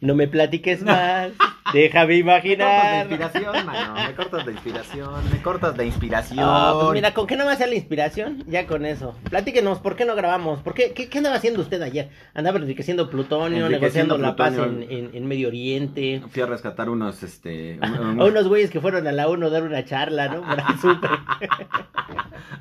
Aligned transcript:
No 0.00 0.14
me 0.14 0.28
platiques 0.28 0.82
más. 0.82 1.32
Déjame 1.72 2.22
Me 2.22 2.24
cortas 2.24 2.42
de 2.42 2.54
imaginar. 2.56 3.06
inspiración, 3.10 3.66
mano. 3.66 3.94
Me 3.94 4.14
cortas 4.14 4.46
de 4.46 4.52
inspiración. 4.52 5.30
Me 5.30 5.42
cortas 5.42 5.76
de 5.76 5.86
inspiración. 5.86 6.38
Ah, 6.42 6.72
pues 6.80 6.92
mira, 6.92 7.14
¿con 7.14 7.26
qué 7.26 7.36
no 7.36 7.48
a 7.48 7.56
ser 7.56 7.68
la 7.68 7.74
inspiración? 7.76 8.44
Ya 8.46 8.66
con 8.66 8.84
eso. 8.86 9.14
Platíquenos, 9.28 9.78
¿por 9.78 9.94
qué 9.96 10.04
no 10.04 10.14
grabamos? 10.16 10.60
¿Por 10.60 10.74
qué, 10.74 10.92
qué, 10.92 11.08
qué 11.08 11.18
andaba 11.18 11.36
haciendo 11.36 11.60
usted 11.60 11.80
ayer? 11.82 12.08
Andaba 12.34 12.58
enriqueciendo 12.58 13.08
plutonio, 13.10 13.66
Enriqueciendo 13.66 14.16
negociando 14.18 14.18
la 14.18 14.36
paz 14.36 14.54
en, 14.56 14.82
en- 14.90 15.10
en 15.14 15.26
Medio 15.26 15.48
Oriente. 15.48 16.22
Fui 16.30 16.42
a 16.42 16.46
rescatar 16.46 16.88
unos, 16.88 17.22
este. 17.22 17.78
un- 17.82 17.84
A 17.84 18.00
un- 18.00 18.20
unos 18.20 18.48
güeyes 18.48 18.70
que 18.70 18.80
fueron 18.80 19.06
a 19.06 19.12
la 19.12 19.28
ONU 19.28 19.46
a 19.46 19.50
dar 19.50 19.62
una 19.62 19.84
charla, 19.84 20.28
¿no? 20.28 20.42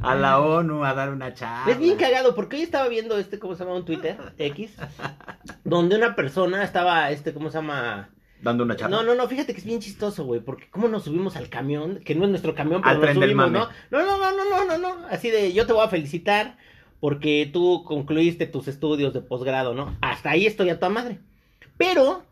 A 0.02 0.16
la 0.16 0.40
ONU 0.40 0.84
a 0.86 0.94
dar 0.94 1.10
una 1.10 1.34
charla. 1.34 1.72
Es 1.72 1.78
bien 1.80 1.98
cagado, 1.98 2.34
porque 2.36 2.56
hoy 2.58 2.62
estaba 2.64 2.88
viendo 2.88 3.18
este, 3.18 3.38
¿cómo 3.40 3.56
se 3.56 3.64
llama? 3.64 3.76
Un 3.76 3.86
Twitter, 3.86 4.18
X, 4.38 4.72
donde 5.64 5.96
una 5.98 6.16
persona 6.16 6.64
estaba, 6.64 7.10
este, 7.12 7.34
¿cómo 7.34 7.50
se 7.50 7.58
llama? 7.58 8.10
Dando 8.42 8.64
una 8.64 8.76
charla. 8.76 8.98
No, 8.98 9.04
no, 9.04 9.16
no, 9.16 9.28
fíjate 9.28 9.54
que 9.54 9.60
es 9.60 9.66
bien 9.66 9.79
chistoso, 9.79 10.24
güey, 10.24 10.39
porque 10.39 10.70
cómo 10.70 10.88
nos 10.88 11.04
subimos 11.04 11.36
al 11.36 11.50
camión, 11.50 12.00
que 12.00 12.16
no 12.16 12.24
es 12.24 12.29
nuestro 12.29 12.56
camión, 12.56 12.82
pero 12.82 12.96
Al 12.96 13.02
nos 13.02 13.24
subimos. 13.24 13.52
¿no? 13.52 13.70
No, 13.92 14.06
no, 14.06 14.18
no, 14.18 14.32
no, 14.32 14.46
no, 14.50 14.65
no, 14.65 14.78
no, 14.78 15.07
así 15.10 15.29
de, 15.29 15.52
yo 15.54 15.65
te 15.65 15.74
voy 15.74 15.86
a 15.86 15.89
felicitar 15.89 16.57
porque 17.00 17.50
tú 17.52 17.84
concluiste 17.84 18.46
tus 18.46 18.68
estudios 18.68 19.14
de 19.14 19.21
posgrado, 19.21 19.74
¿no? 19.74 19.98
Hasta 20.02 20.32
ahí 20.32 20.46
estoy 20.46 20.70
a 20.70 20.79
tu 20.79 20.89
madre. 20.89 21.20
Pero, 21.78 22.24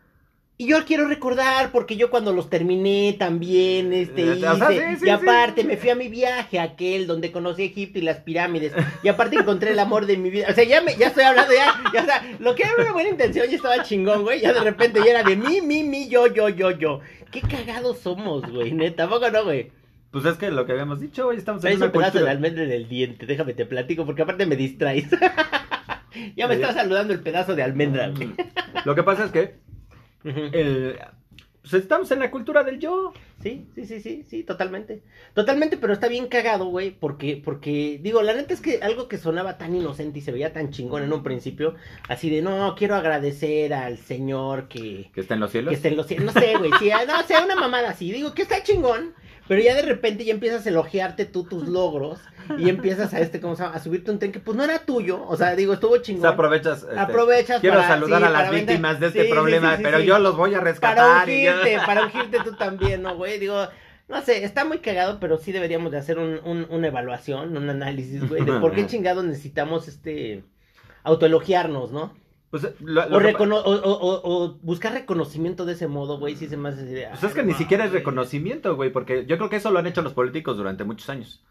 y 0.60 0.68
yo 0.68 0.84
quiero 0.86 1.08
recordar, 1.08 1.72
porque 1.72 1.98
yo 1.98 2.10
cuando 2.10 2.34
los 2.34 2.50
terminé 2.50 3.16
también, 3.20 3.94
este, 3.94 4.24
Eh, 4.24 4.40
sea, 4.40 4.56
hice, 4.56 4.90
sí, 4.90 4.96
sí, 5.02 5.06
y 5.06 5.10
aparte 5.10 5.62
sí. 5.62 5.68
me 5.68 5.78
fui 5.78 5.92
a 5.92 5.96
mi 5.96 6.08
viaje, 6.08 6.60
aquel 6.60 7.06
donde 7.06 7.32
conocí 7.32 7.64
Egipto 7.64 8.00
y 8.00 8.02
las 8.02 8.18
pirámides, 8.22 8.74
y 9.04 9.08
aparte 9.08 9.36
encontré 9.36 9.72
el 9.72 9.80
amor 9.80 10.08
de 10.08 10.18
mi 10.18 10.32
vida, 10.32 10.48
o 10.50 10.54
sea, 10.54 10.64
ya, 10.64 10.82
me, 10.82 10.96
ya 10.96 11.08
estoy 11.08 11.26
hablando, 11.26 11.54
ya, 11.54 11.76
ya, 11.94 12.02
o 12.02 12.06
sea, 12.06 12.38
lo 12.40 12.56
que 12.56 12.64
era 12.64 12.74
una 12.80 12.92
buena 12.92 13.10
intención 13.10 13.46
ya 13.48 13.56
estaba 13.56 13.84
chingón, 13.84 14.24
güey, 14.24 14.42
ya 14.42 14.52
de 14.52 14.62
repente 14.62 15.00
ya 15.06 15.12
era 15.12 15.24
de 15.24 15.36
mí, 15.36 15.62
mí, 15.62 15.84
mí, 15.84 16.10
yo, 16.10 16.26
yo, 16.26 16.50
yo, 16.50 16.72
yo. 16.72 17.02
Qué 17.32 17.42
cagados 17.42 18.00
somos, 18.00 18.50
güey, 18.50 18.72
neta, 18.72 19.04
¿a 19.04 19.10
poco 19.10 19.30
no, 19.30 19.44
güey? 19.44 19.72
Pues 20.10 20.26
es 20.26 20.38
que 20.38 20.50
lo 20.50 20.66
que 20.66 20.72
habíamos 20.72 21.00
dicho, 21.00 21.28
hoy 21.28 21.38
estamos 21.38 21.64
en 21.66 21.76
una 21.76 21.86
un 21.86 21.92
pedazo 21.92 22.24
de 22.24 22.30
almendra 22.32 22.64
en 22.64 22.72
el 22.72 22.90
diente, 22.90 23.28
déjame 23.28 23.54
te 23.54 23.68
platico, 23.68 24.08
porque 24.08 24.24
aparte 24.24 24.48
me 24.48 24.56
distraes. 24.56 25.06
ya 26.36 26.48
me 26.48 26.56
está 26.56 26.74
saludando 26.74 27.14
el 27.14 27.20
pedazo 27.20 27.56
de 27.56 27.62
almendra, 27.62 28.10
güey. 28.10 28.32
Lo 28.86 28.96
que 28.96 29.04
pasa 29.04 29.26
es 29.26 29.32
que 29.32 29.67
El, 30.30 31.00
pues 31.70 31.84
estamos 31.84 32.10
en 32.12 32.20
la 32.20 32.32
cultura 32.32 32.64
del 32.64 32.80
yo. 32.80 33.12
Sí, 33.44 33.68
sí, 33.76 33.86
sí, 33.86 34.00
sí, 34.00 34.24
sí, 34.28 34.44
totalmente. 34.44 35.04
Totalmente, 35.34 35.78
pero 35.78 35.92
está 35.92 36.08
bien 36.08 36.28
cagado, 36.28 36.66
güey, 36.66 36.92
porque, 36.92 37.42
porque, 37.44 38.00
digo, 38.02 38.22
la 38.22 38.34
neta 38.34 38.54
es 38.54 38.62
que 38.62 38.80
algo 38.82 39.08
que 39.08 39.18
sonaba 39.18 39.58
tan 39.58 39.76
inocente 39.76 40.20
y 40.20 40.22
se 40.22 40.32
veía 40.32 40.54
tan 40.54 40.72
chingón 40.72 41.04
en 41.04 41.12
un 41.12 41.24
principio, 41.24 41.76
así 42.08 42.30
de, 42.30 42.42
no, 42.42 42.74
quiero 42.76 42.96
agradecer 42.96 43.74
al 43.74 43.98
señor 43.98 44.70
que, 44.70 45.12
Que 45.14 45.22
está 45.22 45.34
en 45.34 45.42
los 45.42 45.52
cielos. 45.52 45.72
que 45.72 45.76
esté 45.76 45.90
en 45.90 45.98
los 45.98 46.08
cielos, 46.08 46.34
no 46.34 46.42
sé, 46.42 46.58
güey, 46.58 46.72
sí, 46.80 46.90
no, 47.08 47.24
sea 47.24 47.44
una 47.44 47.56
mamada 47.56 47.90
así, 47.90 48.12
digo, 48.12 48.34
que 48.34 48.44
está 48.44 48.64
chingón, 48.64 49.14
pero 49.48 49.62
ya 49.62 49.76
de 49.76 49.82
repente 49.84 50.26
ya 50.26 50.34
empiezas 50.34 50.66
a 50.66 50.70
elogiarte 50.70 51.26
tú 51.26 51.44
tus 51.44 51.68
logros 51.68 52.20
y 52.58 52.70
empiezas 52.70 53.14
a 53.14 53.20
este, 53.20 53.42
¿cómo 53.42 53.56
se 53.56 53.64
llama? 53.64 53.76
A 53.76 53.80
subirte 53.80 54.10
un 54.12 54.20
tren 54.20 54.32
que 54.32 54.40
pues 54.40 54.56
no 54.58 54.64
era 54.64 54.80
tuyo, 54.80 55.22
o 55.28 55.36
sea, 55.36 55.56
digo, 55.56 55.74
estuvo 55.74 55.94
O 55.94 55.98
chingón. 55.98 56.22
sea, 56.22 56.30
aprovechas. 56.32 56.84
este, 56.84 56.98
Aprovechas 57.00 57.60
Quiero 57.62 57.76
para- 57.78 57.88
saludar 57.88 58.20
sí, 58.22 58.26
a 58.26 58.30
las 58.30 58.42
para 58.42 58.52
vender- 58.52 58.66
víctimas 58.68 59.00
de 59.00 59.08
este 59.08 59.24
Sí, 59.26 59.30
problema, 59.32 59.76
sí, 59.78 59.84
pero 59.84 60.00
yo 60.00 60.20
los 60.20 60.38
voy 60.38 60.52
a 60.54 60.60
para 60.60 60.72
rescatar. 60.72 61.30
y 61.30 61.44
yo- 61.46 61.52
ungirte, 61.54 61.78
para 61.86 62.04
ungirte 62.06 62.38
tú 62.44 62.54
también, 62.58 63.02
¿no, 63.02 63.16
güey? 63.18 63.38
Digo, 63.40 63.68
no 64.08 64.22
sé, 64.22 64.46
está 64.46 64.64
muy 64.64 64.80
cagado, 64.80 65.20
pero 65.20 65.38
sí 65.38 65.52
deberíamos 65.52 65.92
de 65.92 65.98
hacer 65.98 66.18
un, 66.20 66.40
un- 66.46 66.66
una 66.70 66.88
evaluación, 66.88 67.58
un 67.58 67.70
análisis, 67.70 68.28
güey, 68.30 68.46
de 68.46 68.54
por 68.62 68.74
qué 68.74 68.86
chingados 68.88 69.26
necesitamos, 69.26 69.88
este, 69.90 70.44
autoelogiarnos, 71.04 71.92
¿no? 71.92 72.14
Pues, 72.50 72.64
lo- 72.80 73.10
lo 73.10 73.18
O, 73.18 73.20
recono- 73.20 73.58
o, 73.60 73.72
o- 73.76 74.00
o- 74.00 74.22
o 74.46 74.54
buscar 74.62 74.94
reconocimiento 74.94 75.66
de 75.66 75.74
ese 75.74 75.88
modo, 75.88 76.18
güey, 76.18 76.36
sí 76.38 76.48
se 76.48 76.56
me 76.56 76.70
hace 76.70 76.86
de, 76.86 77.08
Pues 77.10 77.24
es 77.24 77.34
que 77.34 77.42
"Ay, 77.42 77.48
ni 77.48 77.54
siquiera 77.54 77.84
es 77.84 77.90
mames". 77.90 78.00
reconocimiento, 78.02 78.76
güey, 78.76 78.90
porque 78.92 79.26
yo 79.26 79.38
creo 79.38 79.50
que 79.50 79.58
eso 79.58 79.70
lo 79.72 79.80
han 79.80 79.88
hecho 79.88 80.02
los 80.02 80.14
políticos 80.14 80.56
durante 80.56 80.84
muchos 80.86 81.10
años. 81.10 81.42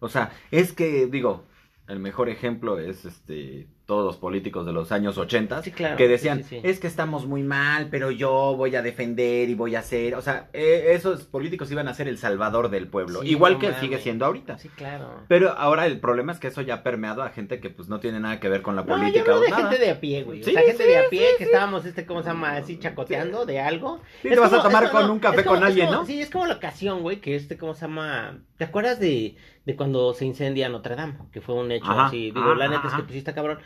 O 0.00 0.08
sea, 0.08 0.30
es 0.50 0.72
que, 0.72 1.06
digo, 1.06 1.44
el 1.88 1.98
mejor 2.00 2.28
ejemplo 2.28 2.78
es 2.78 3.04
este 3.04 3.68
todos 3.86 4.04
los 4.04 4.16
políticos 4.16 4.66
de 4.66 4.72
los 4.72 4.90
años 4.90 5.16
80 5.16 5.62
Sí, 5.62 5.70
claro, 5.70 5.96
que 5.96 6.08
decían, 6.08 6.42
sí, 6.42 6.56
sí. 6.56 6.60
es 6.64 6.80
que 6.80 6.88
estamos 6.88 7.24
muy 7.26 7.44
mal, 7.44 7.86
pero 7.88 8.10
yo 8.10 8.56
voy 8.56 8.74
a 8.74 8.82
defender 8.82 9.48
y 9.48 9.54
voy 9.54 9.76
a 9.76 9.78
hacer, 9.78 10.16
o 10.16 10.22
sea, 10.22 10.48
eh, 10.54 10.88
esos 10.90 11.22
políticos 11.22 11.70
iban 11.70 11.86
a 11.86 11.94
ser 11.94 12.08
el 12.08 12.18
salvador 12.18 12.68
del 12.68 12.88
pueblo, 12.88 13.22
igual 13.22 13.52
no 13.52 13.58
que 13.60 13.66
mames. 13.68 13.80
sigue 13.80 13.98
siendo 13.98 14.26
ahorita. 14.26 14.58
Sí, 14.58 14.68
claro. 14.70 15.22
Pero 15.28 15.50
ahora 15.56 15.86
el 15.86 16.00
problema 16.00 16.32
es 16.32 16.40
que 16.40 16.48
eso 16.48 16.62
ya 16.62 16.74
ha 16.74 16.82
permeado 16.82 17.22
a 17.22 17.28
gente 17.30 17.60
que 17.60 17.70
pues 17.70 17.88
no 17.88 18.00
tiene 18.00 18.18
nada 18.18 18.40
que 18.40 18.48
ver 18.48 18.62
con 18.62 18.74
la 18.74 18.82
No, 18.82 18.88
yo 18.88 18.98
política 18.98 19.20
hablo 19.30 19.36
o 19.36 19.40
de 19.44 19.50
nada. 19.50 19.68
gente 19.70 19.84
de 19.84 19.90
a 19.92 20.00
pie, 20.00 20.22
güey. 20.24 20.40
O 20.40 20.44
sea, 20.44 20.60
gente 20.62 20.82
de 20.84 20.98
a 20.98 21.08
pie 21.08 21.28
que 21.38 21.44
estábamos, 21.44 21.84
este, 21.84 22.06
¿cómo 22.06 22.22
se 22.24 22.28
llama? 22.30 22.56
Así 22.56 22.80
chacoteando 22.80 23.46
de 23.46 23.60
algo. 23.60 24.00
Sí, 24.20 24.26
Es 24.28 24.34
te 24.34 24.40
vas 24.40 24.52
a 24.52 24.56
como- 24.56 24.68
tomar 24.68 24.90
como- 24.90 25.00
con 25.02 25.10
un 25.12 25.18
café 25.20 25.44
como- 25.44 25.54
con 25.58 25.64
alguien, 25.64 25.86
como- 25.86 26.00
¿no? 26.00 26.06
Sí, 26.06 26.20
es 26.20 26.30
como 26.30 26.46
la 26.48 26.54
ocasión, 26.54 27.02
güey, 27.02 27.20
que 27.20 27.36
este, 27.36 27.56
¿cómo 27.56 27.72
se 27.74 27.82
llama? 27.82 28.40
¿Te 28.58 28.64
acuerdas 28.64 28.98
de, 28.98 29.36
de 29.66 29.76
cuando 29.76 30.14
se 30.14 30.24
incendia 30.24 30.68
Notre 30.70 30.96
Dame? 30.96 31.18
Que 31.32 31.42
fue 31.42 31.56
un 31.56 31.70
hecho 31.70 31.90
Ajá, 31.90 32.06
así. 32.06 32.30
Digo, 32.30 32.54
la 32.54 32.68
neta 32.68 32.86
es 32.86 32.94
que 32.94 33.02
pues 33.02 33.12
sí 33.12 33.18
está 33.18 33.34
cabrón. 33.34 33.58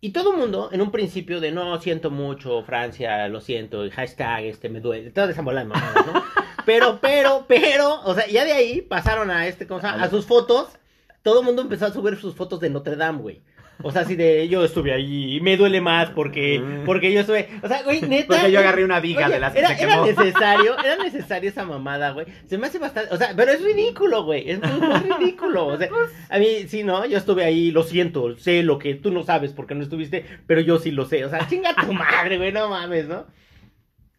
Y 0.00 0.10
todo 0.10 0.32
el 0.32 0.38
mundo, 0.38 0.68
en 0.72 0.80
un 0.80 0.90
principio 0.90 1.40
de 1.40 1.50
no, 1.50 1.80
siento 1.80 2.10
mucho, 2.10 2.62
Francia, 2.62 3.26
lo 3.28 3.40
siento, 3.40 3.84
y 3.84 3.90
hashtag, 3.90 4.44
este, 4.44 4.68
me 4.68 4.80
duele, 4.80 5.10
toda 5.10 5.30
esa 5.30 5.42
bola 5.42 5.60
de 5.60 5.66
mamadas, 5.66 6.06
¿no? 6.06 6.22
Pero, 6.66 6.98
pero, 7.00 7.44
pero, 7.46 8.00
o 8.02 8.12
sea, 8.12 8.26
ya 8.26 8.44
de 8.44 8.50
ahí 8.52 8.80
pasaron 8.80 9.30
a 9.30 9.46
este, 9.46 9.68
¿cómo 9.68 9.80
se 9.80 9.86
llama? 9.86 10.02
A 10.02 10.10
sus 10.10 10.26
fotos, 10.26 10.76
todo 11.22 11.38
el 11.38 11.46
mundo 11.46 11.62
empezó 11.62 11.86
a 11.86 11.92
subir 11.92 12.16
sus 12.16 12.34
fotos 12.34 12.58
de 12.58 12.70
Notre 12.70 12.96
Dame, 12.96 13.20
güey. 13.20 13.40
O 13.82 13.92
sea, 13.92 14.02
así 14.02 14.16
de, 14.16 14.48
yo 14.48 14.64
estuve 14.64 14.92
ahí 14.92 15.36
y 15.36 15.40
me 15.40 15.56
duele 15.58 15.80
más 15.82 16.08
porque, 16.10 16.62
porque 16.86 17.12
yo 17.12 17.20
estuve, 17.20 17.48
o 17.62 17.68
sea, 17.68 17.82
güey, 17.82 18.00
neta. 18.00 18.34
Porque 18.36 18.50
yo 18.50 18.58
agarré 18.60 18.84
una 18.84 19.00
viga 19.00 19.26
Oye, 19.26 19.34
de 19.34 19.40
las 19.40 19.52
que 19.52 19.58
era, 19.58 19.76
se 19.76 19.82
era 19.82 19.92
quemó. 19.92 20.06
necesario, 20.06 20.78
era 20.78 20.96
necesario 21.02 21.50
esa 21.50 21.64
mamada, 21.66 22.12
güey. 22.12 22.26
Se 22.46 22.56
me 22.56 22.68
hace 22.68 22.78
bastante, 22.78 23.14
o 23.14 23.18
sea, 23.18 23.34
pero 23.36 23.52
es 23.52 23.62
ridículo, 23.62 24.24
güey. 24.24 24.50
Es 24.50 24.60
muy, 24.62 24.80
ridículo. 25.18 25.66
O 25.66 25.76
sea, 25.76 25.90
a 26.30 26.38
mí, 26.38 26.46
sí, 26.68 26.82
¿no? 26.84 27.04
Yo 27.04 27.18
estuve 27.18 27.44
ahí, 27.44 27.70
lo 27.70 27.82
siento, 27.82 28.36
sé 28.38 28.62
lo 28.62 28.78
que 28.78 28.94
tú 28.94 29.10
no 29.12 29.22
sabes 29.24 29.52
porque 29.52 29.74
no 29.74 29.82
estuviste, 29.82 30.24
pero 30.46 30.62
yo 30.62 30.78
sí 30.78 30.90
lo 30.90 31.04
sé. 31.04 31.24
O 31.26 31.28
sea, 31.28 31.46
chinga 31.46 31.74
tu 31.74 31.92
madre, 31.92 32.38
güey, 32.38 32.52
no 32.52 32.68
mames, 32.70 33.06
¿no? 33.08 33.26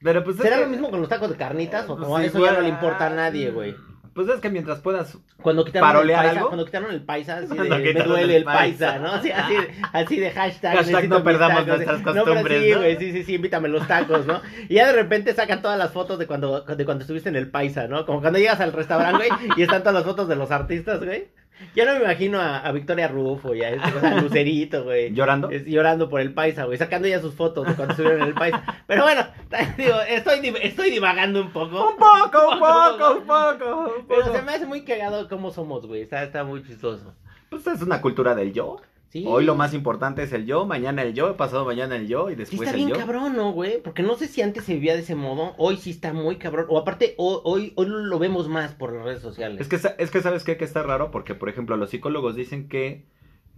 Pero 0.03 0.23
pues 0.23 0.35
es 0.35 0.43
¿Será 0.43 0.57
que- 0.57 0.61
lo 0.63 0.69
mismo 0.69 0.91
con 0.91 0.99
los 0.99 1.09
tacos 1.09 1.29
de 1.31 1.35
carnitas 1.35 1.85
o 1.89 1.95
Pues 1.95 2.05
como 2.05 2.19
eso 2.19 2.45
ya 2.45 2.51
no 2.53 2.61
le 2.61 2.69
importa 2.69 3.07
a 3.07 3.09
nadie, 3.09 3.49
güey? 3.49 3.73
Pues 4.17 4.29
es 4.29 4.39
que 4.41 4.49
mientras 4.49 4.79
puedas 4.79 5.15
Cuando 5.43 5.63
quitaron 5.63 5.87
el 5.89 5.93
¿Parolear 5.93 6.19
paisa, 6.23 6.37
algo? 6.37 6.47
cuando 6.49 6.65
quitaron 6.65 6.91
el 6.91 7.01
paisa, 7.03 7.37
así 7.37 7.47
de, 7.55 7.93
me 7.93 8.03
duele 8.03 8.23
el 8.23 8.31
el 8.31 8.43
paisa, 8.43 8.93
paisa. 8.93 8.99
¿no? 8.99 9.11
Así, 9.13 9.31
así, 9.31 9.53
de- 9.53 9.71
así 9.93 10.19
de 10.19 10.31
hashtag. 10.31 10.75
Hashtag 10.75 11.07
no 11.07 11.23
perdamos 11.23 11.65
tacos. 11.65 11.67
nuestras 11.85 11.99
No, 12.15 12.25
costumbres, 12.25 12.63
sí, 12.63 12.95
sí, 12.99 13.11
sí, 13.11 13.23
sí, 13.23 13.33
invítame 13.35 13.67
los 13.69 13.87
tacos, 13.87 14.25
¿no? 14.25 14.41
Y 14.69 14.73
ya 14.73 14.87
de 14.87 14.93
repente 14.93 15.33
sacan 15.35 15.61
todas 15.61 15.77
las 15.77 15.91
fotos 15.91 16.17
de 16.17 16.25
cuando, 16.25 16.61
de 16.61 16.83
cuando 16.85 17.03
estuviste 17.03 17.29
en 17.29 17.35
el 17.35 17.49
paisa, 17.51 17.87
¿no? 17.87 18.07
Como 18.07 18.19
cuando 18.21 18.39
llegas 18.39 18.59
al 18.59 18.73
restaurante, 18.73 19.27
güey, 19.29 19.51
y 19.55 19.61
están 19.61 19.81
todas 19.81 19.93
las 19.93 20.03
fotos 20.03 20.27
de 20.27 20.35
los 20.35 20.49
artistas, 20.49 21.03
güey. 21.03 21.27
Ya 21.75 21.85
no 21.85 21.93
me 21.93 22.03
imagino 22.05 22.39
a, 22.39 22.59
a 22.59 22.71
Victoria 22.71 23.07
Rufo 23.07 23.53
y 23.55 23.61
a, 23.63 23.69
este, 23.69 24.21
Lucerito, 24.21 24.83
güey. 24.83 25.11
llorando. 25.13 25.49
Es- 25.49 25.65
llorando 25.65 26.09
por 26.09 26.21
el 26.21 26.33
paisa, 26.33 26.65
güey, 26.65 26.77
sacando 26.77 27.07
ya 27.07 27.19
sus 27.19 27.33
fotos 27.33 27.67
de 27.67 27.73
cuando 27.75 27.91
estuvieron 27.93 28.21
en 28.21 28.27
el 28.29 28.33
paisa. 28.33 28.63
Pero 28.87 29.03
bueno, 29.03 29.25
digo, 29.77 29.95
estoy, 30.07 30.55
estoy 30.61 30.91
divagando 30.91 31.41
un 31.41 31.51
poco. 31.51 31.89
Un 31.91 31.97
poco, 31.97 32.49
un 32.51 32.59
poco, 32.59 33.11
un 33.19 33.25
poco. 33.27 33.93
un 33.99 34.07
Pero 34.07 34.21
poco. 34.21 34.35
se 34.35 34.41
me 34.43 34.51
hace 34.53 34.65
muy 34.65 34.83
cagado 34.83 35.27
cómo 35.27 35.51
somos, 35.51 35.85
güey. 35.85 36.01
Está, 36.01 36.23
está 36.23 36.43
muy 36.43 36.63
chistoso. 36.63 37.13
Pues 37.49 37.65
es 37.67 37.81
una 37.81 38.01
cultura 38.01 38.35
del 38.35 38.53
yo. 38.53 38.77
Sí. 39.09 39.23
Hoy 39.25 39.45
lo 39.45 39.55
más 39.55 39.73
importante 39.73 40.21
es 40.23 40.33
el 40.33 40.45
yo, 40.45 40.65
mañana 40.65 41.01
el 41.01 41.13
yo, 41.13 41.37
pasado 41.37 41.63
mañana 41.65 41.95
el 41.95 42.07
yo 42.07 42.29
y 42.29 42.33
Sí 42.33 42.39
después 42.39 42.61
está 42.61 42.71
el 42.71 42.75
bien 42.77 42.89
yo. 42.89 42.97
cabrón, 42.97 43.35
¿no, 43.37 43.51
güey? 43.53 43.81
Porque 43.81 44.03
no 44.03 44.15
sé 44.15 44.27
si 44.27 44.41
antes 44.41 44.65
se 44.65 44.73
vivía 44.73 44.95
de 44.95 44.99
ese 45.01 45.15
modo. 45.15 45.53
Hoy 45.57 45.77
sí 45.77 45.91
está 45.91 46.11
muy 46.13 46.35
cabrón. 46.35 46.65
O 46.69 46.77
aparte, 46.77 47.15
ho- 47.17 47.41
hoy, 47.45 47.71
hoy 47.75 47.87
lo 47.89 48.19
vemos 48.19 48.49
más 48.49 48.73
por 48.73 48.93
las 48.93 49.05
redes 49.05 49.21
sociales. 49.21 49.61
Es 49.61 49.67
que, 49.69 49.79
es 50.03 50.11
que 50.11 50.21
sabes 50.21 50.43
qué? 50.43 50.57
que 50.57 50.65
está 50.65 50.83
raro 50.83 51.09
porque, 51.09 51.35
por 51.35 51.47
ejemplo, 51.49 51.77
los 51.77 51.89
psicólogos 51.89 52.35
dicen 52.35 52.67
que 52.67 53.05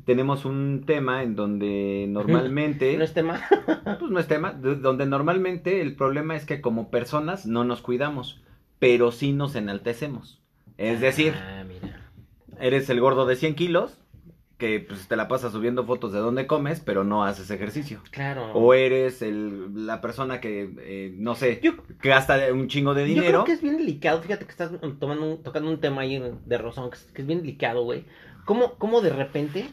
tenemos 0.05 0.45
un 0.45 0.83
tema 0.85 1.23
en 1.23 1.35
donde 1.35 2.05
normalmente... 2.09 2.95
No 2.97 3.03
es 3.03 3.13
tema. 3.13 3.41
Pues 3.99 4.11
no 4.11 4.19
es 4.19 4.27
tema, 4.27 4.53
de- 4.53 4.75
donde 4.75 5.05
normalmente 5.07 5.81
el 5.81 5.95
problema 5.95 6.35
es 6.35 6.45
que 6.45 6.61
como 6.61 6.89
personas 6.91 7.45
no 7.47 7.63
nos 7.63 7.81
cuidamos, 7.81 8.41
pero 8.77 9.11
sí 9.11 9.33
nos 9.33 9.55
enaltecemos. 9.55 10.41
Es 10.77 11.01
decir, 11.01 11.33
Ah, 11.35 11.63
mira. 11.67 12.07
eres 12.61 12.89
el 12.89 13.01
gordo 13.01 13.25
de 13.25 13.35
100 13.35 13.55
kilos, 13.55 13.97
que 14.59 14.81
pues 14.81 15.07
te 15.07 15.15
la 15.15 15.27
pasas 15.27 15.51
subiendo 15.53 15.85
fotos 15.85 16.13
de 16.13 16.19
dónde 16.19 16.45
comes, 16.45 16.81
pero 16.81 17.03
no 17.03 17.23
haces 17.23 17.49
ejercicio. 17.49 18.01
Claro. 18.11 18.51
O 18.53 18.73
eres 18.75 19.21
el, 19.23 19.87
la 19.87 20.01
persona 20.01 20.39
que, 20.39 20.69
eh, 20.81 21.13
no 21.17 21.33
sé, 21.33 21.59
Yo, 21.63 21.73
que 22.01 22.09
gasta 22.09 22.37
un 22.53 22.67
chingo 22.67 22.93
de 22.93 23.07
yo 23.07 23.13
creo 23.13 23.23
dinero. 23.23 23.43
que 23.45 23.53
es 23.53 23.61
bien 23.61 23.77
delicado. 23.77 24.21
Fíjate 24.21 24.45
que 24.45 24.51
estás 24.51 24.69
tomando 24.99 25.25
un- 25.25 25.41
tocando 25.43 25.69
un 25.71 25.79
tema 25.79 26.01
ahí 26.01 26.21
de 26.45 26.57
es, 26.57 27.05
que 27.13 27.21
es 27.21 27.27
bien 27.27 27.39
delicado, 27.39 27.83
güey. 27.85 28.03
¿Cómo, 28.45 28.73
¿Cómo 28.75 29.01
de 29.01 29.11
repente 29.11 29.65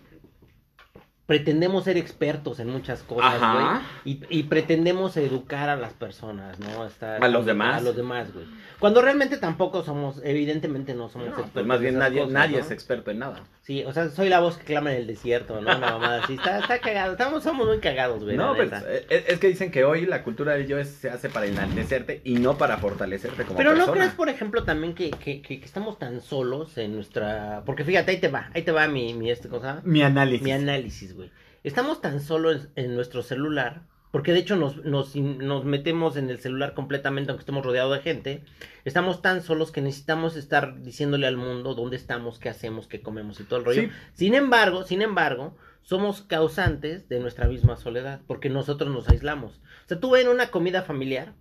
pretendemos 1.26 1.84
ser 1.84 1.96
expertos 1.96 2.61
en 2.61 2.70
muchas 2.70 3.02
cosas, 3.02 3.34
Ajá. 3.43 3.82
güey. 4.05 4.14
Y, 4.31 4.38
y 4.38 4.43
pretendemos 4.44 5.17
educar 5.17 5.69
a 5.69 5.76
las 5.76 5.93
personas, 5.93 6.58
¿no? 6.61 6.87
Estar- 6.87 7.23
A 7.23 7.28
los 7.28 7.44
demás. 7.44 7.78
A 7.78 7.81
los 7.84 7.96
demás, 7.96 8.32
güey. 8.32 8.46
Cuando 8.78 9.00
realmente 9.02 9.38
tampoco 9.38 9.82
somos, 9.82 10.20
evidentemente 10.23 10.94
no 10.94 11.08
somos 11.08 11.28
No, 11.28 11.32
expertos. 11.32 11.52
pues 11.55 11.67
más 11.67 11.76
en 11.78 11.82
bien 11.82 11.99
nadie, 11.99 12.19
cosas, 12.20 12.32
nadie 12.32 12.58
¿no? 12.58 12.64
es 12.64 12.70
experto 12.70 13.11
en 13.11 13.19
nada. 13.19 13.40
Sí, 13.62 13.82
o 13.84 13.93
sea, 13.93 14.11
soy 14.11 14.28
la 14.28 14.38
voz 14.38 14.58
que 14.58 14.64
clama 14.64 14.93
en 14.93 15.00
el 15.00 15.06
desierto, 15.08 15.55
¿no? 15.55 15.61
Una 15.76 15.78
mamada 15.78 16.23
así. 16.23 16.34
Está, 16.34 16.61
está 16.61 16.78
cagado. 16.78 17.12
Estamos, 17.12 17.43
somos 17.43 17.67
muy 17.67 17.78
cagados, 17.81 18.23
güey. 18.23 18.37
No, 18.37 18.55
pues 18.55 18.70
eh, 18.87 19.25
es, 19.26 19.38
que 19.40 19.49
dicen 19.49 19.73
que 19.73 19.84
hoy 19.84 20.06
la 20.06 20.23
cultura 20.23 20.52
del 20.52 20.69
yo 20.69 20.78
es- 20.78 20.90
se 20.90 21.11
hace 21.11 21.28
para 21.31 21.46
enaltecerte 21.46 22.20
y 22.23 22.34
no 22.34 22.58
para 22.58 22.76
fortalecerte 22.76 23.43
como 23.44 23.56
Pero 23.56 23.70
persona. 23.70 23.87
no 23.87 23.93
crees, 23.99 24.12
por 24.12 24.28
ejemplo, 24.28 24.62
también 24.62 24.94
que, 24.94 25.11
que, 25.11 25.43
que, 25.43 25.58
que 25.58 25.64
estamos 25.64 25.99
tan 25.99 26.20
solos 26.20 26.76
en 26.78 26.94
nuestra... 26.94 27.62
Porque 27.67 27.82
fíjate, 27.82 28.12
ahí 28.12 28.19
te 28.20 28.28
va, 28.28 28.50
ahí 28.55 28.62
te 28.62 28.70
va 28.73 28.87
mi, 28.87 29.14
mi 29.14 29.31
este 29.32 29.49
cosa, 29.49 29.81
Mi 29.84 30.02
análisis. 30.02 30.43
mi 30.43 30.52
análisis, 30.52 31.15
güey. 31.16 31.30
Estamos 31.64 32.00
tan 32.00 32.20
solos 32.20 32.68
en, 32.76 32.84
en 32.84 32.94
nuestro 32.94 33.22
celular, 33.22 33.82
porque 34.12 34.32
de 34.32 34.38
hecho 34.38 34.56
nos, 34.56 34.84
nos, 34.84 35.14
nos 35.16 35.64
metemos 35.64 36.16
en 36.16 36.30
el 36.30 36.38
celular 36.38 36.74
completamente, 36.74 37.30
aunque 37.30 37.42
estemos 37.42 37.64
rodeados 37.64 37.96
de 37.96 38.02
gente. 38.02 38.44
Estamos 38.84 39.20
tan 39.20 39.42
solos 39.42 39.72
que 39.72 39.82
necesitamos 39.82 40.36
estar 40.36 40.80
diciéndole 40.80 41.26
al 41.26 41.36
mundo 41.36 41.74
dónde 41.74 41.96
estamos, 41.96 42.38
qué 42.38 42.48
hacemos, 42.48 42.86
qué 42.86 43.02
comemos 43.02 43.40
y 43.40 43.44
todo 43.44 43.58
el 43.58 43.64
rollo. 43.64 43.82
Sí. 43.82 43.90
Sin 44.14 44.34
embargo, 44.34 44.84
sin 44.84 45.02
embargo, 45.02 45.56
somos 45.82 46.22
causantes 46.22 47.08
de 47.08 47.20
nuestra 47.20 47.46
misma 47.46 47.76
soledad, 47.76 48.20
porque 48.26 48.48
nosotros 48.48 48.90
nos 48.90 49.08
aislamos. 49.08 49.60
O 49.84 49.88
sea, 49.88 50.00
tú 50.00 50.10
ves 50.10 50.24
en 50.24 50.30
una 50.30 50.50
comida 50.50 50.82
familiar, 50.82 51.34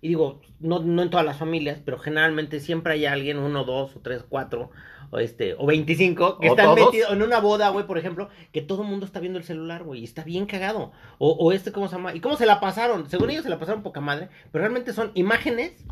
y 0.00 0.08
digo, 0.08 0.40
no, 0.60 0.80
no 0.80 1.02
en 1.02 1.10
todas 1.10 1.26
las 1.26 1.38
familias, 1.38 1.80
pero 1.84 1.98
generalmente 1.98 2.60
siempre 2.60 2.94
hay 2.94 3.06
alguien, 3.06 3.38
uno, 3.38 3.64
dos, 3.64 3.96
o 3.96 4.00
tres, 4.00 4.24
cuatro, 4.28 4.70
o 5.14 5.18
este, 5.18 5.54
o 5.56 5.64
veinticinco, 5.64 6.40
que 6.40 6.48
O 6.48 6.50
están 6.50 6.74
todos. 6.74 6.86
metidos 6.86 7.12
en 7.12 7.22
una 7.22 7.38
boda, 7.38 7.68
güey, 7.68 7.86
por 7.86 7.98
ejemplo, 7.98 8.28
que 8.52 8.62
todo 8.62 8.82
el 8.82 8.88
mundo 8.88 9.06
está 9.06 9.20
viendo 9.20 9.38
el 9.38 9.44
celular, 9.44 9.84
güey, 9.84 10.00
y 10.00 10.04
está 10.04 10.24
bien 10.24 10.46
cagado. 10.46 10.90
O, 11.18 11.30
o 11.30 11.52
este, 11.52 11.70
¿cómo 11.70 11.86
se 11.86 11.94
llama? 11.94 12.14
¿Y 12.16 12.20
cómo 12.20 12.36
se 12.36 12.46
la 12.46 12.58
pasaron? 12.58 13.08
Según 13.08 13.30
ellos 13.30 13.44
se 13.44 13.48
la 13.48 13.60
pasaron 13.60 13.84
poca 13.84 14.00
madre, 14.00 14.28
pero 14.50 14.62
realmente 14.62 14.92
son 14.92 15.12
imágenes, 15.14 15.84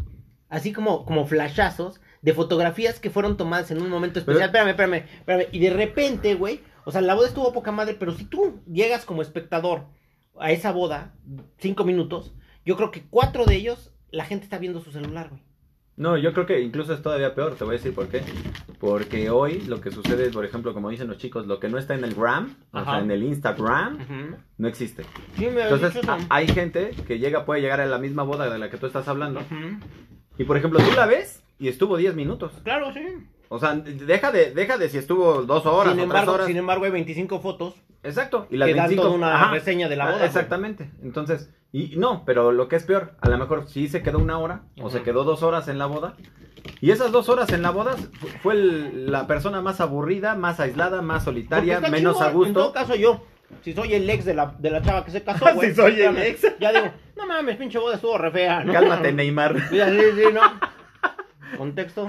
así 0.49 0.73
como, 0.73 1.05
como 1.05 1.25
flashazos, 1.25 2.01
de 2.21 2.35
fotografías 2.35 2.99
que 2.99 3.11
fueron 3.11 3.37
tomadas 3.37 3.71
en 3.71 3.81
un 3.81 3.91
momento 3.91 4.19
especial. 4.19 4.47
Espérame, 4.47 4.71
espérame, 4.71 5.05
espérame. 5.21 5.47
Y 5.53 5.61
de 5.61 5.71
repente, 5.71 6.35
güey, 6.35 6.61
o 6.85 6.91
sea, 6.91 7.01
la 7.01 7.15
boda 7.15 7.29
estuvo 7.29 7.53
poca 7.53 7.71
madre, 7.71 7.95
pero 7.95 8.13
si 8.15 8.25
tú 8.25 8.61
llegas 8.67 9.05
como 9.05 9.23
espectador 9.23 9.87
a 10.37 10.51
esa 10.51 10.73
boda, 10.73 11.15
cinco 11.59 11.85
minutos, 11.85 12.35
yo 12.65 12.77
creo 12.77 12.91
que 12.91 13.05
cuatro 13.09 13.45
de 13.45 13.55
ellos, 13.55 13.93
la 14.11 14.25
gente 14.25 14.45
está 14.45 14.59
viendo 14.59 14.81
su 14.81 14.91
celular, 14.91 15.29
güey. 15.31 15.43
No, 15.97 16.17
yo 16.17 16.33
creo 16.33 16.47
que 16.47 16.61
incluso 16.61 16.95
es 16.95 17.03
todavía 17.03 17.35
peor, 17.35 17.55
te 17.55 17.65
voy 17.65 17.75
a 17.75 17.79
decir 17.79 17.95
por 17.95 18.09
qué. 18.09 18.23
Porque 18.81 19.31
hoy 19.31 19.61
lo 19.63 19.81
que 19.81 19.91
sucede 19.91 20.27
es, 20.27 20.33
por 20.33 20.45
ejemplo, 20.45 20.73
como 20.73 20.89
dicen 20.91 21.07
los 21.07 21.19
chicos, 21.19 21.47
lo 21.47 21.61
que 21.61 21.69
no 21.69 21.79
está 21.79 21.95
en 21.95 22.05
el 22.05 22.15
gram, 22.15 22.55
o 22.73 22.83
sea, 22.83 22.99
en 23.01 23.11
el 23.11 23.23
Instagram, 23.23 23.99
no 24.57 24.69
existe. 24.69 25.05
Sí, 25.37 25.47
me 25.47 25.63
habías 25.63 25.73
Entonces, 25.73 26.01
dicho 26.01 26.17
hay 26.31 26.49
gente 26.49 26.91
que 27.07 27.19
llega, 27.19 27.45
puede 27.45 27.61
llegar 27.61 27.81
a 27.81 27.87
la 27.87 27.99
misma 27.99 28.23
boda 28.23 28.51
de 28.51 28.59
la 28.59 28.71
que 28.71 28.79
tú 28.79 28.87
estás 28.87 29.07
hablando. 29.07 29.43
Y, 30.39 30.45
por 30.45 30.57
ejemplo, 30.57 30.81
tú 30.81 30.97
la 30.97 31.07
ves 31.07 31.43
y 31.59 31.69
estuvo 31.69 31.97
10 31.97 32.15
minutos. 32.15 32.53
Claro, 32.65 32.93
sí. 32.93 33.07
O 33.55 33.59
sea, 33.59 33.75
deja 33.75 34.33
de, 34.33 34.53
deja 34.53 34.79
de 34.79 34.89
si 34.89 34.97
estuvo 34.99 35.43
dos 35.43 35.67
horas 35.67 35.93
sin, 35.93 36.01
o 36.01 36.03
embargo, 36.05 36.25
tres 36.25 36.35
horas. 36.37 36.47
sin 36.47 36.57
embargo, 36.57 36.85
hay 36.87 36.91
25 36.91 37.41
fotos 37.41 37.75
Exacto. 38.03 38.47
Y 38.51 38.57
las 38.57 38.67
que 38.69 38.75
dan 38.75 38.87
25... 38.89 39.03
toda 39.03 39.15
una 39.15 39.35
Ajá. 39.35 39.51
reseña 39.53 39.89
de 39.89 39.97
la 39.97 40.05
Ah, 40.05 40.07
boda. 40.07 40.17
güey. 40.19 40.27
Exactamente. 40.29 40.91
Entonces, 41.03 41.51
y 41.71 41.95
no, 41.97 42.25
pero 42.25 42.51
lo 42.51 42.67
que 42.69 42.77
es 42.77 42.85
peor, 42.85 43.13
a 43.21 43.29
lo 43.29 43.37
mejor 43.39 43.69
sí 43.69 43.89
se 43.89 44.03
quedó 44.03 44.19
una 44.19 44.39
hora 44.39 44.63
o 44.81 44.89
se 44.91 45.03
quedó 45.03 45.23
dos 45.25 45.43
horas 45.43 45.69
en 45.69 45.79
la 45.79 45.87
boda. 45.87 46.17
Y 46.81 46.91
esas 46.93 47.13
dos 47.13 47.29
horas 47.29 47.51
en 47.53 47.63
la 47.63 47.71
boda 47.71 47.93
fu- 47.97 48.27
fue 48.43 48.55
el- 48.55 49.11
la 49.13 49.27
persona 49.27 49.61
más 49.61 49.81
aburrida, 49.81 50.35
más 50.35 50.59
aislada, 50.59 51.03
más 51.03 51.25
solitaria, 51.25 51.77
está 51.77 51.91
menos 51.91 52.21
a 52.23 52.31
gusto. 52.31 52.49
En 52.49 52.55
todo 52.55 52.73
caso, 52.73 52.95
yo, 52.97 53.23
si 53.61 53.73
soy 53.75 53.93
el 53.95 54.09
ex 54.09 54.25
de 54.25 54.35
la, 54.35 54.55
de 54.59 54.71
la 54.71 54.81
chava 54.83 55.05
que 55.05 55.11
se 55.13 55.23
casó, 55.23 55.45
Si 55.51 55.55
güey. 55.55 55.75
soy 55.75 56.01
el 56.01 56.17
ex. 56.19 56.43
Ya 56.59 56.73
digo, 56.73 56.87
no 57.17 57.27
mames, 57.27 57.57
pinche 57.57 57.79
boda 57.79 57.97
estuvo 57.97 58.17
re 58.19 58.31
fea, 58.31 58.65
¿no? 58.65 58.73
Cálmate, 58.73 59.13
Neymar. 59.13 59.59
Sí, 59.69 59.79
sí, 59.79 60.25
¿no? 60.33 60.41
Contexto. 61.59 62.09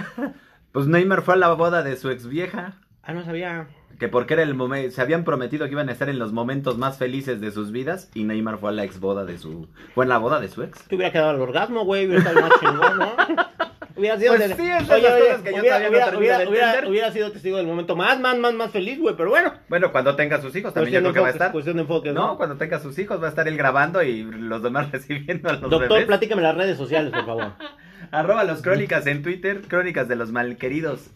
Pues 0.73 0.87
Neymar 0.87 1.21
fue 1.21 1.35
a 1.35 1.37
la 1.37 1.53
boda 1.53 1.83
de 1.83 1.95
su 1.95 2.09
ex 2.09 2.27
vieja. 2.27 2.73
Ah, 3.03 3.13
no 3.13 3.23
sabía. 3.23 3.67
Que 3.99 4.07
porque 4.09 4.33
era 4.33 4.43
el 4.43 4.55
momento, 4.55 4.91
se 4.93 5.01
habían 5.01 5.23
prometido 5.23 5.65
que 5.67 5.71
iban 5.71 5.87
a 5.87 5.91
estar 5.91 6.09
en 6.09 6.17
los 6.19 6.33
momentos 6.33 6.77
más 6.77 6.97
felices 6.97 7.39
de 7.39 7.51
sus 7.51 7.71
vidas 7.71 8.09
y 8.15 8.23
Neymar 8.23 8.57
fue 8.57 8.69
a 8.69 8.73
la 8.73 8.83
ex 8.83 8.99
boda 8.99 9.23
de 9.23 9.37
su, 9.37 9.67
fue 9.93 10.05
en 10.05 10.09
la 10.09 10.17
boda 10.17 10.39
de 10.39 10.49
su 10.49 10.63
ex. 10.63 10.83
Te 10.87 10.95
hubiera 10.95 11.11
quedado 11.11 11.31
el 11.31 11.41
orgasmo, 11.41 11.85
güey, 11.85 12.07
hubiera 12.07 12.19
estado 12.23 12.41
más 12.41 12.59
chingón, 12.59 12.97
¿no? 12.97 13.13
Hubiera 13.95 14.17
sido 14.17 14.35
Pues 14.35 14.49
de- 14.49 14.55
sí, 14.55 14.67
esas 14.67 14.89
Oye, 14.89 15.07
oye, 15.07 15.43
que 15.43 15.51
yo 15.53 15.59
hubiera, 15.59 15.89
no 16.09 16.89
hubiera, 16.89 17.11
sido 17.11 17.31
testigo 17.31 17.57
del 17.57 17.67
momento 17.67 17.95
más, 17.95 18.19
más, 18.19 18.35
más, 18.39 18.51
más 18.55 18.71
feliz, 18.71 18.99
güey, 18.99 19.15
pero 19.15 19.29
bueno. 19.29 19.53
Bueno, 19.69 19.91
cuando 19.91 20.15
tenga 20.15 20.41
sus 20.41 20.55
hijos 20.55 20.73
también 20.73 20.95
yo 20.95 20.99
Cuestión 21.01 21.03
creo 21.03 21.13
que 21.13 21.19
va 21.19 21.27
a 21.27 21.31
estar. 21.31 21.51
cuestión 21.51 21.75
de 21.75 21.83
enfoques, 21.83 22.11
No, 22.11 22.29
¿no? 22.29 22.37
cuando 22.37 22.55
tenga 22.57 22.79
sus 22.79 22.97
hijos 22.97 23.21
va 23.21 23.27
a 23.27 23.29
estar 23.29 23.47
él 23.47 23.55
grabando 23.55 24.01
y 24.01 24.23
los 24.23 24.63
demás 24.63 24.91
recibiendo 24.91 25.47
a 25.47 25.53
los 25.53 25.69
Doctor, 25.69 25.89
bebés. 25.89 26.05
platícame 26.07 26.41
las 26.41 26.55
redes 26.57 26.75
sociales, 26.75 27.11
por 27.13 27.23
favor. 27.27 27.51
Arroba 28.11 28.43
los 28.43 28.61
crónicas 28.61 29.07
en 29.07 29.21
Twitter, 29.21 29.61
crónicas 29.67 30.07
de 30.07 30.15
los 30.15 30.31
malqueridos 30.31 31.11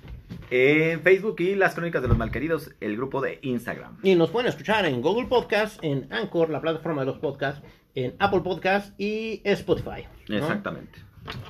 en 0.50 1.02
Facebook 1.02 1.36
y 1.40 1.56
las 1.56 1.76
crónicas 1.76 2.02
de 2.02 2.08
los 2.08 2.18
malqueridos, 2.18 2.72
el 2.80 2.96
grupo 2.96 3.22
de 3.22 3.40
Instagram. 3.42 3.98
Y 4.04 4.16
nos 4.16 4.30
pueden 4.30 4.48
escuchar 4.48 4.86
en 4.86 5.02
Google 5.02 5.28
Podcast, 5.28 5.80
en 5.84 6.08
Anchor, 6.12 6.50
la 6.50 6.62
plataforma 6.62 7.02
de 7.02 7.08
los 7.08 7.18
podcasts, 7.20 7.62
en 7.96 8.16
Apple 8.20 8.42
Podcast 8.42 9.00
y 9.00 9.42
Spotify. 9.44 10.08
¿no? 10.30 10.38
Exactamente. 10.38 11.00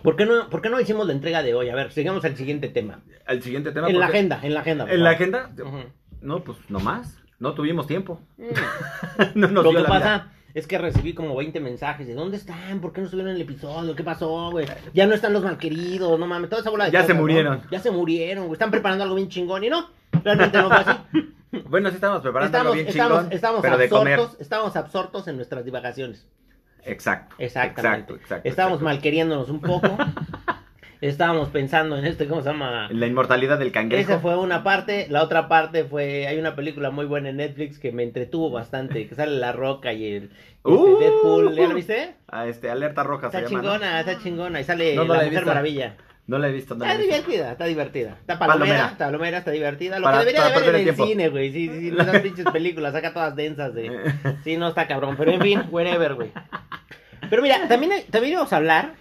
¿Por 0.01 0.16
qué, 0.16 0.25
no, 0.25 0.50
¿Por 0.50 0.62
qué 0.62 0.69
no 0.69 0.80
hicimos 0.80 1.06
la 1.06 1.13
entrega 1.13 1.44
de 1.44 1.54
hoy? 1.54 1.69
A 1.69 1.75
ver, 1.75 1.92
sigamos 1.92 2.25
al 2.25 2.36
siguiente 2.36 2.69
tema. 2.69 3.01
El 3.28 3.44
siguiente 3.44 3.72
tema. 3.72 3.90
En 3.90 4.00
la 4.00 4.07
agenda, 4.07 4.40
en 4.42 4.54
la 4.54 4.62
agenda. 4.62 4.92
En 4.92 5.04
la 5.04 5.12
agenda. 5.12 5.51
Ujú. 5.56 5.83
No, 6.22 6.44
pues 6.44 6.57
no 6.69 6.80
más. 6.80 7.22
No 7.40 7.54
tuvimos 7.54 7.86
tiempo. 7.86 8.22
Mm. 8.38 9.36
no 9.36 9.48
nos 9.50 9.69
dio 9.69 9.80
la 9.80 9.88
pasa 9.88 10.18
vida. 10.18 10.37
Es 10.57 10.65
que 10.65 10.80
recibí 10.80 11.13
como 11.13 11.36
20 11.36 11.59
mensajes 11.59 12.07
de 12.07 12.15
¿dónde 12.15 12.38
están? 12.38 12.81
¿Por 12.81 12.92
qué 12.92 13.00
no 13.00 13.07
subieron 13.07 13.31
el 13.31 13.39
episodio? 13.39 13.95
¿Qué 13.95 14.04
pasó, 14.04 14.50
güey? 14.50 14.65
Ya 14.92 15.06
no 15.06 15.13
están 15.13 15.31
los 15.31 15.44
malqueridos, 15.44 16.19
no 16.19 16.25
mames, 16.25 16.50
toda 16.50 16.62
esa 16.62 16.71
bola 16.71 16.86
de 16.86 16.92
Ya 16.92 17.04
se 17.04 17.13
murieron. 17.13 17.62
Ya 17.69 17.80
se 17.80 17.92
murieron, 17.92 18.45
güey. 18.45 18.54
Están 18.54 18.71
preparando 18.71 19.04
algo 19.04 19.15
bien 19.15 19.30
chingón 19.30 19.63
y 19.63 19.69
no, 19.69 19.88
realmente 20.24 20.57
no 20.57 20.69
fue 20.69 20.77
así. 20.77 21.00
Bueno, 21.69 21.89
sí 21.89 21.95
estamos 21.95 22.21
preparando 22.21 22.57
Estamos, 22.57 22.65
algo 22.65 22.74
bien 22.74 22.88
estamos, 22.88 23.18
chingón, 23.19 23.33
estamos 23.33 23.62
pero 23.62 23.77
de 23.77 23.89
comer. 23.89 24.13
absortos, 24.15 24.42
estamos 24.42 24.75
absortos 24.75 25.27
en 25.27 25.36
nuestras 25.38 25.63
divagaciones. 25.63 26.27
Exacto. 26.83 27.36
Exactamente. 27.38 28.13
Exacto, 28.13 28.15
exacto. 28.15 28.50
Estábamos 28.50 28.77
exacto. 28.80 28.94
mal 28.95 29.01
queriéndonos 29.01 29.50
un 29.50 29.62
poco. 29.62 29.88
Estábamos 31.00 31.50
pensando 31.50 31.96
en 31.98 32.06
este, 32.06 32.28
¿cómo 32.28 32.42
se 32.42 32.50
llama? 32.50 32.88
La 32.92 33.06
inmortalidad 33.06 33.60
del 33.60 33.72
cangrejo. 33.72 34.12
Esa 34.12 34.20
fue 34.20 34.36
una 34.36 34.64
parte, 34.64 35.06
la 35.10 35.22
otra 35.22 35.48
parte 35.48 35.84
fue, 35.84 36.26
hay 36.28 36.40
una 36.40 36.56
película 36.56 36.90
muy 36.90 37.06
buena 37.06 37.30
en 37.30 37.38
Netflix 37.38 37.78
que 37.78 37.92
me 37.92 38.02
entretuvo 38.04 38.50
bastante, 38.50 39.08
que 39.08 39.14
sale 39.14 39.38
La 39.38 39.52
Roca 39.52 39.94
y 39.94 40.06
el 40.14 40.24
este, 40.24 40.36
Uh. 40.64 41.00
Deadpool, 41.00 41.56
¿ya 41.56 41.68
la 41.68 41.74
viste? 41.76 42.16
Ah, 42.28 42.48
este, 42.48 42.70
alerta 42.70 43.04
roja 43.04 43.28
Está 43.28 43.40
se 43.40 43.46
llama, 43.46 43.62
¿no? 43.62 43.70
chingona, 43.74 44.00
está 44.00 44.20
chingona, 44.22 44.60
y 44.60 44.64
sale 44.64 44.96
No, 44.96 45.04
no 45.06 45.14
la 45.14 45.20
Mujer 45.20 45.30
visto. 45.32 45.46
Maravilla. 45.46 45.96
No 46.26 46.40
la 46.40 46.50
he 46.50 46.52
visto, 46.52 46.76
no 46.76 46.84
Está 46.84 46.96
he 46.96 46.98
visto. 46.98 47.16
divertida, 47.16 47.52
está 47.54 47.66
divertida. 47.66 48.10
Está 48.20 48.38
palomera, 48.40 48.60
Palomera. 48.66 48.92
está 48.92 49.06
palomera, 49.06 49.38
está 49.38 49.52
divertida. 49.52 50.00
Lo 50.00 50.04
Para- 50.04 50.18
que 50.18 50.26
debería 50.26 50.42
para 50.54 50.60
de 50.60 50.66
ver 50.66 50.70
en 50.70 50.82
el 50.82 50.88
el 50.90 50.96
tiempo. 50.96 51.06
cine, 51.08 51.30
güey. 51.30 51.54
Sí, 51.54 51.70
sí, 51.70 51.80
sí, 51.80 51.92
no 51.92 52.02
esas 52.02 52.20
pinches 52.22 52.46
películas, 52.52 52.92
saca 52.92 53.14
todas 53.14 53.34
densas 53.36 53.74
de... 53.74 53.92
Sí, 54.44 54.58
no 54.58 54.68
está 54.68 54.88
cabrón, 54.88 55.16
pero 55.18 55.32
en 55.32 55.40
fin, 55.42 55.62
whatever, 55.70 56.16
güey. 56.16 56.32
Pero 57.30 57.42
mira, 57.44 57.66
también, 57.70 57.92
también 58.12 58.34
íbamos 58.34 58.52
a 58.52 58.58
hablar 58.58 58.94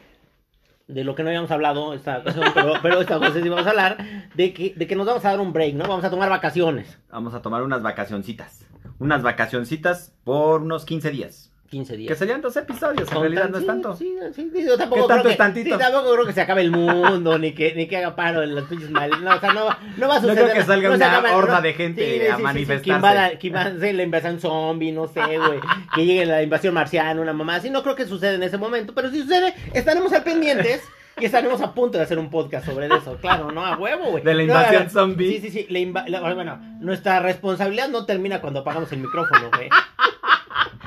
de 0.88 1.04
lo 1.04 1.14
que 1.14 1.22
no 1.22 1.28
habíamos 1.30 1.50
hablado 1.50 1.94
esta 1.94 2.22
pero, 2.54 2.74
pero 2.82 3.00
esta 3.00 3.16
ocasión 3.16 3.42
sí 3.42 3.48
vamos 3.48 3.66
a 3.66 3.70
hablar 3.70 3.96
de 4.34 4.52
que, 4.52 4.74
de 4.76 4.86
que 4.86 4.96
nos 4.96 5.06
vamos 5.06 5.24
a 5.24 5.30
dar 5.30 5.40
un 5.40 5.52
break, 5.52 5.74
¿no? 5.74 5.86
Vamos 5.86 6.04
a 6.04 6.10
tomar 6.10 6.30
vacaciones. 6.30 6.98
Vamos 7.10 7.34
a 7.34 7.42
tomar 7.42 7.62
unas 7.62 7.82
vacacioncitas. 7.82 8.66
Unas 8.98 9.22
vacacioncitas 9.22 10.14
por 10.24 10.62
unos 10.62 10.84
15 10.84 11.10
días. 11.10 11.52
15 11.66 11.96
días. 11.96 12.08
Que 12.12 12.14
serían 12.18 12.40
dos 12.40 12.56
episodios, 12.56 13.10
en 13.10 13.20
realidad 13.20 13.42
tan- 13.42 13.50
no 13.52 13.56
es 13.58 13.62
sí, 13.62 13.66
tanto. 13.66 13.96
Sí, 13.96 14.16
sí, 14.34 14.50
sí, 14.54 14.64
yo 14.64 14.76
tampoco 14.78 15.02
¿Qué 15.02 15.08
tanto 15.08 15.22
creo 15.22 15.30
es 15.30 15.36
que, 15.36 15.42
tantito? 15.42 15.76
sí, 15.76 15.82
tampoco 15.82 16.12
creo 16.14 16.26
que 16.26 16.32
se 16.32 16.40
acabe 16.40 16.62
el 16.62 16.70
mundo, 16.70 17.38
ni 17.38 17.52
que, 17.52 17.74
ni 17.74 17.86
que 17.88 17.96
haga 17.98 18.16
paro 18.16 18.42
en 18.42 18.54
las 18.54 18.64
pinches 18.64 18.90
mal. 18.90 19.10
No, 19.22 19.34
o 19.36 19.40
sea, 19.40 19.52
no, 19.52 19.64
va- 19.66 19.78
no 19.96 20.08
va 20.08 20.16
a 20.16 20.20
No 20.20 20.28
suceder. 20.28 20.44
creo 20.44 20.54
que 20.54 20.62
salga 20.64 20.90
una 20.94 21.06
acaba- 21.18 21.36
horda 21.36 21.60
de 21.60 21.72
gente 21.74 22.30
a 22.30 22.36
Que 22.36 22.42
manifestarse. 22.42 23.38
que 23.38 23.46
invada 23.48 23.72
la 23.92 24.02
invasión 24.02 24.40
zombie, 24.40 24.92
no 24.92 25.06
sé, 25.08 25.20
güey. 25.20 25.60
que 25.94 26.04
llegue 26.06 26.26
la 26.26 26.42
invasión 26.42 26.74
marciana, 26.74 27.20
una 27.20 27.32
mamá 27.32 27.56
así. 27.56 27.70
No 27.70 27.82
creo 27.82 27.94
que 27.96 28.06
suceda 28.06 28.34
en 28.34 28.42
ese 28.42 28.58
momento, 28.58 28.94
pero 28.94 29.10
si 29.10 29.22
sucede, 29.22 29.54
estaremos 29.74 30.12
al 30.12 30.22
pendientes. 30.22 30.82
Y 31.18 31.24
estaremos 31.24 31.62
a 31.62 31.72
punto 31.72 31.96
de 31.96 32.04
hacer 32.04 32.18
un 32.18 32.28
podcast 32.28 32.66
sobre 32.66 32.88
eso, 32.88 33.16
claro, 33.22 33.50
¿no? 33.50 33.64
A 33.64 33.74
huevo, 33.78 34.10
güey. 34.10 34.22
De 34.22 34.34
la 34.34 34.42
No, 34.42 34.48
invasión 34.48 34.76
a 34.76 34.78
ver, 34.80 34.90
zombie. 34.90 35.40
Sí, 35.40 35.48
sí, 35.50 35.66
sí. 35.66 35.66
la 35.70 36.04
la- 36.20 36.34
bueno, 36.34 36.60
nuestra 36.78 37.20
responsabilidad 37.20 37.88
no 37.88 38.04
termina 38.04 38.42
cuando 38.42 38.60
apagamos 38.60 38.92
el 38.92 38.98
micrófono, 38.98 39.50
güey. 39.56 39.70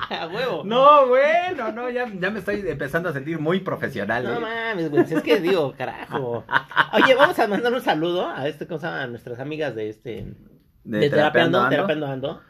A 0.20 0.28
huevo. 0.28 0.64
No, 0.64 1.08
bueno, 1.08 1.72
no, 1.72 1.90
ya, 1.90 2.12
ya 2.12 2.30
me 2.30 2.40
estoy 2.40 2.64
empezando 2.68 3.10
a 3.10 3.14
sentir 3.14 3.40
muy 3.40 3.60
profesional. 3.60 4.24
No 4.24 4.38
¿eh? 4.38 4.40
mames, 4.40 4.90
güey, 4.90 5.06
si 5.06 5.16
es 5.16 5.22
que 5.22 5.40
digo, 5.40 5.74
carajo. 5.78 6.44
Oye, 6.94 7.16
vamos 7.16 7.38
a 7.38 7.48
mandar 7.48 7.74
un 7.74 7.82
saludo 7.82 8.28
a 8.28 8.48
este, 8.48 8.66
¿cómo 8.68 8.80
se 8.80 8.88
llama? 8.88 9.04
A 9.04 9.08
nuestras 9.08 9.40
amigas 9.40 9.76
de 9.76 9.90
este, 9.90 10.34
de, 10.84 11.00
de 11.00 11.10
Terapeando, 11.10 11.60
Ando. 11.60 11.70
Terapeando 11.70 12.08
Ando. 12.08 12.42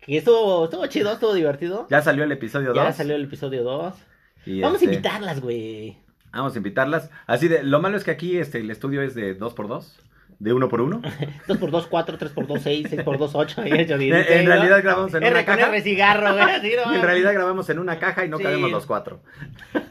Que 0.00 0.18
estuvo, 0.18 0.64
estuvo 0.64 0.86
chido, 0.86 1.12
estuvo 1.12 1.34
divertido. 1.34 1.86
Ya 1.90 2.02
salió 2.02 2.24
el 2.24 2.32
episodio 2.32 2.72
2. 2.72 2.76
Ya 2.76 2.92
salió 2.92 3.16
el 3.16 3.24
episodio 3.24 3.62
2. 3.62 3.94
y, 4.46 4.60
Vamos 4.60 4.82
este, 4.82 4.90
a 4.90 4.94
invitarlas, 4.94 5.40
güey. 5.40 5.98
Vamos 6.32 6.54
a 6.54 6.58
invitarlas. 6.58 7.10
Así 7.26 7.48
de, 7.48 7.62
lo 7.62 7.80
malo 7.80 7.96
es 7.96 8.04
que 8.04 8.10
aquí 8.10 8.38
este, 8.38 8.58
el 8.58 8.70
estudio 8.70 9.02
es 9.02 9.14
de 9.14 9.38
2x2. 9.38 10.00
De 10.38 10.52
uno 10.52 10.68
por 10.68 10.80
uno. 10.80 11.00
2 11.48 11.58
por 11.58 11.70
2, 11.70 11.86
4, 11.86 12.18
3 12.18 12.32
por 12.32 12.46
2, 12.46 12.60
6, 12.62 12.86
6 12.90 13.02
por 13.02 13.18
2, 13.18 13.34
8, 13.34 13.62
y 13.66 13.72
8, 13.72 13.94
En, 13.94 14.02
en 14.14 14.46
realidad 14.46 14.82
grabamos 14.82 15.14
en 15.14 15.22
R 15.22 15.32
una 15.34 15.44
caja. 15.44 15.68
R 15.68 15.80
cigarro, 15.82 16.32
güey, 16.34 16.44
así, 16.44 16.72
no 16.84 16.94
En 16.94 17.02
realidad 17.02 17.32
grabamos 17.32 17.68
en 17.70 17.78
una 17.78 17.98
caja 17.98 18.24
y 18.24 18.28
no 18.28 18.38
Sí. 18.38 18.42
cabemos 18.44 18.70
los 18.70 18.86
cuatro. 18.86 19.22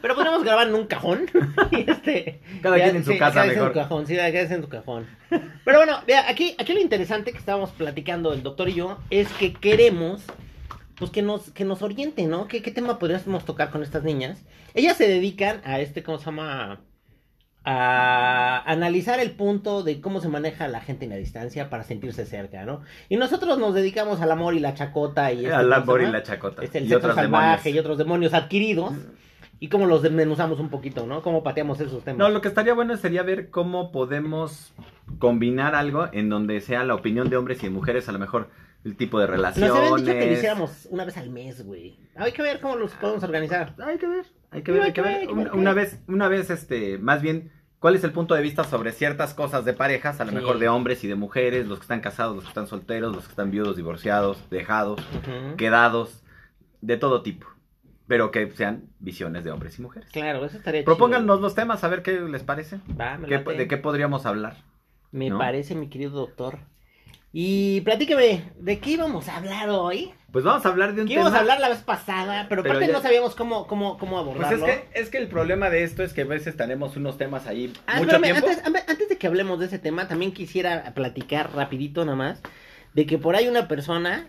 Pero 0.02 0.14
podemos 0.14 0.44
grabar 0.44 0.68
en 0.68 0.74
un 0.74 0.86
cajón. 0.86 1.26
y 1.70 1.90
este, 1.90 2.40
Cada 2.62 2.78
ya, 2.78 2.84
quien 2.84 2.96
en 2.96 3.04
su 3.04 3.12
sí, 3.12 3.18
casa, 3.18 3.44
mejor. 3.44 3.62
en 3.62 3.68
su 3.68 3.74
cajón, 3.74 4.06
sí, 4.06 4.16
cada 4.16 4.30
quien 4.30 4.52
en 4.52 4.62
su 4.62 4.68
cajón. 4.68 5.06
Pero 5.64 5.78
bueno, 5.78 5.98
vea, 6.06 6.28
aquí, 6.28 6.54
aquí 6.58 6.72
lo 6.74 6.80
interesante 6.80 7.32
que 7.32 7.38
estábamos 7.38 7.70
platicando 7.70 8.32
el 8.32 8.42
doctor 8.42 8.68
y 8.68 8.74
yo 8.74 8.98
es 9.10 9.28
que 9.32 9.52
queremos 9.52 10.22
pues 10.96 11.10
que 11.10 11.22
nos, 11.22 11.50
que 11.50 11.64
nos 11.64 11.82
oriente, 11.82 12.24
¿no? 12.26 12.46
¿Qué, 12.46 12.62
¿Qué 12.62 12.70
tema 12.70 13.00
podríamos 13.00 13.44
tocar 13.44 13.70
con 13.70 13.82
estas 13.82 14.04
niñas? 14.04 14.38
Ellas 14.74 14.96
se 14.96 15.08
dedican 15.08 15.60
a 15.64 15.80
este, 15.80 16.04
¿cómo 16.04 16.18
se 16.18 16.26
llama? 16.26 16.78
A 17.66 18.62
analizar 18.70 19.20
el 19.20 19.30
punto 19.30 19.82
de 19.82 20.00
cómo 20.02 20.20
se 20.20 20.28
maneja 20.28 20.68
la 20.68 20.80
gente 20.80 21.04
en 21.06 21.10
la 21.12 21.16
distancia 21.16 21.70
para 21.70 21.82
sentirse 21.82 22.26
cerca, 22.26 22.64
¿no? 22.64 22.82
Y 23.08 23.16
nosotros 23.16 23.58
nos 23.58 23.74
dedicamos 23.74 24.20
al 24.20 24.30
amor 24.30 24.54
y 24.54 24.60
la 24.60 24.74
chacota 24.74 25.32
y 25.32 25.44
este, 25.46 25.54
Al 25.54 25.62
¿cómo 25.70 25.74
se 25.74 25.80
amor 25.82 26.02
y 26.02 26.06
la 26.12 26.22
chacota. 26.22 26.62
Este, 26.62 26.78
el 26.78 26.84
y 26.84 26.88
sexo 26.88 27.14
salvaje 27.14 27.24
demonios. 27.30 27.66
y 27.66 27.78
otros 27.78 27.96
demonios 27.98 28.34
adquiridos. 28.34 28.92
Y 29.60 29.68
cómo 29.68 29.86
los 29.86 30.02
desmenuzamos 30.02 30.60
un 30.60 30.68
poquito, 30.68 31.06
¿no? 31.06 31.22
Cómo 31.22 31.42
pateamos 31.42 31.80
esos 31.80 32.04
temas. 32.04 32.18
No, 32.18 32.28
lo 32.28 32.42
que 32.42 32.48
estaría 32.48 32.74
bueno 32.74 32.96
sería 32.98 33.22
ver 33.22 33.48
cómo 33.48 33.92
podemos 33.92 34.74
combinar 35.18 35.74
algo 35.74 36.08
en 36.12 36.28
donde 36.28 36.60
sea 36.60 36.84
la 36.84 36.94
opinión 36.94 37.30
de 37.30 37.36
hombres 37.38 37.60
y 37.62 37.66
de 37.66 37.70
mujeres, 37.70 38.08
a 38.10 38.12
lo 38.12 38.18
mejor 38.18 38.50
el 38.84 38.96
tipo 38.96 39.18
de 39.18 39.26
Nos 39.26 39.36
relaciones. 39.36 39.70
habían 39.74 39.96
dicho 39.96 40.12
que 40.12 40.26
lo 40.26 40.32
hiciéramos 40.32 40.88
una 40.90 41.04
vez 41.06 41.16
al 41.16 41.30
mes, 41.30 41.64
güey. 41.64 41.96
Hay 42.16 42.32
que 42.32 42.42
ver 42.42 42.60
cómo 42.60 42.76
los 42.76 42.90
podemos 42.92 43.22
organizar. 43.24 43.74
Hay 43.82 43.96
que 43.96 44.06
ver, 44.06 44.26
hay 44.54 44.62
que 44.62 44.72
ver, 44.72 44.82
hay 44.82 44.92
que 44.92 45.02
ver, 45.02 45.28
Una, 45.52 45.72
vez, 45.74 46.00
una 46.08 46.28
vez, 46.28 46.48
este, 46.50 46.96
más 46.98 47.20
bien, 47.20 47.52
¿cuál 47.78 47.94
es 47.96 48.04
el 48.04 48.12
punto 48.12 48.34
de 48.34 48.40
vista 48.42 48.64
sobre 48.64 48.92
ciertas 48.92 49.34
cosas 49.34 49.64
de 49.64 49.72
parejas? 49.74 50.20
A 50.20 50.24
lo 50.24 50.30
Sí. 50.30 50.36
mejor 50.36 50.58
de 50.58 50.68
hombres 50.68 51.04
y 51.04 51.08
de 51.08 51.14
mujeres, 51.16 51.66
los 51.66 51.78
que 51.78 51.82
están 51.84 52.00
casados, 52.00 52.34
los 52.36 52.44
que 52.44 52.48
están 52.50 52.66
solteros, 52.66 53.14
los 53.14 53.24
que 53.24 53.30
están 53.30 53.50
viudos, 53.50 53.76
divorciados, 53.76 54.48
dejados, 54.50 55.00
quedados, 55.58 56.22
de 56.80 56.96
todo 56.96 57.22
tipo. 57.22 57.46
Pero 58.06 58.30
que 58.30 58.50
sean 58.52 58.90
visiones 58.98 59.44
de 59.44 59.50
hombres 59.50 59.78
y 59.78 59.82
mujeres. 59.82 60.10
Claro, 60.10 60.44
eso 60.44 60.58
estaría 60.58 60.84
Propónganos 60.84 61.36
chido. 61.36 61.40
los 61.40 61.54
temas, 61.54 61.82
a 61.84 61.88
ver 61.88 62.02
qué 62.02 62.20
les 62.20 62.42
parece. 62.42 62.78
Va, 63.00 63.16
me 63.18 63.28
¿Qué-. 63.28 63.38
¿De 63.38 63.66
qué 63.66 63.76
podríamos 63.78 64.26
hablar? 64.26 64.58
Me 65.10 65.30
¿no? 65.30 65.38
parece, 65.38 65.74
mi 65.74 65.88
querido 65.88 66.10
doctor. 66.10 66.58
Y 67.32 67.80
platíqueme, 67.80 68.52
¿de 68.60 68.78
qué 68.78 68.90
íbamos 68.90 69.28
a 69.28 69.36
hablar 69.38 69.68
hoy? 69.70 70.12
Pues 70.34 70.44
vamos 70.44 70.66
a 70.66 70.68
hablar 70.68 70.94
de 70.94 71.00
un 71.02 71.06
Que 71.08 71.14
tema. 71.14 71.22
íbamos 71.22 71.38
a 71.38 71.40
hablar 71.40 71.60
la 71.60 71.68
vez 71.70 71.78
pasada, 71.82 72.46
pero, 72.48 72.62
Pero 72.62 72.74
aparte 72.74 72.88
ya- 72.88 72.92
no 72.98 73.00
sabíamos 73.02 73.34
cómo, 73.34 73.66
cómo, 73.66 73.96
cómo 73.98 74.22
Pues 74.24 74.44
abordarlo. 74.48 74.66
es 74.66 74.80
que, 74.92 75.00
es 75.00 75.08
que 75.08 75.18
el 75.18 75.28
problema 75.28 75.70
de 75.70 75.84
esto 75.84 76.02
es 76.02 76.12
que 76.12 76.22
a 76.22 76.26
veces 76.26 76.56
tenemos 76.56 76.96
unos 76.96 77.16
temas 77.16 77.46
ahí 77.46 77.72
Ah, 77.86 77.98
mucho 78.00 78.16
espérame, 78.16 78.40
tiempo. 78.42 78.62
antes, 78.88 79.08
de 79.08 79.16
que 79.16 79.26
hablemos 79.28 79.60
de 79.60 79.66
ese 79.66 79.78
tema, 79.78 80.08
también 80.08 80.32
quisiera 80.34 80.92
platicar 80.92 81.54
rapidito 81.54 82.04
nada 82.04 82.16
más 82.16 82.42
de 82.94 83.06
que 83.06 83.16
por 83.16 83.36
ahí 83.36 83.46
una 83.48 83.68
persona, 83.68 84.26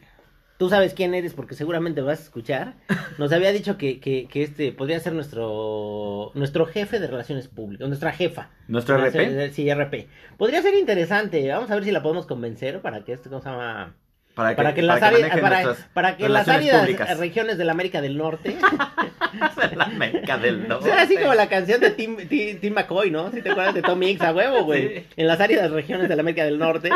tú 0.60 0.70
sabes 0.70 0.94
quién 0.94 1.16
eres 1.16 1.34
porque 1.34 1.56
seguramente 1.56 2.02
vas 2.02 2.20
a 2.20 2.24
escuchar, 2.24 2.76
nos 3.18 3.32
había 3.34 3.52
dicho 3.52 3.78
que, 3.78 4.00
que, 4.00 4.28
que 4.28 4.44
este 4.44 4.72
podría 4.72 5.00
ser 5.00 5.14
nuestro 5.14 6.32
nuestro 6.36 6.68
jefe 6.68 7.00
de 7.00 7.08
relaciones 7.08 7.48
públicas, 7.48 7.88
nuestra 7.88 8.12
jefa. 8.12 8.52
Nuestro 8.68 8.96
RP. 8.98 9.12
Relaciones- 9.18 9.56
Sí, 9.56 9.68
RP. 9.74 10.08
Podría 10.38 10.62
ser 10.62 10.76
interesante, 10.76 11.48
vamos 11.50 11.72
a 11.72 11.76
ver 11.76 11.84
si 11.84 11.92
la 11.92 12.04
podemos 12.04 12.28
convencer 12.28 12.82
para 12.82 13.04
que 13.04 13.14
este, 13.14 13.30
¿cómo 13.30 13.42
se 13.42 13.50
llama? 13.50 13.96
Para 14.36 14.50
que, 14.50 14.56
Para 14.58 14.74
que, 14.74 14.82
las, 14.82 15.02
áreas- 15.02 15.22
manejen 15.22 15.42
para, 15.42 15.76
para 15.94 16.18
que 16.18 16.28
las 16.28 16.48
áreas 16.50 16.82
públicas. 16.82 17.18
regiones 17.18 17.58
de 17.58 17.64
la 17.64 17.72
América 17.72 18.02
del 18.02 18.18
Norte 18.18 18.58
la 19.76 19.86
América 19.86 20.38
del 20.38 20.66
O 20.66 20.68
Norte. 20.68 20.90
sea, 20.90 21.02
así 21.02 21.16
como 21.18 21.34
la 21.34 21.48
canción 21.48 21.80
de 21.80 21.92
Tim, 21.92 22.18
Tim, 22.28 22.60
Tim 22.60 22.74
McCoy, 22.74 23.12
¿no? 23.12 23.32
Si 23.32 23.42
te 23.42 23.52
acuerdas 23.52 23.74
de 23.74 23.82
Tom 23.82 23.98
Mix 23.98 24.22
a 24.22 24.34
huevo, 24.34 24.64
güey. 24.66 25.00
Sí. 25.00 25.08
En 25.18 25.28
las 25.28 25.40
áreas 25.40 25.72
regiones 25.72 26.10
de 26.10 26.16
la 26.16 26.22
América 26.22 26.44
del 26.44 26.60
Norte. 26.60 26.90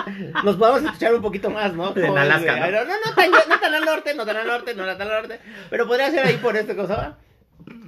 Nos 0.44 0.58
podemos 0.58 0.84
escuchar 0.84 1.14
un 1.16 1.22
poquito 1.22 1.50
más, 1.50 1.74
¿no? 1.74 1.94
En 1.96 2.18
Alaska. 2.18 2.56
¿no? 2.58 2.72
No, 2.72 2.94
no, 3.06 3.16
tan, 3.16 3.32
no 3.32 3.60
tan 3.60 3.74
al 3.74 3.86
norte, 3.86 4.14
no 4.16 4.26
tan 4.26 4.38
al 4.38 4.48
norte, 4.48 4.76
no 4.76 4.86
tan 4.86 5.02
al 5.02 5.08
norte. 5.08 5.40
Pero 5.70 5.88
podría 5.88 6.12
ser 6.12 6.26
ahí 6.26 6.36
por 6.38 6.56
este 6.58 6.76
cosa. 6.76 7.16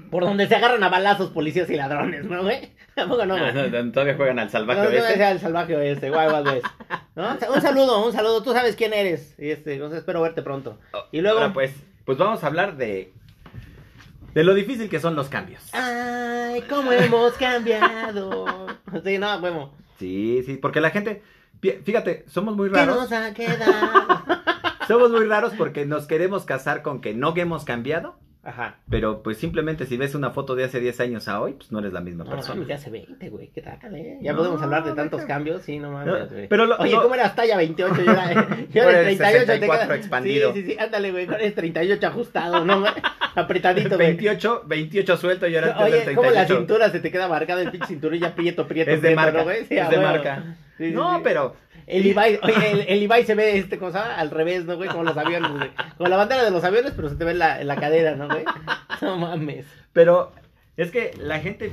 Por 0.10 0.24
donde 0.24 0.48
se 0.48 0.56
agarran 0.56 0.84
a 0.84 0.90
balazos 0.90 1.30
policías 1.30 1.70
y 1.70 1.76
ladrones, 1.76 2.26
¿no, 2.26 2.44
güey? 2.44 2.70
Tampoco 2.96 3.26
no, 3.26 3.38
güey. 3.38 3.54
no, 3.54 3.68
no, 3.84 3.92
todavía 3.92 4.16
juegan 4.16 4.40
al 4.40 4.50
salvaje 4.50 4.80
No, 4.82 4.90
no 4.90 4.96
oeste. 4.96 5.14
sea 5.16 5.32
el 5.32 5.40
salvaje 5.40 5.76
oeste, 5.76 6.10
guay, 6.10 6.30
guay, 6.30 6.44
guay. 6.44 6.62
¿No? 7.16 7.38
Un 7.54 7.62
saludo, 7.62 8.06
un 8.06 8.12
saludo. 8.12 8.44
Tú 8.44 8.52
sabes 8.52 8.76
quién 8.76 8.94
eres. 8.94 9.36
Y 9.40 9.50
este, 9.52 9.74
entonces 9.74 10.00
espero 10.00 10.22
verte 10.22 10.42
pronto. 10.42 10.78
Y 11.12 11.22
luego. 11.22 11.40
Ahora, 11.40 11.54
pues, 11.54 11.74
pues 12.06 12.18
vamos 12.18 12.44
a 12.44 12.48
hablar 12.48 12.76
de 12.78 13.14
de 14.34 14.44
lo 14.44 14.54
difícil 14.54 14.90
que 14.90 15.00
son 15.00 15.16
los 15.16 15.28
cambios. 15.30 15.62
Ay, 15.74 16.62
cómo 16.70 16.92
hemos 16.92 17.34
cambiado. 17.34 18.68
Sí, 19.04 19.18
no, 19.18 19.38
huevo. 19.38 19.74
Sí, 20.00 20.42
sí, 20.46 20.58
porque 20.58 20.82
la 20.82 20.90
gente, 20.90 21.22
fíjate, 21.62 22.26
somos 22.28 22.56
muy 22.56 22.70
¿Qué 22.70 22.78
raros. 22.78 22.96
nos 22.98 23.12
ha 23.12 23.34
quedado? 23.34 24.24
Somos 24.88 25.12
muy 25.12 25.26
raros 25.26 25.54
porque 25.58 25.86
nos 25.86 26.06
queremos 26.08 26.44
casar 26.44 26.82
con 26.82 27.00
que 27.02 27.14
no 27.14 27.34
hemos 27.38 27.64
cambiado, 27.64 28.18
Ajá. 28.44 28.78
pero 28.90 29.22
pues 29.22 29.38
simplemente 29.38 29.86
si 29.86 29.98
ves 29.98 30.16
una 30.16 30.32
foto 30.32 30.56
de 30.56 30.64
hace 30.64 30.80
10 30.80 31.00
años 31.02 31.28
a 31.28 31.40
hoy, 31.40 31.54
pues 31.54 31.72
no 31.72 31.78
eres 31.80 31.94
la 31.94 32.02
misma 32.02 32.24
No 32.24 32.32
persona. 32.32 32.56
mames, 32.56 32.70
ya 32.70 32.76
hace 32.76 32.90
20, 32.90 33.30
güey. 33.30 33.50
¿Qué 33.54 33.62
tal, 33.62 33.78
eh? 33.96 34.18
Ya 34.22 34.32
No, 34.34 34.40
podemos 34.40 34.62
hablar 34.64 34.84
de 34.84 34.94
tantos 34.94 35.22
cambios, 35.26 35.62
sí, 35.62 35.78
no 35.78 35.92
No, 35.92 35.98
mames, 36.12 36.32
güey. 36.32 36.48
pero 36.48 36.66
lo- 36.66 36.76
Oye, 36.78 36.96
¿cómo 36.96 37.14
eras 37.14 37.36
talla 37.36 37.56
28? 37.58 37.96
Yo 38.04 38.12
era, 38.12 38.48
yo 38.74 38.82
era 38.84 39.00
eres 39.02 39.18
38. 39.18 39.20
te 39.20 39.40
64 39.46 39.88
queda- 39.88 39.96
expandido. 39.96 40.54
Sí, 40.54 40.64
sí, 40.64 40.72
sí, 40.72 40.78
ándale, 40.80 41.12
güey. 41.12 41.26
Eres 41.26 41.54
38 41.56 42.08
ajustado, 42.08 42.66
¿no, 42.66 42.80
güey? 42.82 42.92
Apretadito, 43.36 43.96
güey. 43.96 44.08
28, 44.08 44.64
28 44.66 45.18
suelto 45.18 45.48
y 45.48 45.56
ahora 45.56 45.78
Oye, 45.80 46.04
del 46.06 46.16
¿cómo 46.16 46.30
la 46.32 46.46
38. 46.46 46.58
cintura 46.58 46.90
se 46.90 47.00
te 47.00 47.12
queda 47.12 47.28
marcada 47.28 47.62
el 47.62 47.70
pinche 47.72 47.88
cinturilla 47.88 48.34
prieto, 48.36 48.68
prieto, 48.68 48.90
Es 48.92 48.98
de 49.02 49.10
prieto, 49.10 49.22
marca, 49.22 49.38
¿no, 49.38 49.44
güey? 49.44 49.66
Sí, 49.66 49.78
es 49.78 49.90
de 49.90 49.98
marca. 50.00 50.44
Sí, 50.78 50.92
no, 50.92 51.16
sí. 51.18 51.22
pero 51.24 51.56
El 51.88 52.06
Ibai, 52.06 52.40
oye, 52.42 52.72
el, 52.72 52.80
el 52.88 53.04
Ibai 53.04 53.26
se 53.26 53.36
ve, 53.36 53.58
este, 53.58 53.78
¿cómo 53.78 53.92
se 53.92 53.98
llama? 53.98 54.16
Al 54.16 54.32
revés, 54.32 54.66
¿no, 54.66 54.76
güey? 54.76 54.90
Como 54.90 55.04
los 55.04 55.18
aviones, 55.18 55.52
güey. 55.52 55.70
Como 55.98 56.10
la 56.10 56.18
bandera 56.18 56.44
de 56.44 56.52
los 56.52 56.64
aviones, 56.64 56.94
pero 56.96 57.10
se 57.10 57.16
te 57.16 57.26
ve 57.26 57.34
la, 57.34 57.64
la 57.64 57.76
cadera, 57.76 58.16
¿no, 58.16 58.28
güey? 58.28 58.44
No 59.02 59.18
mames. 59.18 59.66
Pero 59.94 60.32
es 60.78 60.92
que 60.92 61.12
la 61.18 61.40
gente 61.40 61.72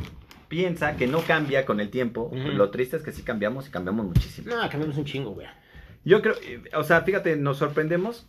piensa 0.48 0.96
que 0.96 1.06
no 1.06 1.20
cambia 1.20 1.66
con 1.66 1.80
el 1.80 1.90
tiempo. 1.90 2.30
Lo 2.32 2.70
triste 2.70 2.96
es 2.96 3.02
que 3.02 3.12
sí 3.12 3.22
cambiamos 3.22 3.68
y 3.68 3.70
cambiamos 3.70 4.06
muchísimo. 4.06 4.54
No, 4.54 4.68
cambiamos 4.68 4.96
un 4.96 5.04
chingo, 5.04 5.30
güey. 5.32 5.46
Yo 6.04 6.22
creo, 6.22 6.34
o 6.74 6.84
sea, 6.84 7.02
fíjate, 7.02 7.36
nos 7.36 7.58
sorprendemos 7.58 8.26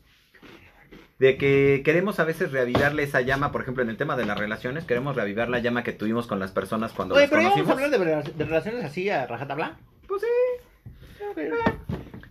de 1.20 1.38
que 1.38 1.82
queremos 1.84 2.20
a 2.20 2.24
veces 2.24 2.52
reavivarle 2.52 3.04
esa 3.04 3.22
llama, 3.22 3.52
por 3.52 3.62
ejemplo, 3.62 3.84
en 3.84 3.90
el 3.90 3.98
tema 3.98 4.16
de 4.16 4.26
las 4.26 4.38
relaciones, 4.38 4.86
queremos 4.86 5.16
reavivar 5.16 5.50
la 5.50 5.60
llama 5.60 5.84
que 5.84 5.92
tuvimos 5.92 6.28
con 6.28 6.40
las 6.40 6.52
personas 6.52 6.94
cuando 6.94 7.16
Oye, 7.16 7.24
las 7.24 7.30
pero 7.30 7.42
ya 7.42 7.50
vamos 7.50 7.70
a 7.70 7.72
hablar 7.72 7.90
de, 7.90 8.34
de 8.34 8.46
relaciones 8.46 8.86
así 8.86 9.10
a 9.10 9.28
rajatabla. 9.28 9.78
Pues 10.08 10.22
sí. 10.22 10.28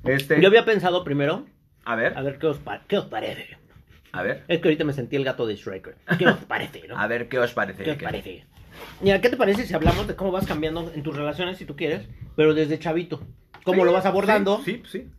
Este, 0.04 0.40
Yo 0.40 0.48
había 0.48 0.64
pensado 0.64 1.04
primero, 1.04 1.46
a 1.84 1.96
ver, 1.96 2.16
a 2.16 2.22
ver 2.22 2.38
qué 2.38 2.46
os, 2.46 2.58
pa- 2.58 2.82
qué 2.86 2.98
os 2.98 3.04
parece. 3.06 3.56
a 4.12 4.22
ver, 4.22 4.44
Es 4.48 4.60
que 4.60 4.68
ahorita 4.68 4.84
me 4.84 4.92
sentí 4.92 5.16
el 5.16 5.24
gato 5.24 5.46
de 5.46 5.56
Shrek. 5.56 5.94
¿Qué 6.18 6.26
os 6.26 6.36
parece, 6.44 6.86
no? 6.88 6.96
a 6.98 7.06
ver 7.06 7.28
qué 7.28 7.38
os 7.38 7.52
parece. 7.52 7.84
¿Qué 7.84 7.94
parece? 7.94 8.44
Mira, 9.00 9.20
¿qué 9.20 9.28
te 9.28 9.36
parece 9.36 9.66
si 9.66 9.74
hablamos 9.74 10.06
de 10.06 10.14
cómo 10.14 10.30
vas 10.30 10.46
cambiando 10.46 10.90
en 10.94 11.02
tus 11.02 11.16
relaciones, 11.16 11.58
si 11.58 11.64
tú 11.64 11.76
quieres, 11.76 12.06
pero 12.36 12.54
desde 12.54 12.78
chavito? 12.78 13.20
¿Cómo 13.64 13.82
Sí, 13.82 13.86
lo 13.86 13.92
vas 13.92 14.06
abordando? 14.06 14.62
Sí, 14.64 14.82
sí. 14.86 15.02
sí. 15.02 15.10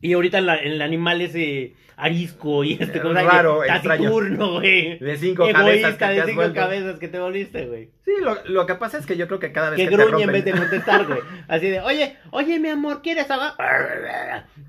Y 0.00 0.12
ahorita 0.12 0.38
en, 0.38 0.46
la- 0.46 0.62
en 0.62 0.72
el 0.72 0.82
animal 0.82 1.20
ese 1.20 1.74
arisco 1.96 2.62
y 2.62 2.74
este 2.74 2.98
Eh, 2.98 3.02
cosa 3.02 3.22
raro, 3.24 3.60
taciturno, 3.66 4.52
güey. 4.60 4.98
De 5.00 5.16
cinco 5.16 5.48
Egoísta, 5.48 5.58
cabezas 5.58 5.96
que 5.96 6.04
te 6.06 6.12
de 6.14 6.22
cinco 6.26 6.34
vuelto. 6.36 6.54
cabezas 6.54 6.98
que 7.00 7.08
te 7.08 7.18
volviste, 7.18 7.66
güey. 7.66 7.90
Sí, 8.04 8.12
lo, 8.22 8.36
lo 8.44 8.66
que 8.66 8.76
pasa 8.76 8.98
es 8.98 9.06
que 9.06 9.16
yo 9.16 9.26
creo 9.26 9.40
que 9.40 9.50
cada 9.50 9.70
vez 9.70 9.78
Que 9.78 9.88
que, 9.88 9.96
te 9.96 10.04
gruñe 10.04 10.22
en 10.22 10.28
rompen- 10.28 10.32
vez 10.32 10.44
de 10.44 10.52
contestar, 10.52 11.06
güey. 11.06 11.18
Así 11.48 11.68
de, 11.68 11.80
oye, 11.80 12.16
oye, 12.30 12.60
mi 12.60 12.68
amor, 12.68 13.02
¿quieres 13.02 13.28
agua? 13.30 13.56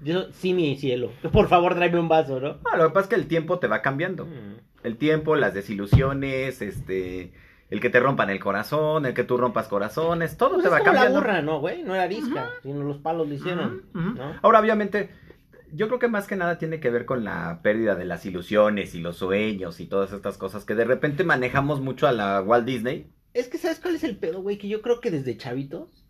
Yo, 0.01 0.31
sí, 0.31 0.53
mi 0.53 0.75
cielo. 0.77 1.12
Por 1.31 1.48
favor, 1.48 1.75
tráeme 1.75 2.00
un 2.00 2.09
vaso, 2.09 2.39
¿no? 2.39 2.57
Ah, 2.71 2.77
lo 2.77 2.88
que 2.88 2.93
pasa 2.93 3.03
es 3.05 3.09
que 3.09 3.15
el 3.15 3.27
tiempo 3.27 3.59
te 3.59 3.67
va 3.67 3.81
cambiando. 3.83 4.27
El 4.83 4.98
tiempo, 4.98 5.36
las 5.36 5.53
desilusiones, 5.53 6.62
este, 6.63 7.31
el 7.69 7.79
que 7.79 7.89
te 7.89 7.99
rompan 7.99 8.29
el 8.29 8.39
corazón, 8.39 9.05
el 9.05 9.13
que 9.13 9.23
tú 9.23 9.38
rompas 9.38 9.67
corazones, 9.67 10.38
todo 10.38 10.55
Pues 10.55 10.65
es 10.65 10.71
va 10.71 10.79
como 10.79 10.91
la 10.91 10.93
cambiando. 10.99 11.19
burra, 11.19 11.41
¿no, 11.41 11.59
güey? 11.59 11.83
No 11.83 11.93
era 11.93 12.03
arisca, 12.03 12.49
sino 12.63 12.83
los 12.83 12.97
palos 12.97 13.27
lo 13.27 13.33
hicieron. 13.35 13.83
Ahora, 14.41 14.59
obviamente, 14.59 15.09
yo 15.71 15.88
creo 15.88 15.99
que 15.99 16.07
más 16.07 16.25
que 16.27 16.35
nada 16.35 16.57
tiene 16.57 16.79
que 16.79 16.89
ver 16.89 17.05
con 17.05 17.23
la 17.23 17.59
pérdida 17.61 17.95
de 17.95 18.05
las 18.05 18.25
ilusiones 18.25 18.95
y 18.95 18.99
los 19.01 19.17
sueños 19.17 19.79
y 19.79 19.85
todas 19.85 20.11
estas 20.13 20.38
cosas 20.38 20.65
que 20.65 20.73
de 20.75 20.85
repente 20.85 21.23
manejamos 21.23 21.79
mucho 21.81 22.07
a 22.07 22.11
la 22.11 22.41
Walt 22.41 22.65
Disney. 22.65 23.11
Es 23.35 23.47
que, 23.49 23.59
¿sabes 23.59 23.79
cuál 23.79 23.95
es 23.95 24.03
el 24.03 24.17
pedo, 24.17 24.41
güey? 24.41 24.57
Que 24.57 24.67
yo 24.67 24.81
creo 24.81 24.99
que 24.99 25.11
desde 25.11 25.38
chavitos 25.38 26.05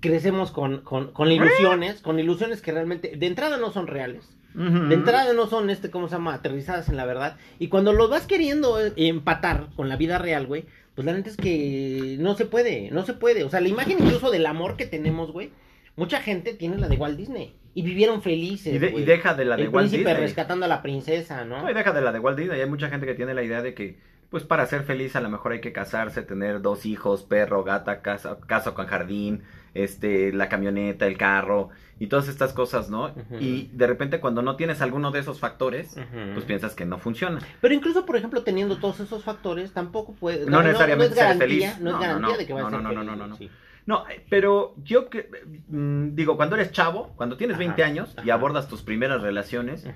crecemos 0.00 0.50
con, 0.50 0.80
con, 0.80 1.12
con 1.12 1.30
ilusiones, 1.30 2.00
con 2.00 2.18
ilusiones 2.18 2.62
que 2.62 2.72
realmente, 2.72 3.16
de 3.16 3.26
entrada 3.26 3.58
no 3.58 3.70
son 3.70 3.86
reales. 3.86 4.28
De 4.56 4.94
entrada 4.94 5.32
no 5.34 5.46
son, 5.48 5.68
este, 5.70 5.90
¿cómo 5.90 6.08
se 6.08 6.14
llama? 6.16 6.32
Aterrizadas 6.34 6.88
en 6.88 6.96
la 6.96 7.04
verdad. 7.04 7.36
Y 7.58 7.68
cuando 7.68 7.92
los 7.92 8.08
vas 8.08 8.26
queriendo 8.26 8.80
eh, 8.84 8.92
empatar 8.96 9.66
con 9.76 9.88
la 9.88 9.96
vida 9.96 10.18
real, 10.18 10.46
güey, 10.46 10.64
pues 10.94 11.04
la 11.04 11.12
neta 11.12 11.28
es 11.28 11.36
que 11.36 12.16
no 12.18 12.34
se 12.36 12.46
puede, 12.46 12.90
no 12.90 13.04
se 13.04 13.12
puede. 13.12 13.44
O 13.44 13.50
sea, 13.50 13.60
la 13.60 13.68
imagen 13.68 13.98
incluso 14.00 14.30
del 14.30 14.46
amor 14.46 14.76
que 14.76 14.86
tenemos, 14.86 15.30
güey, 15.32 15.50
mucha 15.94 16.20
gente 16.20 16.54
tiene 16.54 16.78
la 16.78 16.88
de 16.88 16.96
Walt 16.96 17.18
Disney. 17.18 17.54
Y 17.74 17.82
vivieron 17.82 18.22
felices, 18.22 18.74
Y, 18.74 18.78
de- 18.78 18.90
y 18.92 19.04
deja 19.04 19.34
de 19.34 19.44
la 19.44 19.56
de 19.56 19.64
El 19.64 19.68
Walt 19.68 19.88
príncipe 19.90 20.08
Disney. 20.10 20.26
rescatando 20.26 20.64
a 20.64 20.68
la 20.68 20.80
princesa, 20.80 21.44
¿no? 21.44 21.60
No, 21.62 21.70
y 21.70 21.74
deja 21.74 21.92
de 21.92 22.00
la 22.00 22.10
de 22.12 22.18
Walt 22.20 22.38
Disney. 22.38 22.58
Hay 22.58 22.68
mucha 22.70 22.88
gente 22.88 23.04
que 23.04 23.14
tiene 23.14 23.34
la 23.34 23.42
idea 23.42 23.60
de 23.60 23.74
que, 23.74 23.98
pues 24.30 24.44
para 24.44 24.64
ser 24.64 24.84
feliz 24.84 25.14
a 25.16 25.20
lo 25.20 25.28
mejor 25.28 25.52
hay 25.52 25.60
que 25.60 25.72
casarse, 25.74 26.22
tener 26.22 26.62
dos 26.62 26.86
hijos, 26.86 27.22
perro, 27.24 27.62
gata, 27.64 28.00
casa, 28.00 28.38
casa 28.46 28.72
con 28.72 28.86
jardín, 28.86 29.42
este, 29.84 30.32
la 30.32 30.48
camioneta, 30.48 31.06
el 31.06 31.16
carro 31.18 31.70
y 31.98 32.08
todas 32.08 32.28
estas 32.28 32.52
cosas, 32.52 32.90
¿no? 32.90 33.12
Y 33.40 33.70
de 33.72 33.86
repente 33.86 34.20
cuando 34.20 34.42
no 34.42 34.56
tienes 34.56 34.80
alguno 34.82 35.10
de 35.10 35.20
esos 35.20 35.40
factores, 35.40 35.96
pues 36.34 36.44
piensas 36.44 36.74
que 36.74 36.84
no 36.84 36.98
funciona. 36.98 37.40
Pero 37.60 37.72
incluso, 37.74 38.04
por 38.04 38.16
ejemplo, 38.16 38.42
teniendo 38.42 38.76
todos 38.78 39.00
esos 39.00 39.24
factores, 39.24 39.72
tampoco 39.72 40.12
puede. 40.14 40.46
No 40.46 40.62
necesariamente 40.62 41.14
es 41.14 41.18
ser 41.18 41.24
garantía, 41.38 41.70
feliz. 41.72 41.80
No, 41.80 41.84
No, 41.84 41.90
es 41.90 41.94
no, 41.94 42.00
garantía 42.00 42.32
no. 42.32 42.38
de 42.38 42.46
que 42.46 42.52
vas 42.52 42.62
No, 42.62 42.66
a 42.68 42.70
ser 42.70 42.80
no, 42.82 42.88
no, 42.88 42.94
feliz. 42.94 43.06
no, 43.06 43.16
no, 43.16 43.26
no. 43.28 43.36
sí. 43.36 43.50
No, 43.86 44.02
eh, 44.08 44.20
pero 44.28 44.74
yo 44.82 45.08
que, 45.08 45.30
mm, 45.68 46.16
digo, 46.16 46.36
cuando 46.36 46.56
eres 46.56 46.72
chavo, 46.72 47.12
cuando 47.14 47.36
tienes 47.36 47.54
Ajá, 47.54 47.60
20 47.66 47.84
años 47.84 48.16
y 48.24 48.30
abordas 48.30 48.66
tus 48.66 48.82
primeras 48.82 49.22
relaciones, 49.22 49.86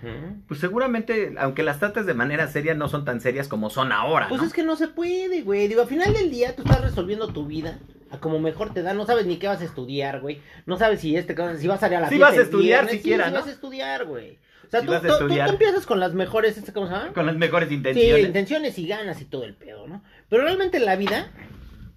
pues 0.46 0.60
seguramente, 0.60 1.34
aunque 1.38 1.64
las 1.64 1.80
trates 1.80 2.06
de 2.06 2.14
manera 2.14 2.46
seria, 2.46 2.74
no 2.74 2.88
son 2.88 3.04
tan 3.04 3.20
serias 3.20 3.48
como 3.48 3.68
son 3.68 3.90
ahora, 3.90 4.28
Pues 4.28 4.40
¿no? 4.42 4.46
es 4.46 4.52
que 4.52 4.62
no 4.62 4.76
se 4.76 4.86
puede, 4.86 5.42
güey. 5.42 5.66
Digo, 5.66 5.82
al 5.82 5.88
final 5.88 6.12
del 6.14 6.30
día 6.30 6.54
tú 6.54 6.62
estás 6.62 6.80
resolviendo 6.82 7.32
tu 7.32 7.46
vida 7.46 7.80
a 8.10 8.18
como 8.18 8.38
mejor 8.38 8.72
te 8.74 8.82
da. 8.82 8.94
No 8.94 9.06
sabes 9.06 9.26
ni 9.26 9.36
qué 9.38 9.46
vas 9.48 9.60
a 9.60 9.64
estudiar, 9.64 10.20
güey. 10.20 10.40
No 10.66 10.76
sabes 10.76 11.00
si 11.00 11.16
este 11.16 11.34
si 11.58 11.66
vas 11.68 11.78
a 11.78 11.80
salir 11.80 11.98
a 11.98 12.00
la 12.00 12.08
Si 12.08 12.18
vas 12.18 12.36
a 12.36 12.42
estudiar 12.42 12.80
viernes. 12.84 12.92
siquiera, 13.02 13.24
sí, 13.26 13.30
¿no? 13.32 13.38
vas 13.38 13.48
a 13.48 13.52
estudiar, 13.52 14.04
güey. 14.06 14.38
O 14.66 14.70
sea, 14.70 14.80
Si 14.80 14.86
tú, 14.86 14.92
tú- 15.00 15.28
tú- 15.28 15.34
empiezas 15.34 15.84
con 15.84 15.98
las 15.98 16.14
mejores, 16.14 16.60
¿cómo 16.72 16.86
se 16.86 16.92
llama? 16.92 17.12
Con 17.12 17.26
las 17.26 17.36
mejores 17.36 17.68
Sí, 17.68 17.74
intenciones. 17.74 18.26
intenciones 18.26 18.78
y 18.78 18.86
ganas 18.86 19.20
y 19.20 19.24
todo 19.24 19.44
el 19.44 19.54
pedo, 19.54 19.88
¿no? 19.88 20.02
Pero 20.28 20.44
realmente 20.44 20.76
en 20.76 20.84
la 20.84 20.94
vida, 20.94 21.28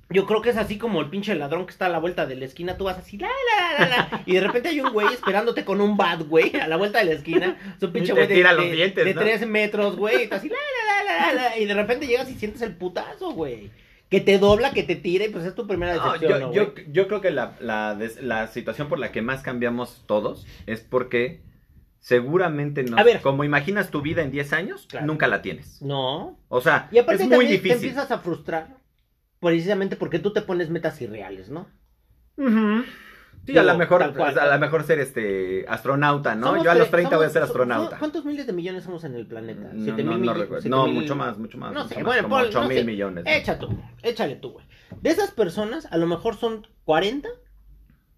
yo 0.10 0.26
creo 0.26 0.42
que 0.42 0.50
es 0.50 0.58
así 0.58 0.80
como 0.80 1.00
el 1.02 1.10
pinche 1.12 1.36
ladrón 1.36 1.66
que 1.68 1.72
está 1.72 1.86
a 1.86 1.90
la 1.90 2.00
vuelta 2.00 2.26
de 2.26 2.36
la 2.36 2.46
esquina, 2.46 2.76
tú 2.76 2.86
vas 2.86 2.98
así, 2.98 3.18
la, 3.18 3.28
la, 3.28 3.80
la, 3.80 3.90
la, 3.90 4.22
y 4.26 4.34
de 4.34 4.42
repente 4.42 4.70
hay 4.70 4.80
un 4.82 4.92
güey 4.92 5.08
esperándote 5.14 5.64
con 5.66 5.82
un 5.82 5.96
bad, 5.98 6.24
güey, 6.26 6.56
a 6.56 6.68
la 6.68 6.78
vuelta 6.78 6.98
de 7.00 7.06
la 7.06 7.12
esquina, 7.14 7.58
es 7.78 7.84
un 7.84 7.92
pinche 7.92 8.12
güey 8.14 8.26
de, 8.28 8.34
tira 8.36 8.54
los 8.54 8.66
de, 8.66 8.72
dientes, 8.72 9.06
de 9.06 9.14
¿no? 9.14 9.22
tres 9.22 9.48
metros, 9.48 9.96
güey, 9.96 10.24
y 10.24 10.28
tú 10.28 10.36
así, 10.36 10.50
la, 10.50 10.56
la, 10.56 11.04
la, 11.04 11.34
la, 11.34 11.50
la, 11.50 11.58
y 11.60 11.66
de 11.66 11.74
repente 11.76 12.08
llegas 12.08 12.28
y 12.32 12.36
sientes 12.36 12.62
el 12.64 12.76
putazo, 12.76 13.32
güey. 13.34 13.70
Que 14.14 14.22
te 14.22 14.38
dobla, 14.38 14.74
que 14.74 14.84
te 14.84 14.96
tira, 14.96 15.26
y 15.26 15.30
pues 15.30 15.44
es 15.44 15.56
tu 15.56 15.66
primera 15.66 15.96
No, 15.96 16.04
decepción, 16.14 16.32
yo, 16.40 16.40
¿no, 16.48 16.54
yo, 16.54 16.72
güey? 16.74 16.86
yo 16.92 17.08
creo 17.08 17.20
que 17.20 17.32
la, 17.32 17.56
la, 17.60 18.48
situación 18.48 18.88
por 18.88 19.00
la 19.00 19.12
que 19.12 19.24
más 19.24 19.42
cambiamos 19.42 20.04
todos 20.06 20.46
es 20.68 20.82
porque 20.82 21.42
seguramente 22.00 22.84
no. 22.84 22.96
A 22.98 23.04
ver. 23.04 23.22
Como 23.22 23.44
imaginas 23.44 23.90
tu 23.90 24.04
vida 24.04 24.22
en 24.22 24.30
10 24.30 24.54
años, 24.54 24.86
Claro. 24.88 25.08
nunca 25.08 25.28
la 25.28 25.42
tienes. 25.42 25.82
No. 25.82 26.38
O 26.48 26.62
sea, 26.62 26.90
Y 26.92 27.00
aparte 27.00 27.24
es 27.24 27.28
muy 27.30 27.38
también 27.40 27.50
te 27.50 27.54
difícil. 27.70 27.88
empiezas 27.90 28.12
a 28.12 28.20
frustrar, 28.20 28.78
precisamente 29.40 29.96
porque 29.96 30.20
tú 30.20 30.32
te 30.32 30.44
pones 30.44 30.70
metas 30.70 31.02
irreales, 31.02 31.50
¿no? 31.50 31.68
Ujú. 32.38 32.84
Sí, 33.46 33.58
a 33.58 33.64
lo 33.64 33.78
mejor, 33.78 34.00
tal 34.00 34.14
cual. 34.14 34.40
a 34.40 34.54
lo 34.54 34.60
mejor 34.60 34.84
ser 34.84 35.00
este 35.00 35.66
astronauta, 35.68 36.34
¿no? 36.36 36.48
Somos 36.48 36.64
Yo 36.64 36.72
a 36.72 36.76
los 36.76 36.88
tre- 36.88 36.92
30 36.92 37.18
voy 37.18 37.26
a 37.26 37.30
ser 37.30 37.44
astronauta. 37.44 38.00
¿Cuántos 38.00 38.24
miles 38.24 38.48
de 38.48 38.54
millones 38.54 38.84
somos 38.86 39.04
en 39.04 39.16
el 39.16 39.28
planeta? 39.28 39.70
No, 39.74 39.84
¿Siete 39.84 40.04
no, 40.04 40.12
mil 40.12 40.20
no 40.20 40.20
millones? 40.20 40.42
recuerdo. 40.44 40.62
¿Siete 40.62 40.76
No, 40.76 40.86
mil? 40.86 40.96
mucho 40.96 41.16
más, 41.16 41.38
mucho 41.38 41.58
más. 41.58 41.74
No 41.74 41.84
mucho 41.84 41.90
sé, 41.96 41.96
más, 41.96 42.06
bueno, 42.06 42.24
como 42.24 42.36
pon- 42.38 42.46
8 42.48 42.62
no 42.62 42.68
mil 42.70 42.78
sé. 42.78 42.84
millones. 42.86 43.24
Echa 43.28 43.60
tú, 43.60 43.68
échale 44.02 44.36
tú, 44.38 44.52
güey. 44.52 44.66
De 45.02 45.10
esas 45.10 45.32
personas, 45.32 45.88
a 45.92 45.98
lo 45.98 46.08
mejor 46.08 46.36
son 46.38 46.66
40 46.86 47.28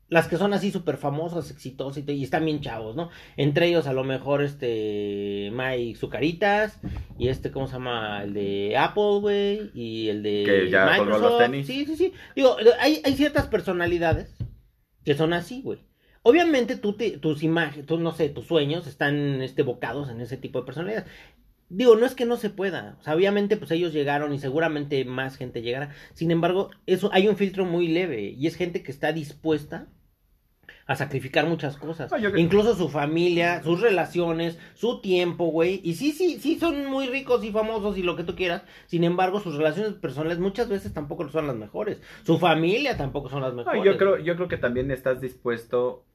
las 0.08 0.28
que 0.28 0.38
son 0.38 0.54
así 0.54 0.70
súper 0.70 0.98
famosas, 0.98 1.50
exitosas 1.50 2.04
y, 2.08 2.24
están 2.24 2.46
bien 2.46 2.62
chavos, 2.62 2.96
¿no? 2.96 3.10
Entre 3.38 3.66
ellos, 3.68 3.88
a 3.88 3.94
lo 3.94 4.04
mejor, 4.04 4.44
este, 4.44 5.50
Mike 5.52 5.96
Zucaritas 5.98 6.80
y 7.18 7.30
este, 7.30 7.50
¿cómo 7.52 7.66
se 7.66 7.74
llama? 7.74 8.22
El 8.24 8.34
de 8.36 8.78
Apple, 8.78 9.20
güey, 9.22 9.72
y 9.74 10.10
el 10.10 10.22
de 10.22 10.44
Que 10.46 10.70
ya 10.70 10.96
colgó 10.98 11.18
los 11.18 11.38
tenis. 11.40 11.66
Sí, 11.66 11.86
sí, 11.88 11.96
sí. 11.96 12.14
Digo, 12.36 12.56
hay, 12.80 13.02
hay 13.04 13.16
ciertas 13.16 13.48
personalidades 13.48 14.32
que 15.06 15.16
son 15.16 15.34
así, 15.34 15.62
güey. 15.62 15.80
Obviamente 16.24 16.76
tú 16.76 16.94
te, 16.94 17.18
tus 17.20 17.44
imágenes, 17.44 17.86
tú, 17.86 18.00
no 18.00 18.12
sé, 18.12 18.30
tus 18.30 18.48
sueños 18.48 18.88
están 18.88 19.42
este, 19.42 19.62
bocados 19.62 20.10
en 20.10 20.20
ese 20.22 20.38
tipo 20.38 20.60
de 20.60 20.66
personalidades. 20.66 21.08
Digo, 21.70 21.96
no 21.96 22.06
es 22.06 22.16
que 22.16 22.26
no 22.26 22.38
se 22.38 22.50
pueda. 22.50 22.98
O 23.00 23.04
sea, 23.04 23.16
obviamente, 23.16 23.58
pues 23.58 23.72
ellos 23.72 23.94
llegaron 23.94 24.34
y 24.34 24.40
seguramente 24.40 25.06
más 25.06 25.38
gente 25.38 25.62
llegará. 25.62 25.92
Sin 26.14 26.32
embargo, 26.32 26.72
eso 26.88 27.10
hay 27.14 27.28
un 27.28 27.38
filtro 27.38 27.66
muy 27.66 27.88
leve 27.88 28.36
y 28.38 28.48
es 28.48 28.56
gente 28.56 28.84
que 28.84 28.92
está 28.92 29.14
dispuesta 29.14 29.88
a 30.88 30.96
sacrificar 30.96 31.48
muchas 31.48 31.78
cosas. 31.78 32.12
Incluso 32.38 32.76
su 32.76 32.90
familia, 32.90 33.64
sus 33.64 33.82
relaciones, 33.82 34.60
su 34.76 35.02
tiempo, 35.02 35.46
güey. 35.48 35.82
Y 35.84 35.96
sí, 35.96 36.12
sí, 36.12 36.40
sí, 36.40 36.60
son 36.60 36.86
muy 36.86 37.08
ricos 37.08 37.44
y 37.44 37.52
famosos 37.52 37.98
y 37.98 38.04
lo 38.04 38.16
que 38.16 38.24
tú 38.24 38.36
quieras. 38.36 38.64
Sin 38.86 39.04
embargo, 39.04 39.40
sus 39.40 39.56
relaciones 39.56 39.94
personales 39.94 40.38
muchas 40.38 40.70
veces 40.70 40.94
tampoco 40.94 41.28
son 41.30 41.48
las 41.48 41.56
mejores. 41.56 42.02
Su 42.24 42.38
familia 42.38 42.98
tampoco 42.98 43.30
son 43.30 43.42
las 43.42 43.54
mejores. 43.54 43.84
yo 43.84 43.98
creo, 43.98 44.20
yo 44.20 44.36
creo 44.36 44.48
que 44.48 44.58
también 44.58 44.92
estás 44.92 45.22
dispuesto, 45.22 46.06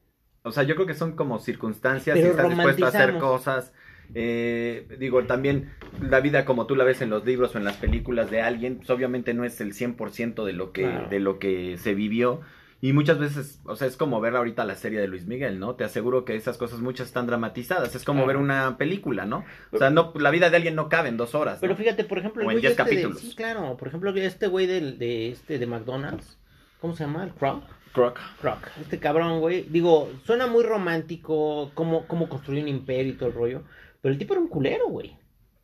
o 0.43 0.51
sea, 0.51 0.63
yo 0.63 0.75
creo 0.75 0.87
que 0.87 0.93
son 0.93 1.17
como 1.17 1.39
circunstancias 1.39 2.17
y 2.17 2.21
Pero 2.21 2.31
estás 2.31 2.49
dispuesto 2.49 2.85
a 2.85 2.87
hacer 2.87 3.17
cosas. 3.17 3.73
eh, 4.13 4.87
digo, 4.99 5.23
también 5.25 5.71
la 6.01 6.19
vida 6.21 6.45
como 6.45 6.65
tú 6.65 6.75
la 6.75 6.83
ves 6.85 7.01
en 7.01 7.09
los 7.09 7.25
libros 7.25 7.55
o 7.55 7.57
en 7.57 7.65
las 7.65 7.75
películas 7.77 8.31
de 8.31 8.41
alguien, 8.41 8.77
pues 8.77 8.89
obviamente 8.89 9.33
no 9.33 9.43
es 9.43 9.59
el 9.61 9.73
100% 9.73 10.45
de 10.45 10.53
lo 10.53 10.71
que 10.71 10.83
Claro. 10.83 11.09
de 11.09 11.19
lo 11.19 11.39
que 11.39 11.77
se 11.77 11.93
vivió. 11.93 12.41
Y 12.83 12.93
muchas 12.93 13.19
veces, 13.19 13.59
o 13.65 13.75
sea, 13.75 13.87
es 13.87 13.95
como 13.95 14.19
ver 14.21 14.35
ahorita 14.35 14.65
la 14.65 14.75
serie 14.75 14.99
de 14.99 15.07
Luis 15.07 15.27
Miguel, 15.27 15.59
¿no? 15.59 15.75
Te 15.75 15.83
aseguro 15.83 16.25
que 16.25 16.35
esas 16.35 16.57
cosas 16.57 16.79
muchas 16.79 17.07
están 17.07 17.27
dramatizadas. 17.27 17.93
Es 17.93 18.03
como 18.03 18.23
Claro. 18.23 18.27
ver 18.27 18.37
una 18.37 18.77
película, 18.77 19.25
¿no? 19.25 19.45
O 19.71 19.77
sea, 19.77 19.91
no, 19.91 20.11
la 20.15 20.31
vida 20.31 20.49
de 20.49 20.55
alguien 20.57 20.73
no 20.75 20.89
cabe 20.89 21.09
en 21.09 21.17
dos 21.17 21.35
horas. 21.35 21.59
Pero 21.61 21.73
¿no? 21.73 21.77
fíjate, 21.77 22.03
por 22.05 22.17
ejemplo, 22.17 22.41
el 22.41 22.47
O 22.47 22.51
en 22.51 22.55
güey 22.55 22.61
10 22.61 22.79
este 22.79 22.95
de- 23.07 23.13
sí, 23.13 23.35
claro. 23.35 23.77
Por 23.77 23.87
ejemplo, 23.87 24.09
este 24.15 24.47
güey 24.47 24.65
del- 24.65 24.97
de, 24.97 25.29
este 25.31 25.59
de 25.59 25.67
McDonald's. 25.67 26.37
¿Cómo 26.79 26.95
se 26.95 27.03
llama? 27.03 27.23
¿El 27.23 27.31
Croc? 27.35 27.63
Croc. 27.93 28.19
Croc. 28.41 28.67
Este 28.81 28.97
cabrón, 28.97 29.41
güey. 29.41 29.61
Digo, 29.69 30.09
suena 30.25 30.47
muy 30.47 30.63
romántico, 30.63 31.69
cómo, 31.75 32.07
cómo 32.07 32.29
construir 32.29 32.63
un 32.63 32.69
imperio 32.69 33.13
y 33.13 33.15
todo 33.15 33.29
el 33.29 33.35
rollo. 33.35 33.63
Pero 34.01 34.11
el 34.13 34.17
tipo 34.17 34.33
era 34.33 34.41
un 34.41 34.47
culero, 34.47 34.87
güey. 34.87 35.15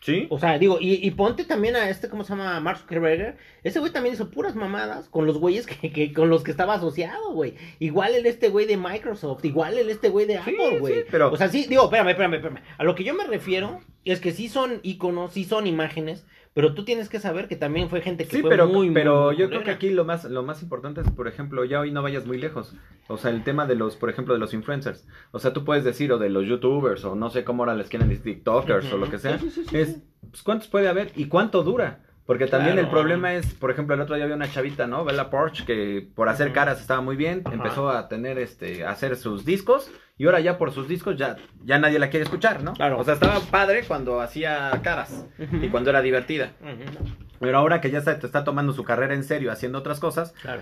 ¿Sí? 0.02 0.28
O 0.30 0.40
sea, 0.40 0.58
digo, 0.60 0.78
y, 0.80 0.94
y 1.06 1.12
ponte 1.12 1.44
también 1.44 1.76
a 1.76 1.90
este, 1.90 2.08
¿cómo 2.08 2.24
se 2.24 2.30
llama? 2.30 2.60
Mark 2.60 2.80
Zuckerberg. 2.80 3.36
Ese 3.64 3.80
güey 3.80 3.92
también 3.92 4.14
hizo 4.14 4.30
puras 4.30 4.56
mamadas 4.56 5.10
con 5.10 5.26
los 5.26 5.38
güeyes 5.40 5.66
que, 5.66 5.92
que- 5.92 6.14
con 6.14 6.30
los 6.30 6.44
que 6.44 6.52
estaba 6.52 6.76
asociado, 6.76 7.34
güey. 7.34 7.56
Igual 7.80 8.14
el 8.16 8.26
este 8.28 8.50
güey 8.50 8.68
de 8.68 8.78
Microsoft, 8.78 9.44
igual 9.44 9.78
el 9.78 9.90
este 9.90 10.10
güey 10.10 10.26
de 10.28 10.36
Sí, 10.36 10.40
Apple, 10.56 10.80
güey. 10.80 10.94
sí, 10.94 11.00
pero- 11.12 11.32
O 11.32 11.36
sea, 11.36 11.50
sí, 11.50 11.66
digo, 11.68 11.84
espérame, 11.86 12.10
espérame, 12.10 12.36
espérame. 12.36 12.62
A 12.78 12.84
lo 12.84 12.96
que 12.96 13.04
yo 13.04 13.16
me 13.16 13.26
refiero 13.26 13.82
es 14.06 14.20
que 14.22 14.32
sí 14.32 14.48
son 14.50 14.80
iconos, 14.84 15.34
sí 15.34 15.44
son 15.44 15.66
imágenes, 15.68 16.26
pero 16.58 16.74
tú 16.74 16.84
tienes 16.84 17.08
que 17.08 17.20
saber 17.20 17.48
que 17.48 17.56
también 17.56 17.88
fue 17.88 18.02
gente 18.02 18.26
que 18.26 18.36
Sí, 18.36 18.42
fue 18.42 18.50
pero, 18.50 18.66
muy, 18.66 18.88
muy, 18.88 18.96
pero 18.96 19.26
muy 19.26 19.38
yo 19.38 19.48
creo 19.48 19.64
que 19.64 19.70
aquí 19.70 19.92
lo 19.92 20.06
más, 20.06 20.26
lo 20.26 20.42
más 20.42 20.64
importante 20.64 21.02
es, 21.02 21.12
por 21.12 21.28
ejemplo, 21.28 21.64
ya 21.66 21.82
hoy 21.82 21.92
no 21.92 22.02
vayas 22.02 22.26
muy 22.26 22.40
lejos. 22.40 22.74
O 23.08 23.18
sea, 23.18 23.30
el 23.30 23.44
tema 23.44 23.68
de 23.68 23.76
los, 23.76 23.96
por 23.96 24.10
ejemplo, 24.10 24.34
de 24.34 24.40
los 24.40 24.56
influencers. 24.56 25.08
O 25.30 25.38
sea, 25.38 25.54
tú 25.54 25.64
puedes 25.64 25.84
decir, 25.84 26.12
o 26.12 26.18
de 26.18 26.32
los 26.32 26.48
youtubers, 26.48 27.06
o 27.06 27.14
no 27.14 27.30
sé 27.30 27.44
cómo 27.44 27.62
ahora 27.62 27.76
les 27.76 27.90
quieren 27.90 28.10
decir, 28.10 28.24
tiktokers, 28.24 28.92
o 28.92 28.98
lo 28.98 29.08
que 29.08 29.20
sea. 29.20 29.38
Sí, 29.38 29.52
sí, 29.52 29.66
sí, 29.70 29.78
es, 29.78 29.88
sí. 29.90 30.04
pues, 30.32 30.42
¿cuántos 30.42 30.68
puede 30.68 30.88
haber 30.88 31.12
y 31.16 31.28
cuánto 31.28 31.62
dura? 31.62 32.07
Porque 32.28 32.46
también 32.46 32.74
Claro. 32.74 32.88
el 32.88 32.92
problema 32.94 33.34
es, 33.34 33.54
por 33.54 33.72
ejemplo, 33.72 33.96
el 33.96 34.02
otro 34.02 34.16
día 34.16 34.26
había 34.26 34.36
una 34.36 34.52
chavita, 34.52 34.86
¿no? 34.86 35.04
Bella 35.06 35.30
Porsche, 35.30 35.64
que 35.66 36.06
por 36.14 36.28
hacer 36.30 36.52
caras 36.52 36.80
estaba 36.82 37.00
muy 37.02 37.16
bien, 37.16 37.42
Ajá. 37.46 37.56
empezó 37.56 37.90
a 37.90 38.08
tener, 38.10 38.38
este, 38.38 38.84
a 38.86 38.92
hacer 38.92 39.16
sus 39.16 39.46
discos, 39.46 39.90
y 40.18 40.26
ahora 40.26 40.42
ya 40.42 40.58
por 40.58 40.72
sus 40.74 40.88
discos 40.90 41.16
ya, 41.16 41.38
ya 41.64 41.80
nadie 41.80 42.00
la 42.00 42.10
quiere 42.10 42.26
escuchar, 42.26 42.62
¿no? 42.64 42.74
Claro. 42.74 43.00
O 43.00 43.04
sea, 43.06 43.14
estaba 43.14 43.40
padre 43.40 43.84
cuando 43.88 44.20
hacía 44.20 44.72
caras, 44.84 45.26
y 45.40 45.70
cuando 45.70 45.90
era 45.90 46.02
divertida. 46.02 46.52
Ujú, 46.62 47.08
Pero 47.40 47.58
ahora 47.58 47.82
que 47.82 47.92
ya 47.92 48.00
está, 48.00 48.12
está 48.14 48.44
tomando 48.44 48.74
su 48.74 48.84
carrera 48.84 49.14
en 49.14 49.24
serio, 49.24 49.52
haciendo 49.52 49.80
otras 49.80 50.00
cosas, 50.00 50.34
Claro. 50.42 50.62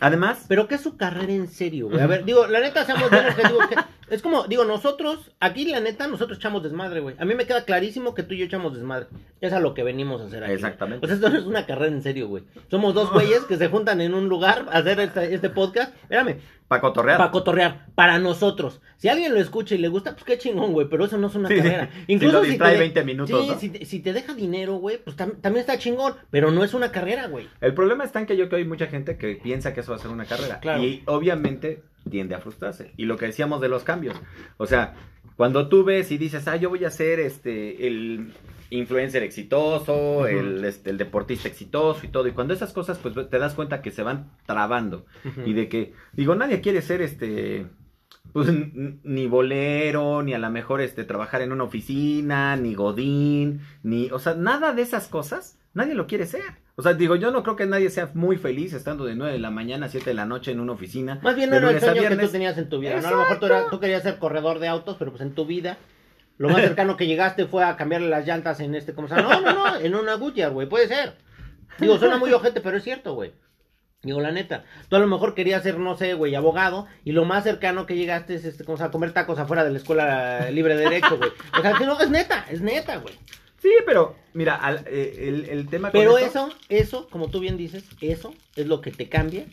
además, 0.00 0.44
Pero 0.48 0.68
¿qué 0.68 0.76
es 0.76 0.80
su 0.80 0.96
carrera 0.96 1.32
en 1.32 1.48
serio, 1.48 1.88
güey? 1.88 2.00
A 2.00 2.06
ver, 2.06 2.24
digo, 2.24 2.46
la 2.46 2.60
neta, 2.60 2.84
seamos 2.84 3.10
bien 3.10 3.26
objetivos. 3.26 3.66
que- 3.68 3.76
es 4.14 4.22
como, 4.22 4.44
digo, 4.46 4.64
nosotros, 4.64 5.32
aquí 5.38 5.66
la 5.66 5.80
neta, 5.80 6.06
nosotros 6.06 6.38
echamos 6.38 6.62
desmadre, 6.62 7.00
güey. 7.00 7.14
A 7.18 7.24
mí 7.26 7.34
me 7.34 7.46
queda 7.46 7.64
clarísimo 7.64 8.14
que 8.14 8.22
tú 8.22 8.32
y 8.34 8.38
yo 8.38 8.46
echamos 8.46 8.74
desmadre. 8.74 9.06
Es 9.42 9.52
a 9.52 9.60
lo 9.60 9.74
que 9.74 9.82
venimos 9.82 10.20
a 10.22 10.24
hacer 10.24 10.44
aquí. 10.44 10.52
Exactamente. 10.54 11.04
O 11.04 11.06
sea, 11.08 11.16
esto 11.16 11.28
no 11.28 11.38
es 11.38 11.44
una 11.44 11.66
carrera 11.66 11.92
en 11.94 12.02
serio, 12.02 12.26
güey. 12.28 12.44
Somos 12.70 12.94
dos 12.94 13.12
güeyes 13.12 13.40
que 13.44 13.56
se 13.58 13.68
juntan 13.68 14.00
en 14.00 14.14
un 14.14 14.28
lugar 14.28 14.66
a 14.72 14.78
hacer 14.78 14.98
este, 15.00 15.34
este 15.34 15.50
podcast. 15.50 15.94
Espérame, 16.02 16.38
para 16.68 16.80
cotorrear. 16.82 17.16
para 17.18 17.30
cotorrear, 17.30 17.86
para 17.94 18.18
nosotros. 18.18 18.80
Si 18.98 19.08
alguien 19.08 19.32
lo 19.32 19.40
escucha 19.40 19.74
y 19.74 19.78
le 19.78 19.88
gusta, 19.88 20.12
pues 20.12 20.24
qué 20.24 20.36
chingón, 20.38 20.72
güey, 20.72 20.86
pero 20.88 21.06
eso 21.06 21.16
no 21.16 21.28
es 21.28 21.34
una 21.34 21.48
Sí, 21.48 21.54
sí. 21.56 21.62
carrera. 21.62 21.90
Si 22.06 22.18
lo 22.18 22.42
distrae 22.42 22.78
20 22.78 23.04
minutos, 23.04 23.40
Sí, 23.42 23.48
¿no? 23.48 23.58
si, 23.58 23.68
te, 23.70 23.84
si 23.86 24.00
te 24.00 24.12
deja 24.12 24.34
dinero, 24.34 24.74
güey, 24.76 24.98
pues 25.02 25.16
tam- 25.16 25.40
también 25.40 25.60
está 25.62 25.78
chingón, 25.78 26.14
pero 26.30 26.50
no 26.50 26.62
es 26.64 26.74
una 26.74 26.92
carrera, 26.92 27.26
güey. 27.26 27.48
El 27.60 27.74
problema 27.74 28.04
está 28.04 28.20
en 28.20 28.26
que 28.26 28.36
yo 28.36 28.48
creo 28.48 28.58
que 28.58 28.64
hay 28.64 28.68
mucha 28.68 28.86
gente 28.86 29.16
que 29.16 29.36
piensa 29.42 29.72
que 29.72 29.80
eso 29.80 29.92
va 29.92 29.96
a 29.96 30.00
ser 30.00 30.10
una 30.10 30.26
carrera. 30.26 30.60
Claro. 30.60 30.82
Y 30.82 31.02
obviamente 31.06 31.82
tiende 32.10 32.34
a 32.34 32.40
frustrarse. 32.40 32.92
Y 32.96 33.06
lo 33.06 33.16
que 33.16 33.26
decíamos 33.26 33.60
de 33.60 33.68
los 33.68 33.82
cambios. 33.84 34.16
O 34.58 34.66
sea, 34.66 34.94
cuando 35.36 35.68
tú 35.68 35.84
ves 35.84 36.10
y 36.12 36.18
dices, 36.18 36.46
ah, 36.48 36.56
yo 36.56 36.68
voy 36.68 36.84
a 36.84 36.90
ser 36.90 37.20
este 37.20 37.86
el 37.86 38.32
influencer 38.70 39.22
exitoso, 39.22 40.26
el, 40.26 40.64
este, 40.64 40.90
el 40.90 40.98
deportista 40.98 41.48
exitoso 41.48 42.04
y 42.04 42.08
todo. 42.08 42.28
Y 42.28 42.32
cuando 42.32 42.54
esas 42.54 42.72
cosas, 42.72 42.98
pues 42.98 43.14
te 43.28 43.38
das 43.38 43.54
cuenta 43.54 43.80
que 43.82 43.90
se 43.90 44.02
van 44.02 44.30
trabando. 44.46 45.06
Y 45.46 45.52
de 45.54 45.68
que, 45.68 45.92
digo, 46.12 46.34
nadie 46.34 46.60
quiere 46.60 46.82
ser 46.82 47.00
este, 47.02 47.66
pues 48.32 48.48
ni 49.04 49.26
bolero, 49.26 50.22
ni 50.22 50.34
a 50.34 50.38
lo 50.38 50.50
mejor 50.50 50.80
este, 50.80 51.04
trabajar 51.04 51.42
en 51.42 51.52
una 51.52 51.64
oficina, 51.64 52.56
ni 52.56 52.74
godín, 52.74 53.60
ni, 53.82 54.10
o 54.10 54.18
sea, 54.18 54.34
nada 54.34 54.72
de 54.74 54.82
esas 54.82 55.08
cosas, 55.08 55.58
nadie 55.74 55.94
lo 55.94 56.06
quiere 56.06 56.26
ser. 56.26 56.42
O 56.76 56.82
sea, 56.82 56.94
digo, 56.94 57.16
yo 57.16 57.32
no 57.32 57.42
creo 57.42 57.56
que 57.56 57.66
nadie 57.66 57.90
sea 57.90 58.10
muy 58.14 58.36
feliz 58.36 58.72
estando 58.72 59.04
de 59.04 59.16
9 59.16 59.32
de 59.32 59.38
la 59.40 59.50
mañana 59.50 59.86
a 59.86 59.88
7 59.88 60.10
de 60.10 60.14
la 60.14 60.26
noche 60.26 60.52
en 60.52 60.60
una 60.60 60.72
oficina. 60.72 61.18
Más 61.24 61.34
bien 61.34 61.50
no 61.50 61.56
era 61.56 61.70
el 61.70 61.80
sueño 61.80 62.02
que 62.02 62.14
tú 62.26 62.32
tenías 62.32 62.56
en 62.58 62.68
tu 62.68 62.78
vida, 62.78 63.00
¿no? 63.00 63.08
A 63.08 63.10
lo 63.10 63.16
mejor 63.18 63.40
tú, 63.40 63.46
era- 63.46 63.70
tú 63.70 63.80
querías 63.80 64.02
ser 64.04 64.18
corredor 64.18 64.60
de 64.60 64.68
autos, 64.68 64.94
pero 64.96 65.10
pues 65.10 65.22
en 65.22 65.32
tu 65.34 65.44
vida 65.44 65.76
lo 66.38 66.48
más 66.48 66.62
cercano 66.62 66.96
que 66.96 67.06
llegaste 67.06 67.46
fue 67.46 67.64
a 67.64 67.76
cambiarle 67.76 68.08
las 68.08 68.26
llantas 68.26 68.60
en 68.60 68.74
este, 68.74 68.94
¿cómo 68.94 69.08
se 69.08 69.16
llama? 69.16 69.34
No, 69.34 69.40
no, 69.40 69.52
no, 69.72 69.76
en 69.80 69.94
una 69.94 70.14
Goodyear, 70.14 70.52
güey, 70.52 70.68
puede 70.68 70.88
ser. 70.88 71.14
Digo, 71.78 71.98
suena 71.98 72.16
muy 72.16 72.32
ojete, 72.32 72.60
pero 72.60 72.76
es 72.76 72.84
cierto, 72.84 73.14
güey. 73.14 73.32
Digo, 74.02 74.20
la 74.20 74.30
neta, 74.30 74.64
tú 74.88 74.94
a 74.96 75.00
lo 75.00 75.08
mejor 75.08 75.34
querías 75.34 75.62
ser, 75.64 75.78
no 75.78 75.96
sé, 75.96 76.14
güey, 76.14 76.34
abogado, 76.36 76.86
y 77.04 77.10
lo 77.12 77.24
más 77.24 77.42
cercano 77.42 77.84
que 77.84 77.96
llegaste 77.96 78.36
es, 78.36 78.44
este, 78.44 78.64
como, 78.64 78.76
o 78.76 78.78
sea, 78.78 78.90
comer 78.92 79.12
tacos 79.12 79.38
afuera 79.40 79.64
de 79.64 79.70
la 79.72 79.78
escuela 79.78 80.50
libre 80.52 80.76
de 80.76 80.84
derecho, 80.84 81.18
güey. 81.18 81.30
O 81.58 81.60
sea, 81.62 81.72
que 81.74 81.84
no, 81.84 82.00
es 82.00 82.08
neta, 82.08 82.46
es 82.48 82.60
neta, 82.60 82.98
güey. 82.98 83.14
Sí, 83.60 83.70
pero 83.84 84.14
mira, 84.34 84.54
al- 84.54 84.84
eh, 84.86 85.24
el, 85.28 85.44
el 85.50 85.68
tema 85.68 85.90
con 85.90 86.00
Pero 86.00 86.16
esto- 86.16 86.46
eso, 86.46 86.58
eso, 86.68 87.08
como 87.10 87.28
tú 87.28 87.40
bien 87.40 87.56
dices, 87.56 87.84
eso 88.00 88.32
es 88.54 88.68
lo 88.68 88.80
que 88.80 88.92
te 88.92 89.08
cambia 89.08 89.46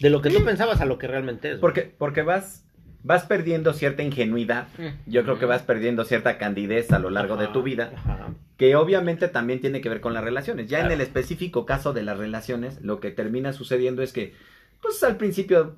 de 0.00 0.10
lo 0.10 0.20
que 0.20 0.28
tú 0.28 0.44
pensabas 0.44 0.82
a 0.82 0.84
lo 0.84 0.98
que 0.98 1.06
realmente 1.06 1.52
es. 1.52 1.58
Porque, 1.58 1.82
porque 1.96 2.20
vas, 2.20 2.66
vas 3.02 3.24
perdiendo 3.24 3.72
cierta 3.72 4.02
ingenuidad. 4.02 4.66
Yo 5.06 5.22
creo 5.22 5.38
que 5.38 5.46
vas 5.46 5.62
perdiendo 5.62 6.04
cierta 6.04 6.36
candidez 6.38 6.92
a 6.92 6.98
lo 6.98 7.10
largo 7.10 7.36
de 7.36 7.44
Ajá, 7.44 7.52
tu 7.52 7.62
vida. 7.62 7.92
ajá. 7.96 8.28
Que 8.56 8.74
obviamente 8.76 9.28
también 9.28 9.60
tiene 9.60 9.80
que 9.80 9.88
ver 9.88 10.00
con 10.00 10.14
las 10.14 10.24
relaciones. 10.24 10.68
Ya 10.68 10.78
en 10.78 10.86
Claro. 10.86 10.94
el 10.96 11.00
específico 11.02 11.64
caso 11.64 11.92
de 11.92 12.02
las 12.02 12.18
relaciones, 12.18 12.80
lo 12.82 12.98
que 13.00 13.10
termina 13.10 13.52
sucediendo 13.52 14.02
es 14.02 14.12
que, 14.12 14.34
pues 14.82 15.02
al 15.04 15.16
principio 15.16 15.76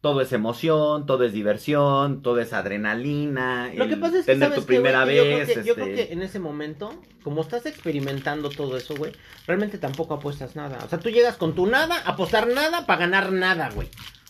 todo 0.00 0.20
es 0.20 0.32
emoción, 0.32 1.06
todo 1.06 1.24
es 1.24 1.32
diversión, 1.32 2.22
todo 2.22 2.40
es 2.40 2.52
adrenalina. 2.52 3.70
Lo 3.74 3.88
que 3.88 3.96
pasa 3.96 4.18
es 4.20 4.26
que 4.26 4.32
tener 4.32 4.48
sabes 4.50 4.60
tu 4.64 4.66
güey? 4.66 4.76
primera 4.78 5.04
Que 5.04 5.16
yo 5.16 5.22
creo 5.24 5.38
vez. 5.38 5.48
que, 5.48 5.64
yo 5.64 5.74
creo 5.74 5.86
este, 5.86 6.06
que 6.08 6.12
en 6.12 6.22
ese 6.22 6.38
momento, 6.38 6.92
como 7.22 7.40
estás 7.40 7.66
experimentando 7.66 8.48
todo 8.48 8.76
eso, 8.76 8.94
güey, 8.96 9.12
realmente 9.46 9.78
tampoco 9.78 10.14
apuestas 10.14 10.54
nada. 10.56 10.78
O 10.84 10.88
sea, 10.88 10.98
tú 11.00 11.08
llegas 11.10 11.36
con 11.36 11.54
tu 11.54 11.66
nada, 11.66 11.96
apostar 12.04 12.46
nada 12.48 12.86
para 12.86 13.00
ganar 13.00 13.32
nada, 13.32 13.70
güey. 13.74 13.88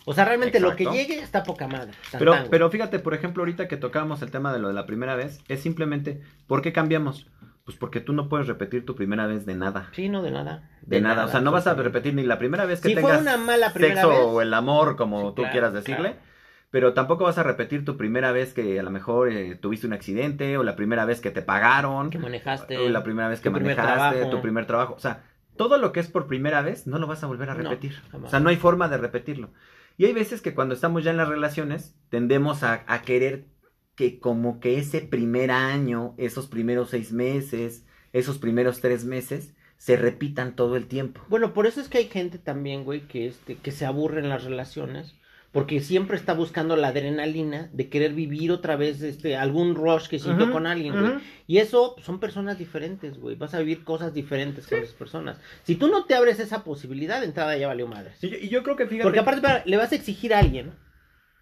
O 0.09 0.14
sea, 0.14 0.25
realmente 0.25 0.59
lo 0.59 0.75
que 0.75 0.87
llegue 0.87 1.18
está 1.21 1.42
poca 1.42 1.68
madre. 1.68 1.92
Tan, 2.11 2.18
Pero, 2.18 2.33
tan, 2.33 2.49
pero 2.49 2.71
fíjate, 2.71 2.99
por 2.99 3.12
ejemplo, 3.14 3.42
ahorita 3.42 3.68
que 3.68 3.77
tocábamos 3.77 4.23
el 4.23 4.31
tema 4.31 4.53
de 4.53 4.59
lo 4.59 4.68
de 4.68 4.75
la 4.75 4.87
primera 4.87 5.16
vez, 5.16 5.40
es 5.49 5.61
simplemente, 5.61 6.23
¿por 6.47 6.62
qué 6.62 6.73
cambiamos? 6.73 7.27
Pues 7.64 7.77
porque 7.77 8.01
tú 8.01 8.14
no 8.14 8.31
puedes 8.31 8.47
repetir 8.47 8.87
tu 8.87 8.94
primera 8.94 9.27
vez 9.27 9.44
de 9.44 9.55
nada. 9.55 9.90
Sí, 9.92 10.09
no, 10.09 10.23
de 10.23 10.31
nada. 10.31 10.71
De, 10.81 11.03
nada. 11.03 11.27
O 11.27 11.29
sea, 11.29 11.40
no 11.42 11.53
vas 11.53 11.66
a 11.66 11.75
repetir 11.75 12.14
ni 12.14 12.23
la 12.23 12.38
primera 12.38 12.64
vez 12.64 12.81
que 12.81 12.88
Si 12.88 12.94
fue 12.94 13.03
tengas 13.03 13.21
una 13.21 13.37
mala 13.37 13.75
primera 13.75 13.97
sexo 13.97 14.09
vez. 14.09 14.18
o 14.23 14.40
el 14.40 14.55
amor, 14.55 14.97
como 14.97 15.21
Sí, 15.21 15.27
tú 15.29 15.35
claro, 15.42 15.53
quieras 15.53 15.73
decirle. 15.75 16.12
claro. 16.12 16.29
Pero 16.71 16.94
tampoco 16.94 17.25
vas 17.25 17.37
a 17.37 17.42
repetir 17.42 17.85
tu 17.85 17.97
primera 17.99 18.33
vez 18.33 18.55
que 18.55 18.81
a 18.81 18.83
lo 18.83 18.90
mejor 18.90 19.31
eh, 19.31 19.55
tuviste 19.57 19.87
un 19.87 19.92
accidente 19.92 20.57
o 20.57 20.62
la 20.62 20.77
primera 20.77 21.05
vez 21.05 21.21
que 21.21 21.31
te 21.31 21.42
pagaron. 21.42 22.09
Que 22.09 22.18
manejaste. 22.18 22.79
O 22.79 22.88
la 22.88 23.03
primera 23.03 23.29
vez 23.29 23.40
que 23.40 23.51
primer 23.51 23.77
manejaste, 23.77 24.27
tu 24.27 24.40
primer 24.40 24.64
trabajo. 24.64 24.94
O 24.94 24.99
sea, 24.99 25.25
todo 25.57 25.77
lo 25.77 25.92
que 25.92 26.01
es 26.01 26.09
por 26.09 26.27
primera 26.27 26.62
vez 26.62 26.87
no 26.87 26.99
lo 26.99 27.07
vas 27.07 27.23
a 27.23 27.27
volver 27.27 27.51
a 27.51 27.55
repetir. 27.55 28.01
o 28.12 28.29
sea, 28.29 28.40
no 28.40 28.49
hay 28.49 28.57
forma 28.57 28.88
de 28.88 28.97
repetirlo. 28.97 29.51
Y 29.99 30.05
hay 30.05 30.13
veces 30.13 30.41
que 30.41 30.55
cuando 30.55 30.75
estamos 30.75 31.03
ya 31.03 31.11
en 31.11 31.17
las 31.17 31.29
relaciones, 31.29 31.97
tendemos 32.09 32.63
a, 32.63 32.87
querer 33.05 33.49
que 33.97 34.21
como 34.21 34.61
que 34.61 34.79
ese 34.79 35.01
primer 35.01 35.51
año, 35.51 36.15
esos 36.19 36.47
primeros 36.47 36.91
seis 36.91 37.13
meses, 37.13 37.85
esos 38.13 38.39
primeros 38.39 38.81
tres 38.81 39.05
meses, 39.05 39.55
se 39.77 39.97
repitan 39.97 40.55
todo 40.55 40.77
el 40.77 40.87
tiempo. 40.87 41.21
Bueno, 41.29 41.53
por 41.53 41.67
eso 41.67 41.81
es 41.81 41.89
que 41.89 41.99
hay 41.99 42.07
gente 42.07 42.39
también, 42.39 42.85
güey, 42.85 43.09
que, 43.09 43.27
este, 43.27 43.57
que 43.57 43.73
se 43.73 43.87
aburre 43.87 44.21
en 44.21 44.29
las 44.29 44.45
relaciones. 44.45 45.17
Porque 45.51 45.81
siempre 45.81 46.17
está 46.17 46.35
buscando 46.35 46.77
la 46.77 46.89
adrenalina 46.89 47.71
de 47.73 47.89
querer 47.89 48.13
vivir 48.13 48.53
otra 48.53 48.77
vez 48.77 49.01
este, 49.01 49.35
algún 49.35 49.75
rush 49.75 50.07
que 50.09 50.19
sintió 50.19 50.53
con 50.53 50.67
alguien, 50.67 50.93
güey. 51.01 51.13
Y 51.47 51.57
eso 51.59 51.97
son 52.03 52.21
personas 52.21 52.59
diferentes, 52.59 53.19
güey. 53.19 53.35
Vas 53.37 53.55
a 53.55 53.59
vivir 53.61 53.83
cosas 53.83 54.13
diferentes 54.13 54.67
con 54.67 54.79
esas 54.79 54.95
personas. 54.95 55.41
Si 55.63 55.75
tú 55.77 55.89
no 55.89 56.05
te 56.05 56.15
abres 56.15 56.39
esa 56.39 56.65
posibilidad, 56.65 57.21
de 57.21 57.27
entrada 57.27 57.57
ya 57.57 57.67
valió 57.67 57.87
madres. 57.89 58.23
Y 58.23 58.29
yo, 58.29 58.37
y 58.37 58.49
yo 58.51 58.63
creo 58.63 58.77
que 58.77 58.87
fíjate. 58.87 59.05
Porque 59.05 59.21
aparte 59.21 59.41
para- 59.41 59.63
le 59.65 59.77
vas 59.79 59.91
a 59.93 59.95
exigir 59.95 60.35
a 60.35 60.39
alguien 60.41 60.73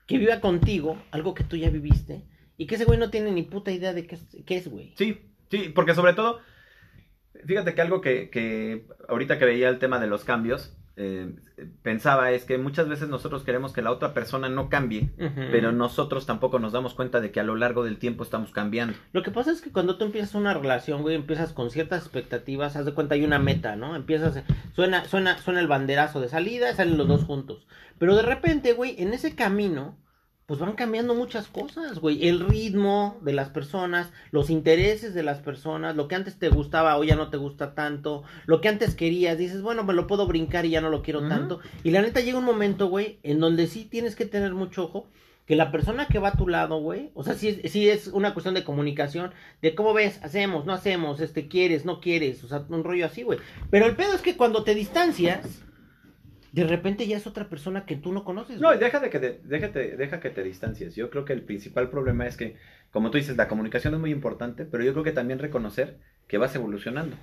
que 0.07 0.19
viva 0.19 0.39
contigo 0.41 1.03
algo 1.11 1.35
que 1.35 1.43
tú 1.43 1.57
ya 1.57 1.69
viviste 1.69 2.23
y 2.57 2.69
que 2.69 2.77
ese 2.77 2.85
güey 2.85 3.01
no 3.01 3.11
tiene 3.11 3.33
ni 3.33 3.43
puta 3.43 3.73
idea 3.73 3.93
de 3.93 4.07
qué 4.07 4.15
es, 4.15 4.25
qué 4.47 4.57
es, 4.57 4.69
güey. 4.69 4.95
Sí, 4.97 5.19
sí, 5.51 5.73
porque 5.75 5.95
sobre 5.97 6.13
todo, 6.13 6.39
fíjate 7.45 7.75
que 7.75 7.81
algo 7.83 8.01
que, 8.01 8.31
que 8.31 8.87
ahorita 9.09 9.37
que 9.39 9.45
veía 9.47 9.69
el 9.69 9.81
tema 9.81 9.99
de 9.99 10.07
los 10.07 10.25
cambios, 10.25 10.77
eh, 10.99 11.31
pensaba 11.83 12.31
es 12.31 12.45
que 12.45 12.57
muchas 12.57 12.89
veces 12.89 13.09
nosotros 13.09 13.43
queremos 13.43 13.75
que 13.75 13.83
la 13.83 13.91
otra 13.91 14.15
persona 14.15 14.49
no 14.49 14.71
cambie, 14.71 15.11
pero 15.51 15.71
nosotros 15.71 16.25
tampoco 16.25 16.59
nos 16.59 16.73
damos 16.73 16.95
cuenta 16.95 17.21
de 17.21 17.31
que 17.31 17.39
a 17.39 17.45
lo 17.45 17.55
largo 17.55 17.85
del 17.85 17.99
tiempo 17.99 18.23
estamos 18.23 18.51
cambiando. 18.51 18.97
Lo 19.13 19.23
que 19.23 19.31
pasa 19.31 19.51
es 19.51 19.61
que 19.61 19.71
cuando 19.71 19.99
tú 19.99 20.07
empiezas 20.07 20.35
una 20.35 20.55
relación, 20.55 21.03
güey, 21.03 21.15
empiezas 21.15 21.53
con 21.53 21.71
ciertas 21.71 22.03
expectativas, 22.03 22.77
haz 22.77 22.87
de 22.87 22.95
cuenta 22.95 23.15
hay 23.15 23.25
una 23.25 23.39
meta, 23.39 23.77
¿no? 23.77 23.95
Empiezas, 23.95 24.43
suena, 24.75 25.05
suena, 25.05 25.37
suena 25.39 25.61
el 25.61 25.69
banderazo 25.69 26.21
de 26.21 26.29
salida, 26.29 26.75
salen 26.75 26.97
los 26.97 27.09
dos 27.09 27.25
juntos. 27.25 27.67
Pero 27.99 28.17
de 28.17 28.23
repente, 28.23 28.73
güey, 28.73 28.97
en 28.99 29.13
ese 29.13 29.35
camino, 29.35 29.99
pues 30.47 30.61
van 30.61 30.75
cambiando 30.75 31.15
muchas 31.15 31.49
cosas, 31.49 31.99
güey. 31.99 32.29
El 32.29 32.41
ritmo 32.41 33.19
de 33.21 33.33
las 33.33 33.51
personas, 33.51 34.13
los 34.31 34.49
intereses 34.49 35.13
de 35.13 35.25
las 35.25 35.39
personas, 35.41 35.97
lo 35.97 36.07
que 36.07 36.15
antes 36.15 36.39
te 36.39 36.49
gustaba 36.49 36.97
hoy 36.97 37.09
ya 37.09 37.17
no 37.17 37.31
te 37.31 37.37
gusta 37.37 37.75
tanto, 37.75 38.23
lo 38.47 38.61
que 38.61 38.69
antes 38.69 38.95
querías, 38.95 39.39
dices, 39.39 39.61
bueno, 39.61 39.83
me 39.83 39.93
lo 39.93 40.07
puedo 40.07 40.27
brincar 40.27 40.65
y 40.65 40.71
ya 40.71 40.81
no 40.81 40.89
lo 40.89 41.03
quiero 41.03 41.29
tanto. 41.29 41.59
Y 41.83 41.91
la 41.91 42.01
neta 42.01 42.21
llega 42.21 42.39
un 42.39 42.45
momento, 42.45 42.89
güey, 42.89 43.19
en 43.25 43.41
donde 43.41 43.67
sí 43.67 43.85
tienes 43.85 44.15
que 44.15 44.25
tener 44.25 44.55
mucho 44.55 44.85
ojo. 44.85 45.09
Que 45.47 45.55
la 45.55 45.71
persona 45.71 46.09
que 46.09 46.19
va 46.19 46.31
a 46.31 46.37
tu 46.37 46.49
lado, 46.49 46.81
güey, 46.81 47.13
o 47.15 47.23
sea, 47.23 47.35
sí 47.35 47.47
es, 47.47 47.71
sí 47.71 47.89
es 47.89 48.09
una 48.09 48.35
cuestión 48.35 48.57
de 48.57 48.65
comunicación, 48.65 49.31
de 49.63 49.77
cómo 49.77 49.95
ves, 49.95 50.19
hacemos, 50.25 50.67
no 50.67 50.73
hacemos, 50.73 51.21
este, 51.21 51.47
quieres, 51.47 51.85
no 51.85 52.01
quieres, 52.01 52.43
o 52.43 52.49
sea, 52.49 52.65
un 52.69 52.83
rollo 52.83 53.07
así, 53.07 53.23
güey. 53.23 53.39
Pero 53.71 53.87
el 53.87 53.95
pedo 53.95 54.13
es 54.15 54.23
que 54.23 54.37
cuando 54.37 54.65
te 54.65 54.75
distancias, 54.75 55.63
de 56.57 56.67
repente 56.67 57.07
ya 57.07 57.17
es 57.19 57.27
otra 57.27 57.49
persona 57.49 57.85
que 57.85 57.97
tú 57.97 58.13
no 58.13 58.25
conoces. 58.25 58.61
No, 58.61 58.75
y 58.75 58.79
deja, 58.79 59.01
de 59.01 59.11
que 59.11 59.19
te, 59.19 59.43
déjate- 59.43 59.97
deja 59.97 60.21
que 60.21 60.31
te 60.31 60.43
distancies. 60.43 60.97
Yo 60.97 61.11
creo 61.11 61.25
que 61.25 61.33
el 61.35 61.43
principal 61.43 61.91
problema 61.91 62.27
es 62.27 62.37
que, 62.37 62.57
como 62.91 63.11
tú 63.11 63.19
dices, 63.19 63.37
la 63.37 63.49
comunicación 63.49 63.95
es 63.95 64.01
muy 64.01 64.11
importante, 64.11 64.65
pero 64.65 64.83
yo 64.85 64.93
creo 64.93 65.05
que 65.05 65.13
también 65.13 65.39
reconocer 65.39 65.99
que 66.27 66.39
vas 66.39 66.55
evolucionando. 66.55 67.17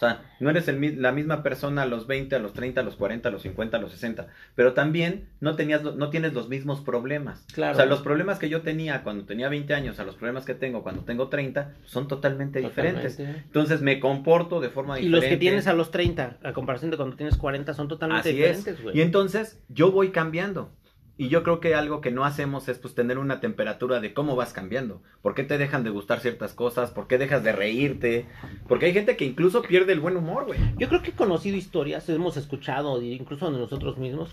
O 0.00 0.06
sea, 0.06 0.22
no 0.40 0.48
eres 0.48 0.66
el 0.66 1.02
la 1.02 1.12
misma 1.12 1.42
persona 1.42 1.82
a 1.82 1.84
los 1.84 2.06
20, 2.06 2.34
a 2.34 2.38
los 2.38 2.54
30, 2.54 2.80
a 2.80 2.84
los 2.84 2.96
40, 2.96 3.28
a 3.28 3.32
los 3.32 3.42
50, 3.42 3.76
a 3.76 3.80
los 3.80 3.92
60, 3.92 4.28
pero 4.54 4.72
también 4.72 5.28
no, 5.40 5.56
tenías, 5.56 5.82
no 5.82 6.08
tienes 6.08 6.32
los 6.32 6.48
mismos 6.48 6.80
problemas. 6.80 7.44
Claro. 7.52 7.74
O 7.74 7.76
sea, 7.76 7.84
los 7.84 8.00
problemas 8.00 8.38
que 8.38 8.48
yo 8.48 8.62
tenía 8.62 9.02
cuando 9.02 9.26
tenía 9.26 9.50
20 9.50 9.74
años 9.74 10.00
a 10.00 10.04
los 10.04 10.14
problemas 10.14 10.46
que 10.46 10.54
tengo 10.54 10.82
cuando 10.82 11.02
tengo 11.02 11.28
30 11.28 11.74
son 11.84 12.08
totalmente, 12.08 12.60
diferentes. 12.60 13.20
Entonces 13.20 13.82
me 13.82 14.00
comporto 14.00 14.62
de 14.62 14.70
forma 14.70 14.98
Y 14.98 15.02
diferente. 15.02 15.26
los 15.26 15.30
que 15.30 15.36
tienes 15.36 15.66
a 15.66 15.74
los 15.74 15.90
30, 15.90 16.38
a 16.44 16.52
comparación 16.54 16.90
de 16.90 16.96
cuando 16.96 17.16
tienes 17.16 17.36
40, 17.36 17.74
son 17.74 17.88
totalmente 17.88 18.30
Así 18.30 18.38
diferentes. 18.38 18.78
Y 18.94 19.02
entonces 19.02 19.60
yo 19.68 19.92
voy 19.92 20.12
cambiando. 20.12 20.72
Y 21.20 21.28
yo 21.28 21.42
creo 21.42 21.60
que 21.60 21.74
algo 21.74 22.00
que 22.00 22.10
no 22.10 22.24
hacemos 22.24 22.66
es 22.70 22.78
pues 22.78 22.94
tener 22.94 23.18
una 23.18 23.40
temperatura 23.40 24.00
de 24.00 24.14
cómo 24.14 24.36
vas 24.36 24.54
cambiando. 24.54 25.02
¿Por 25.20 25.34
qué 25.34 25.44
te 25.44 25.58
dejan 25.58 25.84
de 25.84 25.90
gustar 25.90 26.20
ciertas 26.20 26.54
cosas? 26.54 26.92
¿Por 26.92 27.08
qué 27.08 27.18
dejas 27.18 27.44
de 27.44 27.52
reírte? 27.52 28.24
Porque 28.66 28.86
hay 28.86 28.94
gente 28.94 29.18
que 29.18 29.26
incluso 29.26 29.60
pierde 29.60 29.92
el 29.92 30.00
buen 30.00 30.16
humor, 30.16 30.46
güey. 30.46 30.58
Yo 30.78 30.88
creo 30.88 31.02
que 31.02 31.10
he 31.10 31.14
conocido 31.14 31.58
historias, 31.58 32.08
hemos 32.08 32.38
escuchado, 32.38 33.02
incluso 33.02 33.50
de 33.50 33.58
nosotros 33.58 33.98
mismos, 33.98 34.30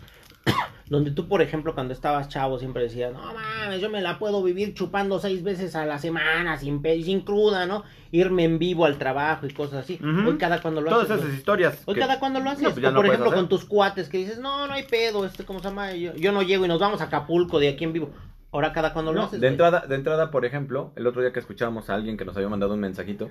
donde 0.89 1.12
tú, 1.12 1.28
por 1.28 1.41
ejemplo, 1.41 1.73
cuando 1.73 1.93
estabas 1.93 2.30
chavo, 2.30 2.60
siempre 2.60 2.84
decías, 2.84 3.12
no 3.13 3.21
mames, 3.34 3.82
yo 3.82 3.89
me 3.89 4.02
la 4.02 4.17
puedo 4.19 4.41
vivir 4.41 4.73
chupando 4.73 5.19
seis 5.19 5.43
veces 5.43 5.76
a 5.76 5.86
la 5.86 6.00
semana, 6.00 6.58
sin, 6.58 6.82
sin 7.04 7.21
cruda, 7.21 7.65
¿no? 7.65 7.84
Irme 8.12 8.45
en 8.45 8.58
vivo 8.58 8.86
al 8.86 8.97
trabajo 8.97 9.45
y 9.45 9.54
cosas 9.54 9.84
así. 9.84 10.00
Hoy 10.02 10.38
cada 10.38 10.62
cuando 10.62 10.80
lo 10.82 10.89
Todas 10.89 11.06
haces. 11.06 11.15
esas 11.17 11.28
güey. 11.28 11.38
historias. 11.38 11.82
Hoy 11.86 11.93
que- 11.95 12.00
cada 12.00 12.19
cuando 12.19 12.39
lo 12.39 12.50
haces. 12.50 12.63
No, 12.63 12.69
pues 12.71 12.82
ya 12.82 12.89
O 12.89 12.91
no 12.93 13.00
por 13.00 13.06
ejemplo, 13.08 13.28
hacer. 13.28 13.39
con 13.39 13.50
tus 13.50 13.65
cuates 13.65 14.08
que 14.08 14.17
dices, 14.19 14.39
no, 14.39 14.65
no 14.67 14.73
hay 14.73 14.84
pedo, 14.84 15.26
este, 15.26 15.43
¿cómo 15.43 15.60
se 15.60 15.65
llama? 15.65 15.93
Yo, 15.93 16.15
yo 16.15 16.32
no 16.32 16.41
llego 16.41 16.63
y 16.63 16.67
nos 16.69 16.80
vamos 16.80 17.02
a 17.02 17.06
Acapulco 17.06 17.60
de 17.60 17.67
aquí 17.69 17.84
en 17.84 17.91
vivo. 17.93 18.12
Ahora 18.54 18.71
cada 18.71 18.93
cuando 18.93 19.12
lo 19.12 19.19
No, 19.19 19.26
haces. 19.28 19.41
de 19.41 19.47
entrada, 19.50 19.82
de 19.88 19.95
entrada, 19.95 20.32
por 20.32 20.45
ejemplo, 20.45 20.93
el 20.95 21.06
otro 21.06 21.21
día 21.21 21.34
que 21.34 21.39
escuchábamos 21.39 21.89
a 21.89 21.95
alguien 21.95 22.15
que 22.15 22.23
nos 22.23 22.36
había 22.38 22.47
mandado 22.47 22.76
un 22.76 22.80
mensajito, 22.80 23.30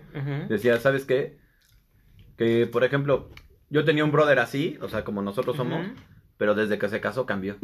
decía, 0.50 0.78
¿sabes 0.78 1.06
qué? 1.06 1.38
Que, 2.36 2.66
por 2.66 2.84
ejemplo, 2.84 3.30
yo 3.70 3.84
tenía 3.86 4.04
un 4.04 4.12
brother 4.12 4.38
así, 4.40 4.76
o 4.82 4.88
sea, 4.88 5.04
como 5.04 5.22
nosotros 5.22 5.56
somos. 5.56 5.86
Pero 6.36 6.54
desde 6.54 6.78
que 6.78 6.88
se 6.88 7.00
casó 7.00 7.26
cambió. 7.26 7.56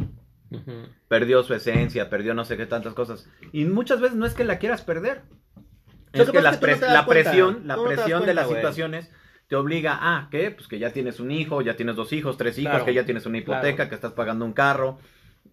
Perdió 1.08 1.42
su 1.42 1.54
esencia, 1.54 2.11
perdió 2.11 2.35
no 2.35 2.44
sé 2.44 2.56
qué 2.56 2.66
tantas 2.66 2.94
cosas. 2.94 3.28
Y 3.52 3.64
muchas 3.64 4.00
veces 4.00 4.16
no 4.16 4.26
es 4.26 4.35
que 4.35 4.44
la 4.44 4.58
quieras 4.58 4.82
perder. 4.82 5.22
Es 6.12 6.30
que 6.30 6.42
la, 6.42 6.52
no 6.52 6.58
la 6.92 7.06
presión, 7.06 7.62
la 7.66 7.76
presión 7.82 8.26
de 8.26 8.35
las 8.35 8.48
situaciones 8.48 9.11
te 9.48 9.56
obliga 9.56 9.98
a 10.00 10.28
que 10.30 10.50
pues 10.50 10.68
que 10.68 10.78
ya 10.78 10.92
tienes 10.92 11.20
un 11.20 11.30
hijo, 11.30 11.62
ya 11.62 11.74
tienes 11.76 11.96
dos 11.96 12.12
hijos, 12.12 12.37
tres 12.37 12.58
hijos, 12.58 12.70
Claro. 12.72 12.85
que 12.85 12.94
ya 12.94 13.04
tienes 13.04 13.24
una 13.26 13.38
hipoteca, 13.38 13.76
Claro. 13.76 13.88
que 13.88 13.94
estás 13.94 14.12
pagando 14.12 14.44
un 14.44 14.52
carro, 14.52 14.98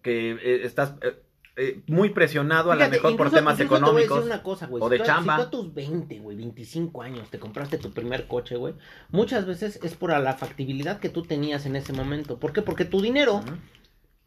que 0.02 0.32
eh, 0.32 0.60
estás 0.64 0.94
eh, 1.02 1.14
eh, 1.62 1.80
muy 1.86 2.10
presionado 2.10 2.72
a 2.72 2.74
lo 2.76 2.88
mejor 2.88 3.16
por 3.16 3.30
temas 3.30 3.60
incluso 3.60 3.84
te 3.84 3.90
voy 3.90 3.90
a 3.90 3.94
decir 3.94 4.06
económicos. 4.06 4.24
una 4.24 4.42
cosa, 4.42 4.66
güey. 4.66 4.82
o 4.82 4.86
Si 4.86 4.90
de 4.92 4.98
tú- 4.98 5.04
chamba. 5.04 5.36
Si 5.36 5.42
tú 5.42 5.46
a 5.46 5.50
tus 5.50 5.74
20, 5.74 6.18
güey, 6.20 6.36
25 6.36 7.02
años 7.02 7.28
te 7.30 7.38
compraste 7.38 7.78
tu 7.78 7.90
primer 7.92 8.26
coche, 8.26 8.56
güey, 8.56 8.74
muchas 9.10 9.46
veces 9.46 9.78
es 9.82 9.94
por 9.94 10.10
la 10.18 10.32
factibilidad 10.34 10.98
que 11.00 11.08
tú 11.10 11.22
tenías 11.22 11.66
en 11.66 11.76
ese 11.76 11.92
momento. 11.92 12.38
¿Por 12.38 12.52
qué? 12.52 12.62
Porque 12.62 12.84
tu 12.84 13.00
dinero 13.00 13.42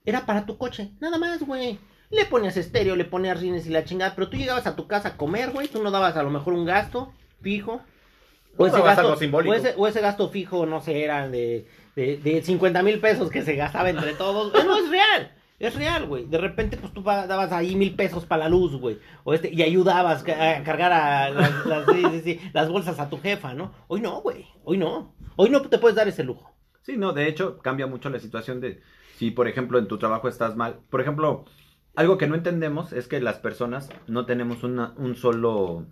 era 0.05 0.25
para 0.25 0.45
tu 0.45 0.57
coche, 0.57 0.91
nada 0.99 1.17
más, 1.17 1.41
güey. 1.43 1.79
Le 2.09 2.25
ponías 2.25 2.57
estéreo, 2.57 2.95
le 2.95 3.05
ponías 3.05 3.39
rines 3.39 3.65
y 3.65 3.69
la 3.69 3.85
chingada, 3.85 4.13
pero 4.13 4.29
tú 4.29 4.37
llegabas 4.37 4.67
a 4.67 4.75
tu 4.75 4.85
casa 4.87 5.09
a 5.09 5.17
comer, 5.17 5.49
güey, 5.51 5.67
tú 5.67 5.81
no 5.81 5.89
dabas 5.89 6.15
a 6.15 6.21
lo 6.23 6.29
mejor 6.29 6.53
un 6.53 6.65
gasto 6.65 7.11
fijo. 7.41 7.81
No 8.59 8.67
dabas 8.67 8.99
algo 8.99 9.15
simbólico. 9.15 9.51
o 9.51 9.55
ese, 9.57 9.73
o 9.77 9.87
ese 9.87 9.99
gasto 10.01 10.29
fijo, 10.29 10.67
no 10.67 10.79
sé, 10.79 11.03
era 11.03 11.27
de, 11.27 11.65
de, 11.95 12.17
de 12.17 12.43
50 12.43 12.83
mil 12.83 12.99
pesos 12.99 13.31
que 13.31 13.41
se 13.41 13.55
gastaba 13.55 13.89
entre 13.89 14.13
todos. 14.13 14.53
No, 14.65 14.77
es 14.77 14.89
real. 14.91 15.31
Es 15.59 15.75
real, 15.75 16.07
güey. 16.07 16.25
De 16.25 16.37
repente, 16.37 16.77
pues 16.77 16.91
tú 16.93 17.01
dabas 17.03 17.51
ahí 17.51 17.75
mil 17.75 17.95
pesos 17.95 18.25
para 18.25 18.43
la 18.43 18.49
luz, 18.49 18.75
güey. 18.75 18.99
O 19.23 19.33
este, 19.33 19.53
y 19.53 19.61
ayudabas 19.61 20.21
a 20.27 20.63
cargar 20.63 20.91
a 20.91 21.29
las, 21.29 21.65
las- 21.65 21.85
sí, 21.85 22.03
sí, 22.11 22.21
sí, 22.21 22.39
las 22.53 22.69
bolsas 22.69 22.99
a 22.99 23.09
tu 23.09 23.19
jefa, 23.19 23.53
¿no? 23.53 23.71
Hoy 23.87 24.01
no, 24.01 24.21
güey. 24.21 24.45
Hoy 24.65 24.77
no. 24.77 25.15
Hoy 25.35 25.49
no 25.49 25.61
te 25.61 25.77
puedes 25.77 25.95
dar 25.95 26.07
ese 26.07 26.23
lujo. 26.23 26.51
Sí, 26.81 26.97
no, 26.97 27.13
de 27.13 27.27
hecho, 27.27 27.59
cambia 27.59 27.87
mucho 27.87 28.09
la 28.09 28.19
situación 28.19 28.59
de 28.59 28.81
si, 29.17 29.31
por 29.31 29.47
ejemplo, 29.47 29.79
en 29.79 29.87
tu 29.87 29.97
trabajo 29.97 30.27
estás 30.27 30.55
mal. 30.57 30.79
Por 30.89 30.99
ejemplo, 30.99 31.45
algo 31.95 32.17
que 32.17 32.27
no 32.27 32.35
entendemos 32.35 32.91
es 32.91 33.07
que 33.07 33.21
las 33.21 33.37
personas 33.37 33.89
no 34.07 34.25
tenemos 34.25 34.63
una, 34.63 34.93
un 34.97 35.15
solo, 35.15 35.85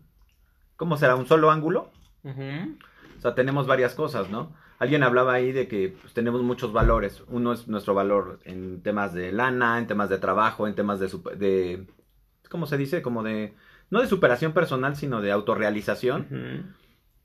¿cómo 0.75 0.97
será? 0.97 1.15
Un 1.15 1.27
solo 1.27 1.49
ángulo. 1.49 1.91
O 3.17 3.21
sea, 3.21 3.35
tenemos 3.35 3.67
varias 3.67 3.95
cosas, 3.95 4.29
¿no? 4.29 4.53
Alguien 4.81 5.03
hablaba 5.03 5.33
ahí 5.33 5.51
de 5.51 5.67
que 5.67 5.95
pues, 6.01 6.11
tenemos 6.15 6.41
muchos 6.41 6.73
valores. 6.73 7.23
Uno 7.27 7.53
es 7.53 7.67
nuestro 7.67 7.93
valor 7.93 8.39
en 8.45 8.81
temas 8.81 9.13
de 9.13 9.31
lana, 9.31 9.77
en 9.77 9.85
temas 9.85 10.09
de 10.09 10.17
trabajo, 10.17 10.67
en 10.67 10.73
temas 10.73 10.99
de, 10.99 11.07
de 11.37 11.85
¿cómo 12.49 12.65
se 12.65 12.77
dice? 12.77 13.03
Como 13.03 13.21
de, 13.21 13.53
no 13.91 14.01
de 14.01 14.07
superación 14.07 14.53
personal, 14.53 14.95
sino 14.95 15.21
de 15.21 15.31
autorrealización. 15.31 16.73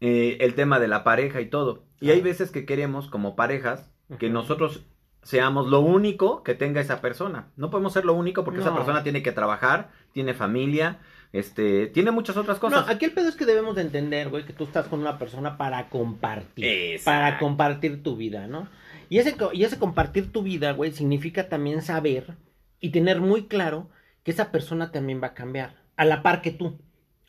Eh, 0.02 0.36
el 0.40 0.54
tema 0.54 0.78
de 0.78 0.88
la 0.88 1.02
pareja 1.02 1.40
y 1.40 1.48
todo. 1.48 1.86
Y 1.98 2.10
hay 2.10 2.20
veces 2.20 2.50
que 2.50 2.66
queremos, 2.66 3.08
como 3.08 3.36
parejas, 3.36 3.90
que 4.18 4.28
nosotros 4.28 4.84
seamos 5.22 5.66
lo 5.66 5.80
único 5.80 6.42
que 6.42 6.54
tenga 6.54 6.82
esa 6.82 7.00
persona. 7.00 7.52
No 7.56 7.70
podemos 7.70 7.94
ser 7.94 8.04
lo 8.04 8.12
único 8.12 8.44
porque 8.44 8.60
esa 8.60 8.74
persona 8.74 9.02
tiene 9.02 9.22
que 9.22 9.32
trabajar, 9.32 9.92
tiene 10.12 10.34
familia, 10.34 10.98
este, 11.32 11.86
tiene 11.88 12.10
muchas 12.10 12.36
otras 12.36 12.58
cosas. 12.58 12.86
No, 12.86 12.92
aquí 12.92 13.04
el 13.04 13.12
pedo 13.12 13.28
es 13.28 13.36
que 13.36 13.46
debemos 13.46 13.76
de 13.76 13.82
entender, 13.82 14.28
güey, 14.28 14.44
que 14.44 14.52
tú 14.52 14.64
estás 14.64 14.86
con 14.86 15.00
una 15.00 15.18
persona 15.18 15.56
para 15.56 15.88
compartir. 15.88 16.64
Exacto. 16.64 17.04
Para 17.04 17.38
compartir 17.38 18.02
tu 18.02 18.16
vida, 18.16 18.46
¿no? 18.46 18.68
Y 19.08 19.18
ese, 19.18 19.36
y 19.52 19.64
ese 19.64 19.78
compartir 19.78 20.32
tu 20.32 20.42
vida, 20.42 20.72
güey, 20.72 20.92
significa 20.92 21.48
también 21.48 21.82
saber 21.82 22.36
y 22.80 22.90
tener 22.90 23.20
muy 23.20 23.46
claro 23.46 23.88
que 24.22 24.30
esa 24.30 24.50
persona 24.50 24.90
también 24.90 25.22
va 25.22 25.28
a 25.28 25.34
cambiar, 25.34 25.76
a 25.96 26.04
la 26.04 26.22
par 26.22 26.42
que 26.42 26.50
tú. 26.50 26.78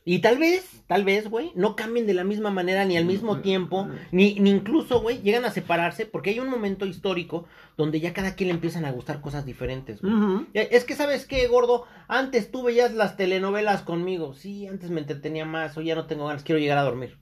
Y 0.09 0.19
tal 0.19 0.37
vez, 0.37 0.83
tal 0.87 1.03
vez, 1.03 1.29
güey, 1.29 1.51
no 1.53 1.75
cambien 1.75 2.07
de 2.07 2.13
la 2.13 2.23
misma 2.23 2.49
manera 2.49 2.85
ni 2.85 2.95
al 2.95 3.03
mismo 3.03 3.41
tiempo, 3.41 3.89
ni, 4.13 4.35
ni 4.35 4.51
incluso, 4.51 5.01
güey, 5.01 5.21
llegan 5.21 5.43
a 5.43 5.51
separarse 5.51 6.05
porque 6.05 6.29
hay 6.29 6.39
un 6.39 6.49
momento 6.49 6.85
histórico 6.85 7.45
donde 7.75 7.99
ya 7.99 8.13
cada 8.13 8.33
quien 8.33 8.47
le 8.47 8.53
empiezan 8.53 8.85
a 8.85 8.91
gustar 8.91 9.19
cosas 9.19 9.45
diferentes, 9.45 10.01
güey. 10.01 10.13
Es 10.53 10.85
que, 10.85 10.95
¿sabes 10.95 11.25
qué, 11.25 11.45
gordo? 11.47 11.83
Antes 12.07 12.51
tú 12.51 12.63
veías 12.63 12.93
las 12.93 13.17
telenovelas 13.17 13.81
conmigo. 13.81 14.33
Sí, 14.33 14.65
antes 14.65 14.91
me 14.91 15.01
entretenía 15.01 15.43
más. 15.43 15.75
Hoy 15.75 15.87
ya 15.87 15.95
no 15.95 16.07
tengo 16.07 16.27
ganas. 16.27 16.43
Quiero 16.43 16.59
llegar 16.59 16.77
a 16.77 16.83
dormir. 16.83 17.17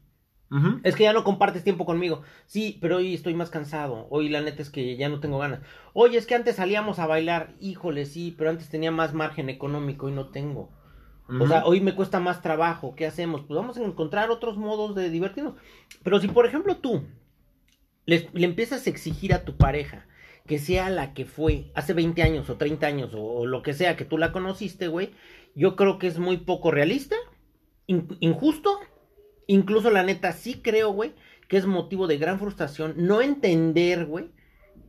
Es 0.83 0.95
que 0.95 1.05
ya 1.05 1.13
no 1.13 1.23
compartes 1.23 1.63
tiempo 1.63 1.87
conmigo. 1.87 2.21
Sí, 2.45 2.77
pero 2.81 2.97
hoy 2.97 3.15
estoy 3.15 3.33
más 3.33 3.49
cansado. 3.49 4.05
Hoy 4.11 4.29
la 4.29 4.41
neta 4.41 4.61
es 4.61 4.69
que 4.69 4.95
ya 4.95 5.09
no 5.09 5.19
tengo 5.19 5.39
ganas. 5.39 5.61
Oye, 5.93 6.19
es 6.19 6.27
que 6.27 6.35
antes 6.35 6.57
salíamos 6.57 6.99
a 6.99 7.07
bailar. 7.07 7.55
Híjole, 7.59 8.05
sí, 8.05 8.35
pero 8.37 8.51
antes 8.51 8.69
tenía 8.69 8.91
más 8.91 9.15
margen 9.15 9.49
económico 9.49 10.07
y 10.07 10.11
no 10.11 10.29
tengo. 10.29 10.69
O 11.27 11.47
sea, 11.47 11.65
hoy 11.65 11.81
me 11.81 11.95
cuesta 11.95 12.19
más 12.19 12.41
trabajo. 12.41 12.93
¿Qué 12.95 13.05
hacemos? 13.07 13.41
Pues 13.47 13.57
vamos 13.57 13.77
a 13.77 13.83
encontrar 13.83 14.29
otros 14.29 14.57
modos 14.57 14.93
de 14.95 15.09
divertirnos. 15.09 15.55
Pero 16.03 16.19
si, 16.19 16.27
por 16.27 16.45
ejemplo, 16.45 16.77
tú 16.77 17.03
le, 18.05 18.29
le 18.33 18.45
empiezas 18.45 18.85
a 18.85 18.89
exigir 18.89 19.33
a 19.33 19.43
tu 19.43 19.57
pareja 19.57 20.05
que 20.47 20.59
sea 20.59 20.89
la 20.91 21.13
que 21.15 21.25
fue 21.25 21.71
hace 21.73 21.93
20 21.93 22.21
años 22.21 22.49
o 22.51 22.57
30 22.57 22.85
años 22.85 23.13
o, 23.15 23.23
o 23.23 23.45
lo 23.47 23.63
que 23.63 23.73
sea 23.73 23.95
que 23.97 24.05
tú 24.05 24.19
la 24.19 24.31
conociste, 24.31 24.87
güey, 24.87 25.09
yo 25.55 25.75
creo 25.75 25.97
que 25.97 26.05
es 26.05 26.19
muy 26.19 26.37
poco 26.37 26.69
realista, 26.69 27.15
in- 27.87 28.15
injusto, 28.19 28.77
incluso 29.47 29.89
la 29.89 30.03
neta 30.03 30.31
sí 30.33 30.61
creo, 30.61 30.91
güey, 30.91 31.13
que 31.47 31.57
es 31.57 31.65
motivo 31.65 32.05
de 32.05 32.19
gran 32.19 32.37
frustración 32.37 32.93
no 32.97 33.21
entender, 33.23 34.05
güey, 34.05 34.29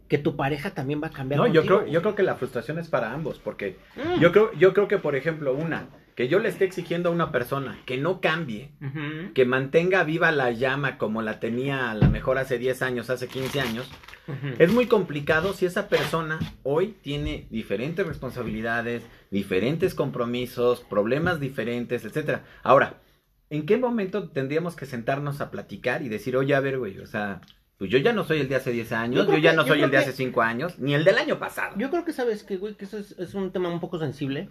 que 0.09 0.19
tu 0.19 0.37
pareja 0.37 0.73
también 0.73 1.03
va 1.03 1.07
a 1.07 1.11
cambiar. 1.13 1.41
No, 1.41 1.47
yo 1.47 1.63
contigo, 1.63 1.79
creo, 1.81 1.91
yo 1.91 2.03
creo 2.03 2.15
que 2.15 2.23
la 2.23 2.35
frustración 2.37 2.79
es 2.79 2.89
para 2.89 3.13
ambos, 3.15 3.39
porque 3.43 3.79
Mm. 3.97 4.21
yo 4.21 4.33
creo, 4.33 4.53
yo 4.59 4.75
creo 4.75 4.89
que, 4.89 4.99
por 4.99 5.17
ejemplo, 5.17 5.55
una, 5.55 5.89
que 6.17 6.29
yo 6.29 6.39
le 6.41 6.49
esté 6.49 6.65
exigiendo 6.65 7.11
a 7.11 7.13
una 7.13 7.31
persona 7.31 7.79
que 7.87 7.99
no 7.99 8.21
cambie, 8.21 8.71
que 9.35 9.45
mantenga 9.45 10.03
viva 10.03 10.33
la 10.33 10.51
llama 10.51 10.99
como 10.99 11.23
la 11.23 11.39
tenía 11.41 11.91
a 11.91 11.95
lo 11.95 12.09
mejor 12.11 12.39
hace 12.39 12.59
10 12.59 12.83
años, 12.83 13.11
hace 13.11 13.29
15 13.29 13.61
años, 13.61 13.89
es 14.59 14.73
muy 14.73 14.87
complicado 14.87 15.53
si 15.53 15.67
esa 15.67 15.89
persona 15.89 16.39
hoy 16.65 16.97
tiene 17.03 17.47
diferentes 17.51 18.05
responsabilidades, 18.07 19.05
diferentes 19.31 19.95
compromisos, 19.95 20.81
problemas 20.81 21.39
diferentes, 21.39 22.05
etcétera. 22.05 22.45
Ahora, 22.63 22.95
¿en 23.51 23.67
qué 23.67 23.77
momento 23.77 24.31
tendríamos 24.31 24.75
que 24.75 24.87
sentarnos 24.87 25.41
a 25.41 25.51
platicar 25.51 26.03
y 26.03 26.09
decir, 26.09 26.37
oye, 26.37 26.55
a 26.55 26.61
ver, 26.61 26.79
güey, 26.79 26.99
o 26.99 27.07
sea, 27.07 27.41
pues 27.79 27.91
yo 27.91 27.99
ya 27.99 28.15
no 28.15 28.25
soy 28.25 28.41
el 28.41 28.49
de 28.49 28.57
hace 28.57 28.73
10 28.73 28.91
años, 28.93 29.27
Yo 29.27 29.37
ya 29.37 29.51
que- 29.51 29.57
no 29.57 29.67
soy 29.67 29.83
el 29.83 29.91
de 29.91 29.99
que- 29.99 30.03
hace 30.05 30.13
5 30.13 30.41
años, 30.41 30.79
ni 30.79 30.95
el 30.95 31.05
del 31.05 31.19
año 31.19 31.39
pasado. 31.39 31.75
Yo 31.77 31.91
creo 31.91 32.07
que 32.07 32.15
sabes 32.15 32.43
que, 32.43 32.57
güey, 32.57 32.75
que 32.75 32.87
eso 32.87 32.97
es, 32.97 33.13
es 33.19 33.35
un 33.35 33.53
tema 33.53 33.69
un 33.69 33.81
poco 33.81 33.99
sensible. 33.99 34.49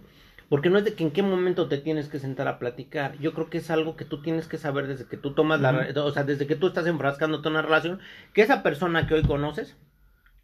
Porque 0.48 0.70
no 0.70 0.78
es 0.78 0.84
de 0.84 0.94
que 0.94 1.02
en 1.02 1.10
qué 1.10 1.22
momento 1.22 1.68
te 1.68 1.78
tienes 1.78 2.08
que 2.08 2.18
sentar 2.18 2.46
a 2.46 2.58
platicar. 2.58 3.18
Yo 3.18 3.34
creo 3.34 3.50
que 3.50 3.58
es 3.58 3.70
algo 3.70 3.96
que 3.96 4.04
tú 4.04 4.22
tienes 4.22 4.46
que 4.46 4.58
saber 4.58 4.86
desde 4.86 5.06
que 5.06 5.16
tú 5.16 5.34
tomas 5.34 5.60
la... 5.60 5.88
O 5.96 6.10
sea, 6.12 6.24
desde 6.24 6.46
que 6.46 6.54
tú 6.54 6.68
estás 6.68 6.86
enfrascándote 6.86 7.48
en 7.48 7.54
una 7.54 7.62
relación. 7.62 7.98
Que 8.32 8.42
esa 8.42 8.62
persona 8.62 9.06
que 9.06 9.14
hoy 9.14 9.22
conoces 9.22 9.76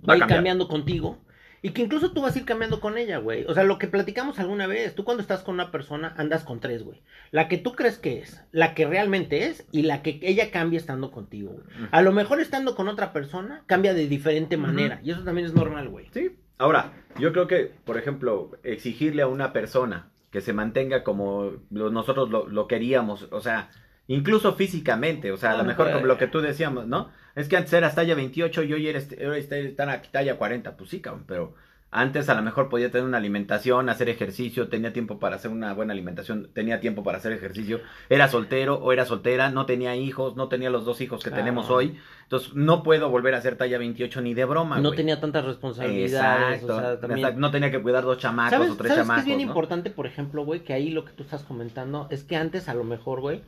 Va 0.03 0.09
va 0.09 0.15
a 0.15 0.17
ir 0.17 0.27
cambiando 0.27 0.67
contigo. 0.67 1.19
Y 1.65 1.71
que 1.71 1.83
incluso 1.83 2.11
tú 2.11 2.23
vas 2.23 2.35
a 2.35 2.41
ir 2.41 2.45
cambiando 2.45 2.81
con 2.81 2.99
ella, 2.99 3.19
güey. 3.19 3.45
O 3.45 3.55
sea, 3.55 3.63
lo 3.63 3.79
que 3.79 3.87
platicamos 3.87 4.41
alguna 4.41 4.67
vez. 4.67 4.97
Tú 4.97 5.05
cuando 5.05 5.21
estás 5.21 5.43
con 5.43 5.55
una 5.55 5.71
persona 5.71 6.13
andas 6.17 6.43
con 6.43 6.59
tres, 6.59 6.83
güey. 6.83 7.01
La 7.31 7.47
que 7.47 7.57
tú 7.57 7.73
crees 7.73 7.99
que 7.99 8.19
es. 8.19 8.43
La 8.51 8.75
que 8.75 8.85
realmente 8.85 9.47
es. 9.47 9.65
Y 9.71 9.83
la 9.83 10.03
que 10.03 10.19
ella 10.23 10.51
cambia 10.51 10.79
estando 10.79 11.13
contigo, 11.13 11.53
güey. 11.53 11.89
A 11.93 12.03
lo 12.03 12.11
mejor 12.11 12.41
estando 12.41 12.75
con 12.75 12.89
otra 12.89 13.13
persona 13.13 13.63
cambia 13.67 13.95
de 13.95 14.09
diferente 14.09 14.57
manera. 14.57 15.01
Y 15.05 15.13
eso 15.13 15.23
también 15.23 15.47
es 15.47 15.55
normal, 15.55 15.89
güey. 15.89 16.09
Sí. 16.13 16.37
Ahora, 16.59 16.93
yo 17.19 17.33
creo 17.33 17.47
que, 17.47 17.73
por 17.85 17.97
ejemplo, 17.99 18.51
exigirle 18.63 19.23
a 19.23 19.27
una 19.27 19.53
persona 19.53 20.11
que 20.31 20.41
se 20.41 20.53
mantenga 20.53 21.03
como 21.05 21.53
nosotros 21.71 22.31
lo, 22.31 22.49
lo 22.49 22.67
queríamos, 22.69 23.29
o 23.33 23.41
sea, 23.41 23.71
incluso 24.07 24.55
físicamente, 24.55 25.31
o 25.33 25.37
sea, 25.37 25.51
a 25.51 25.53
Ah, 25.55 25.57
lo 25.59 25.63
no, 25.65 25.69
mejor 25.69 25.87
pero- 25.87 25.97
como 25.99 26.07
lo 26.07 26.19
que 26.19 26.27
tú 26.27 26.41
decíamos, 26.41 26.87
¿no? 26.87 27.11
Es 27.35 27.49
que 27.49 27.57
antes 27.57 27.73
eras 27.73 27.95
talla 27.95 28.15
28 28.15 28.63
y 28.63 28.73
hoy 28.73 28.87
eres, 28.89 29.09
hoy 29.27 29.39
están 29.39 29.89
aquí 29.91 30.09
talla 30.13 30.37
40, 30.37 30.77
pues 30.77 30.91
sí, 30.91 31.01
cabrón, 31.01 31.25
pero 31.27 31.55
antes 31.95 32.29
a 32.31 32.35
lo 32.35 32.43
mejor 32.43 32.71
podía 32.71 32.91
tener 32.91 33.07
una 33.07 33.19
alimentación, 33.19 33.89
hacer 33.91 34.09
ejercicio, 34.09 34.69
tenía 34.69 34.93
tiempo 34.95 35.19
para 35.19 35.37
hacer 35.37 35.51
una 35.51 35.75
buena 35.75 35.93
alimentación, 35.93 36.49
tenía 36.55 36.81
tiempo 36.81 37.03
para 37.05 37.19
hacer 37.19 37.33
ejercicio, 37.33 37.81
era 38.09 38.29
soltero 38.29 38.77
o 38.77 38.93
era 38.93 39.05
soltera, 39.05 39.51
no 39.51 39.67
tenía 39.67 39.95
hijos, 39.95 40.35
no 40.35 40.49
tenía 40.49 40.71
los 40.71 40.85
dos 40.87 41.01
hijos 41.03 41.23
que 41.23 41.29
Claro. 41.31 41.45
tenemos 41.45 41.69
hoy, 41.71 41.99
entonces 42.23 42.55
no 42.55 42.83
puedo 42.83 43.11
volver 43.11 43.35
a 43.35 43.43
ser 43.43 43.57
talla 43.57 43.77
28 43.77 44.23
ni 44.23 44.33
de 44.33 44.47
broma, 44.47 44.81
no 44.81 44.93
tenía 44.93 45.21
tantas 45.21 45.45
responsabilidades. 45.45 46.63
Exacto, 46.63 46.77
o 46.77 46.81
sea, 46.81 46.99
también... 47.01 47.39
No 47.39 47.51
tenía 47.51 47.71
que 47.71 47.83
cuidar 47.83 48.05
dos 48.05 48.17
chamacos 48.19 48.53
¿Sabes, 48.53 48.71
o 48.71 48.77
tres 48.77 48.89
¿sabes 48.89 49.03
chamacos. 49.05 49.21
es 49.21 49.27
bien 49.27 49.39
¿no? 49.39 49.45
importante, 49.49 49.91
por 49.91 50.07
ejemplo, 50.07 50.45
güey? 50.45 50.61
Que 50.65 50.73
ahí 50.73 50.91
lo 50.91 51.05
que 51.05 51.13
tú 51.13 51.23
estás 51.25 51.43
comentando 51.43 52.07
es 52.11 52.25
que 52.25 52.37
antes 52.37 52.69
a 52.71 52.75
lo 52.75 52.85
mejor, 52.85 53.21
güey. 53.21 53.43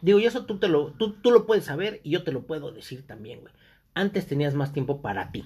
Digo, 0.00 0.20
y 0.20 0.26
eso 0.26 0.44
tú, 0.46 0.58
te 0.58 0.68
lo, 0.68 0.92
tú, 0.92 1.14
tú 1.14 1.32
lo 1.32 1.44
puedes 1.46 1.64
saber 1.64 2.00
y 2.04 2.10
yo 2.10 2.22
te 2.22 2.30
lo 2.30 2.42
puedo 2.42 2.70
decir 2.70 3.04
también, 3.04 3.40
güey. 3.40 3.52
Antes 3.94 4.28
tenías 4.28 4.54
más 4.54 4.72
tiempo 4.72 5.02
para 5.02 5.32
ti. 5.32 5.44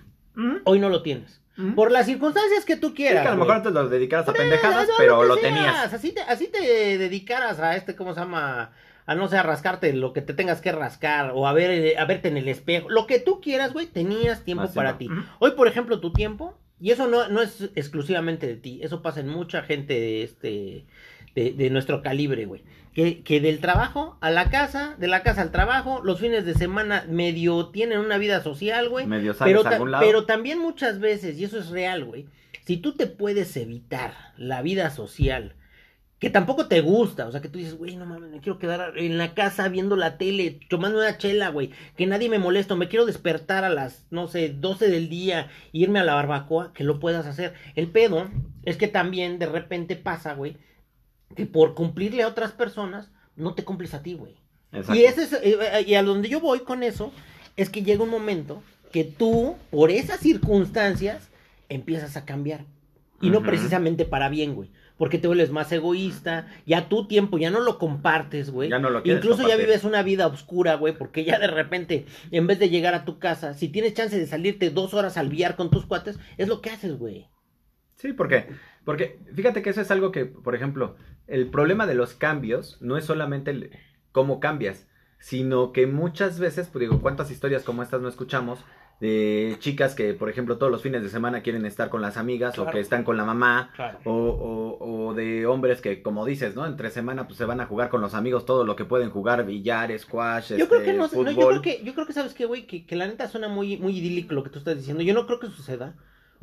Hoy 0.65 0.79
no 0.79 0.89
lo 0.89 1.03
tienes. 1.03 1.41
Por 1.77 1.93
las 1.93 2.07
circunstancias 2.07 2.65
que 2.65 2.77
tú 2.77 2.89
Sí, 2.89 2.95
quieras. 2.95 3.23
que 3.23 3.29
a 3.29 3.33
lo 3.33 3.39
mejor 3.39 3.57
antes 3.57 3.73
lo 3.73 3.89
dedicaras 3.89 4.27
a 4.29 4.33
pendejadas, 4.33 4.89
pero 4.97 5.23
lo 5.25 5.35
seas. 5.37 5.47
tenías. 5.55 5.93
Así 5.95 6.13
te, 6.13 6.23
así 6.23 6.47
te 6.49 6.97
dedicaras 6.99 7.61
a 7.61 7.77
este, 7.77 7.95
¿cómo 7.95 8.15
se 8.15 8.21
llama? 8.21 8.73
A 9.05 9.15
no 9.15 9.29
sé, 9.29 9.37
a 9.37 9.43
rascarte 9.43 9.93
lo 9.93 10.13
que 10.13 10.23
te 10.23 10.33
tengas 10.33 10.61
que 10.61 10.73
rascar 10.73 11.33
o 11.35 11.47
a, 11.47 11.53
ver, 11.53 11.71
eh, 11.71 11.99
a 11.99 12.05
verte 12.07 12.29
en 12.29 12.37
el 12.39 12.49
espejo. 12.49 12.89
Lo 12.89 13.07
que 13.07 13.19
tú 13.19 13.41
quieras, 13.41 13.73
güey, 13.73 13.87
tenías 13.87 14.45
tiempo 14.45 14.63
Más 14.65 14.73
para 14.73 14.97
ti. 14.97 15.09
Hoy, 15.41 15.51
por 15.53 15.69
ejemplo, 15.69 16.01
tu 16.01 16.13
tiempo, 16.13 16.57
y 16.81 16.91
eso 16.93 17.07
no, 17.09 17.29
no 17.29 17.43
es 17.43 17.69
exclusivamente 17.75 18.47
de 18.47 18.57
ti, 18.57 18.81
eso 18.83 19.03
pasa 19.03 19.21
en 19.21 19.29
mucha 19.29 19.63
gente 19.63 19.93
de 19.95 20.23
este, 20.23 20.85
de, 21.35 21.53
de 21.53 21.71
nuestro 21.71 22.01
calibre, 22.01 22.47
güey. 22.47 22.63
Que, 22.95 23.23
que 23.23 23.41
del 23.41 23.61
trabajo 23.61 24.19
a 24.21 24.31
la 24.31 24.51
casa, 24.51 24.97
de 24.99 25.09
la 25.09 25.23
casa 25.23 25.41
al 25.41 25.51
trabajo, 25.51 26.03
los 26.05 26.21
fines 26.21 26.45
de 26.45 26.53
semana 26.55 27.07
medio 27.09 27.69
tienen 27.69 27.99
una 28.01 28.19
vida 28.19 28.43
social, 28.43 28.91
güey. 28.91 29.07
Medio 29.07 29.35
Pero, 29.39 29.63
ta- 29.63 29.71
algún 29.71 29.91
lado. 29.93 30.05
pero 30.05 30.27
también 30.27 30.59
muchas 30.59 31.01
veces, 31.01 31.39
y 31.39 31.45
eso 31.45 31.59
es 31.59 31.71
real, 31.71 32.05
güey, 32.05 32.27
si 32.67 32.77
tú 32.77 32.93
te 32.95 33.07
puedes 33.07 33.57
evitar 33.57 34.13
la 34.37 34.61
vida 34.61 34.91
social, 34.91 35.55
que 36.19 36.29
tampoco 36.31 36.69
te 36.69 36.83
gusta, 36.83 37.27
o 37.27 37.33
sea, 37.33 37.41
que 37.41 37.49
tú 37.49 37.59
dices, 37.59 37.75
güey, 37.79 37.97
no 37.97 38.05
mames, 38.05 38.31
me 38.31 38.41
quiero 38.41 38.59
quedar 38.59 38.93
en 38.99 39.17
la 39.19 39.33
casa 39.35 39.69
viendo 39.69 39.97
la 39.97 40.19
tele, 40.19 40.61
tomando 40.69 40.99
una 40.99 41.17
chela, 41.19 41.49
güey, 41.49 41.71
que 41.97 42.07
nadie 42.07 42.29
me 42.29 42.39
molesta, 42.39 42.77
me 42.77 42.89
quiero 42.89 43.07
despertar 43.07 43.65
a 43.65 43.71
las, 43.71 44.07
no 44.11 44.29
sé, 44.29 44.51
12 44.51 44.89
del 44.89 45.09
día, 45.09 45.49
e 45.73 45.79
irme 45.79 45.99
a 45.99 46.05
la 46.05 46.15
barbacoa, 46.15 46.73
que 46.75 46.85
lo 46.85 47.01
puedas 47.01 47.27
hacer. 47.27 47.55
El 47.75 47.89
pedo 47.89 48.29
es 48.65 48.77
que 48.77 48.87
también 48.87 49.39
de 49.39 49.47
repente 49.47 49.97
pasa, 49.97 50.35
güey, 50.35 50.59
que 51.35 51.47
por 51.47 51.75
cumplirle 51.75 52.23
a 52.23 52.29
otras 52.29 52.53
personas, 52.53 53.11
no 53.37 53.55
te 53.55 53.65
cumples 53.65 53.95
a 53.95 54.03
ti, 54.03 54.15
güey. 54.15 54.37
Exacto. 54.73 54.95
Y, 54.95 55.05
ese 55.05 55.23
es, 55.25 55.33
eh, 55.35 55.59
eh, 55.61 55.85
y 55.87 55.95
a 55.95 56.03
donde 56.03 56.29
yo 56.29 56.41
voy 56.41 56.61
con 56.61 56.83
eso 56.83 57.13
es 57.57 57.69
que 57.69 57.83
llega 57.83 58.03
un 58.03 58.11
momento 58.11 58.63
que 58.93 59.05
tú, 59.05 59.57
por 59.71 59.91
esas 59.91 60.21
circunstancias, 60.21 61.29
empiezas 61.69 62.17
a 62.17 62.25
cambiar. 62.25 62.65
Y 63.21 63.31
no 63.31 63.43
precisamente 63.43 64.05
para 64.05 64.29
bien, 64.29 64.57
güey. 64.57 64.71
Porque 64.99 65.17
te 65.17 65.29
vuelves 65.29 65.51
más 65.51 65.71
egoísta, 65.71 66.49
ya 66.67 66.89
tu 66.89 67.07
tiempo 67.07 67.39
ya 67.39 67.51
no 67.51 67.61
lo 67.61 67.79
compartes, 67.79 68.51
güey. 68.51 68.69
Ya 68.69 68.81
no 68.81 68.91
lo 68.91 69.01
Incluso 69.05 69.47
ya 69.47 69.57
vives 69.57 69.85
una 69.85 70.03
vida 70.03 70.27
oscura, 70.27 70.75
güey, 70.75 70.97
porque 70.97 71.25
ya 71.25 71.39
de 71.39 71.47
repente, 71.47 72.07
en 72.33 72.49
vez 72.49 72.59
de 72.59 72.69
llegar 72.69 72.95
a 72.95 73.05
tu 73.05 73.21
casa, 73.21 73.55
si 73.55 73.69
tienes 73.69 73.95
chance 73.95 74.19
de 74.19 74.27
salirte 74.27 74.71
dos 74.71 74.93
horas 74.93 75.17
al 75.17 75.29
billar 75.29 75.55
con 75.55 75.71
tus 75.71 75.87
cuates, 75.87 76.19
es 76.37 76.49
lo 76.49 76.61
que 76.61 76.71
haces, 76.71 76.99
güey. 76.99 77.29
Sí, 77.95 78.13
porque, 78.13 78.49
porque 78.85 79.21
fíjate 79.33 79.63
que 79.63 79.71
eso 79.71 79.81
es 79.81 79.91
algo 79.93 80.11
que, 80.11 80.27
por 80.27 80.57
ejemplo, 80.57 80.97
el 81.33 81.49
problema 81.49 81.87
de 81.87 81.95
los 81.95 82.15
cambios 82.15 82.77
no 82.81 82.97
es 82.97 83.05
solamente 83.05 83.51
el 83.51 83.71
cómo 84.13 84.39
cambias, 84.41 84.87
sino 85.19 85.73
que 85.73 85.87
muchas 85.87 86.39
veces, 86.39 86.69
pues 86.71 86.81
digo, 86.81 87.01
cuántas 87.01 87.31
historias 87.31 87.63
como 87.65 87.83
estas 87.83 88.01
no 88.01 88.09
escuchamos, 88.09 88.59
de 89.01 89.57
chicas 89.59 89.97
que, 89.97 90.15
por 90.15 90.29
ejemplo, 90.31 90.59
todos 90.59 90.71
los 90.71 90.83
fines 90.83 91.03
de 91.03 91.09
semana 91.09 91.43
quieren 91.43 91.67
estar 91.67 91.89
con 91.89 92.03
las 92.03 92.17
amigas 92.17 92.57
o 92.59 92.67
que 92.67 92.79
están 92.79 93.03
con 93.03 93.17
la 93.17 93.25
mamá. 93.25 93.71
Claro. 93.75 93.99
O, 94.05 94.13
o- 94.13 95.09
o 95.09 95.15
de 95.15 95.45
hombres 95.47 95.81
que, 95.81 96.03
como 96.03 96.25
dices, 96.25 96.55
¿no? 96.55 96.67
Entre 96.67 96.89
semana 96.91 97.27
pues 97.27 97.37
se 97.39 97.45
van 97.45 97.61
a 97.61 97.67
jugar 97.67 97.89
con 97.89 98.01
los 98.01 98.15
amigos 98.15 98.47
todo 98.47 98.65
lo 98.65 98.77
que 98.77 98.85
pueden 98.85 99.11
jugar, 99.11 99.45
billar, 99.45 99.97
squash, 99.99 100.55
Yo 100.57 100.69
creo 100.69 100.81
este, 100.81 100.93
que 100.93 100.97
no, 100.99 101.09
no, 101.09 101.31
yo 101.33 101.49
creo 101.49 101.63
que, 101.63 101.83
yo 101.83 101.95
creo 101.95 102.07
que 102.07 102.13
sabes 102.13 102.33
qué, 102.35 102.45
güey, 102.47 102.67
que, 102.67 102.87
que 102.87 102.95
la 102.95 103.07
neta 103.09 103.27
suena 103.29 103.49
muy, 103.49 103.77
muy 103.77 103.99
idílico 103.99 104.35
lo 104.35 104.45
que 104.45 104.51
tú 104.51 104.59
estás 104.61 104.77
diciendo. 104.77 105.03
Yo 105.03 105.15
no 105.15 105.27
creo 105.27 105.41
que 105.41 105.49
suceda. 105.49 105.95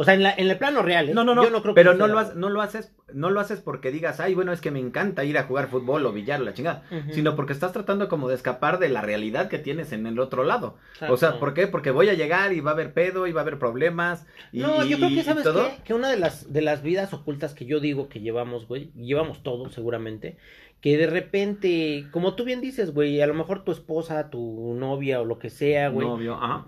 O 0.02 0.06
sea, 0.06 0.14
en, 0.14 0.24
la, 0.24 0.34
en 0.34 0.50
el 0.50 0.58
plano 0.58 0.82
real, 0.82 1.10
¿eh? 1.10 1.14
No, 1.14 1.26
no, 1.26 1.36
no, 1.36 1.44
Yo 1.44 1.50
no 1.50 1.62
creo 1.62 1.74
pero 1.74 1.92
que 1.92 1.98
no 1.98 2.08
lo, 2.08 2.20
haces, 2.20 2.36
no, 2.38 2.50
lo 2.50 2.62
haces, 2.62 2.94
no 3.14 3.32
lo 3.32 3.42
haces 3.42 3.60
porque 3.60 3.92
digas, 3.92 4.22
ay, 4.22 4.34
bueno, 4.34 4.54
es 4.54 4.62
que 4.62 4.72
me 4.72 4.80
encanta 4.80 5.26
ir 5.26 5.38
a 5.38 5.44
jugar 5.44 5.68
fútbol 5.68 6.06
o 6.06 6.14
billar 6.14 6.40
o 6.40 6.46
la 6.46 6.54
chingada, 6.54 6.84
sino 7.12 7.36
porque 7.36 7.52
estás 7.52 7.74
tratando 7.74 8.08
como 8.08 8.30
de 8.30 8.36
escapar 8.36 8.80
de 8.80 8.88
la 8.88 9.02
realidad 9.02 9.50
que 9.50 9.60
tienes 9.60 9.92
en 9.92 10.08
el 10.08 10.18
otro 10.20 10.46
lado. 10.46 10.78
O 11.10 11.18
sea, 11.18 11.38
¿por 11.38 11.54
qué? 11.54 11.68
Porque 11.68 11.92
voy 11.92 12.08
a 12.08 12.14
llegar 12.14 12.54
y 12.54 12.62
va 12.62 12.72
a 12.72 12.76
haber 12.76 12.94
pedo 12.94 13.28
y 13.28 13.34
va 13.34 13.42
a 13.42 13.44
haber 13.44 13.60
problemas. 13.60 14.26
Y, 14.54 14.60
No, 14.62 14.86
yo 14.86 14.96
creo 14.96 15.10
que 15.10 15.22
sabes 15.22 15.44
todo. 15.44 15.66
qué? 15.66 15.84
que 15.84 15.94
una 15.94 16.08
de 16.08 16.16
las 16.16 16.54
de 16.54 16.62
las 16.62 16.82
vidas 16.82 17.14
ocultas 17.14 17.54
que 17.54 17.66
yo 17.66 17.82
digo 17.82 18.08
que 18.08 18.22
llevamos, 18.22 18.70
güey, 18.70 18.94
llevamos 18.96 19.44
todos 19.44 19.74
seguramente, 19.74 20.38
que 20.80 20.98
de 20.98 21.08
repente, 21.08 22.08
como 22.12 22.36
tú 22.36 22.46
bien 22.46 22.62
dices, 22.62 22.94
güey, 22.94 23.20
a 23.20 23.28
lo 23.28 23.34
mejor 23.34 23.66
tu 23.66 23.74
esposa, 23.74 24.30
tu 24.30 24.74
novia 24.76 25.20
o 25.20 25.26
lo 25.26 25.40
que 25.40 25.50
sea, 25.50 25.90
güey, 25.90 26.08
Novio, 26.08 26.36
ajá. 26.36 26.68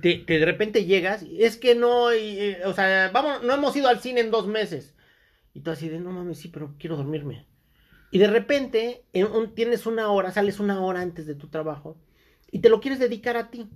Te, 0.00 0.24
de 0.26 0.44
repente 0.44 0.84
llegas, 0.86 1.24
es 1.38 1.56
que 1.56 1.74
no, 1.74 2.14
y, 2.14 2.38
eh, 2.40 2.58
o 2.66 2.72
sea, 2.72 3.10
vamos, 3.12 3.42
no 3.42 3.54
hemos 3.54 3.76
ido 3.76 3.88
al 3.88 4.00
cine 4.00 4.20
en 4.20 4.30
dos 4.30 4.46
meses. 4.46 4.94
Y 5.54 5.60
tú 5.62 5.70
así 5.72 5.88
de, 5.88 6.00
no 6.00 6.12
mames, 6.12 6.38
sí, 6.38 6.48
pero 6.48 6.74
quiero 6.78 6.96
dormirme. 6.96 7.46
Y 8.10 8.18
de 8.18 8.28
repente 8.28 9.04
en 9.12 9.26
un- 9.26 9.54
tienes 9.54 9.86
una 9.86 10.10
hora, 10.10 10.32
sales 10.32 10.60
una 10.60 10.80
hora 10.82 11.00
antes 11.02 11.26
de 11.26 11.34
tu 11.36 11.48
trabajo 11.48 11.98
y 12.52 12.60
te 12.60 12.70
lo 12.70 12.80
quieres 12.80 13.00
dedicar 13.00 13.36
a 13.36 13.50
ti. 13.50 13.68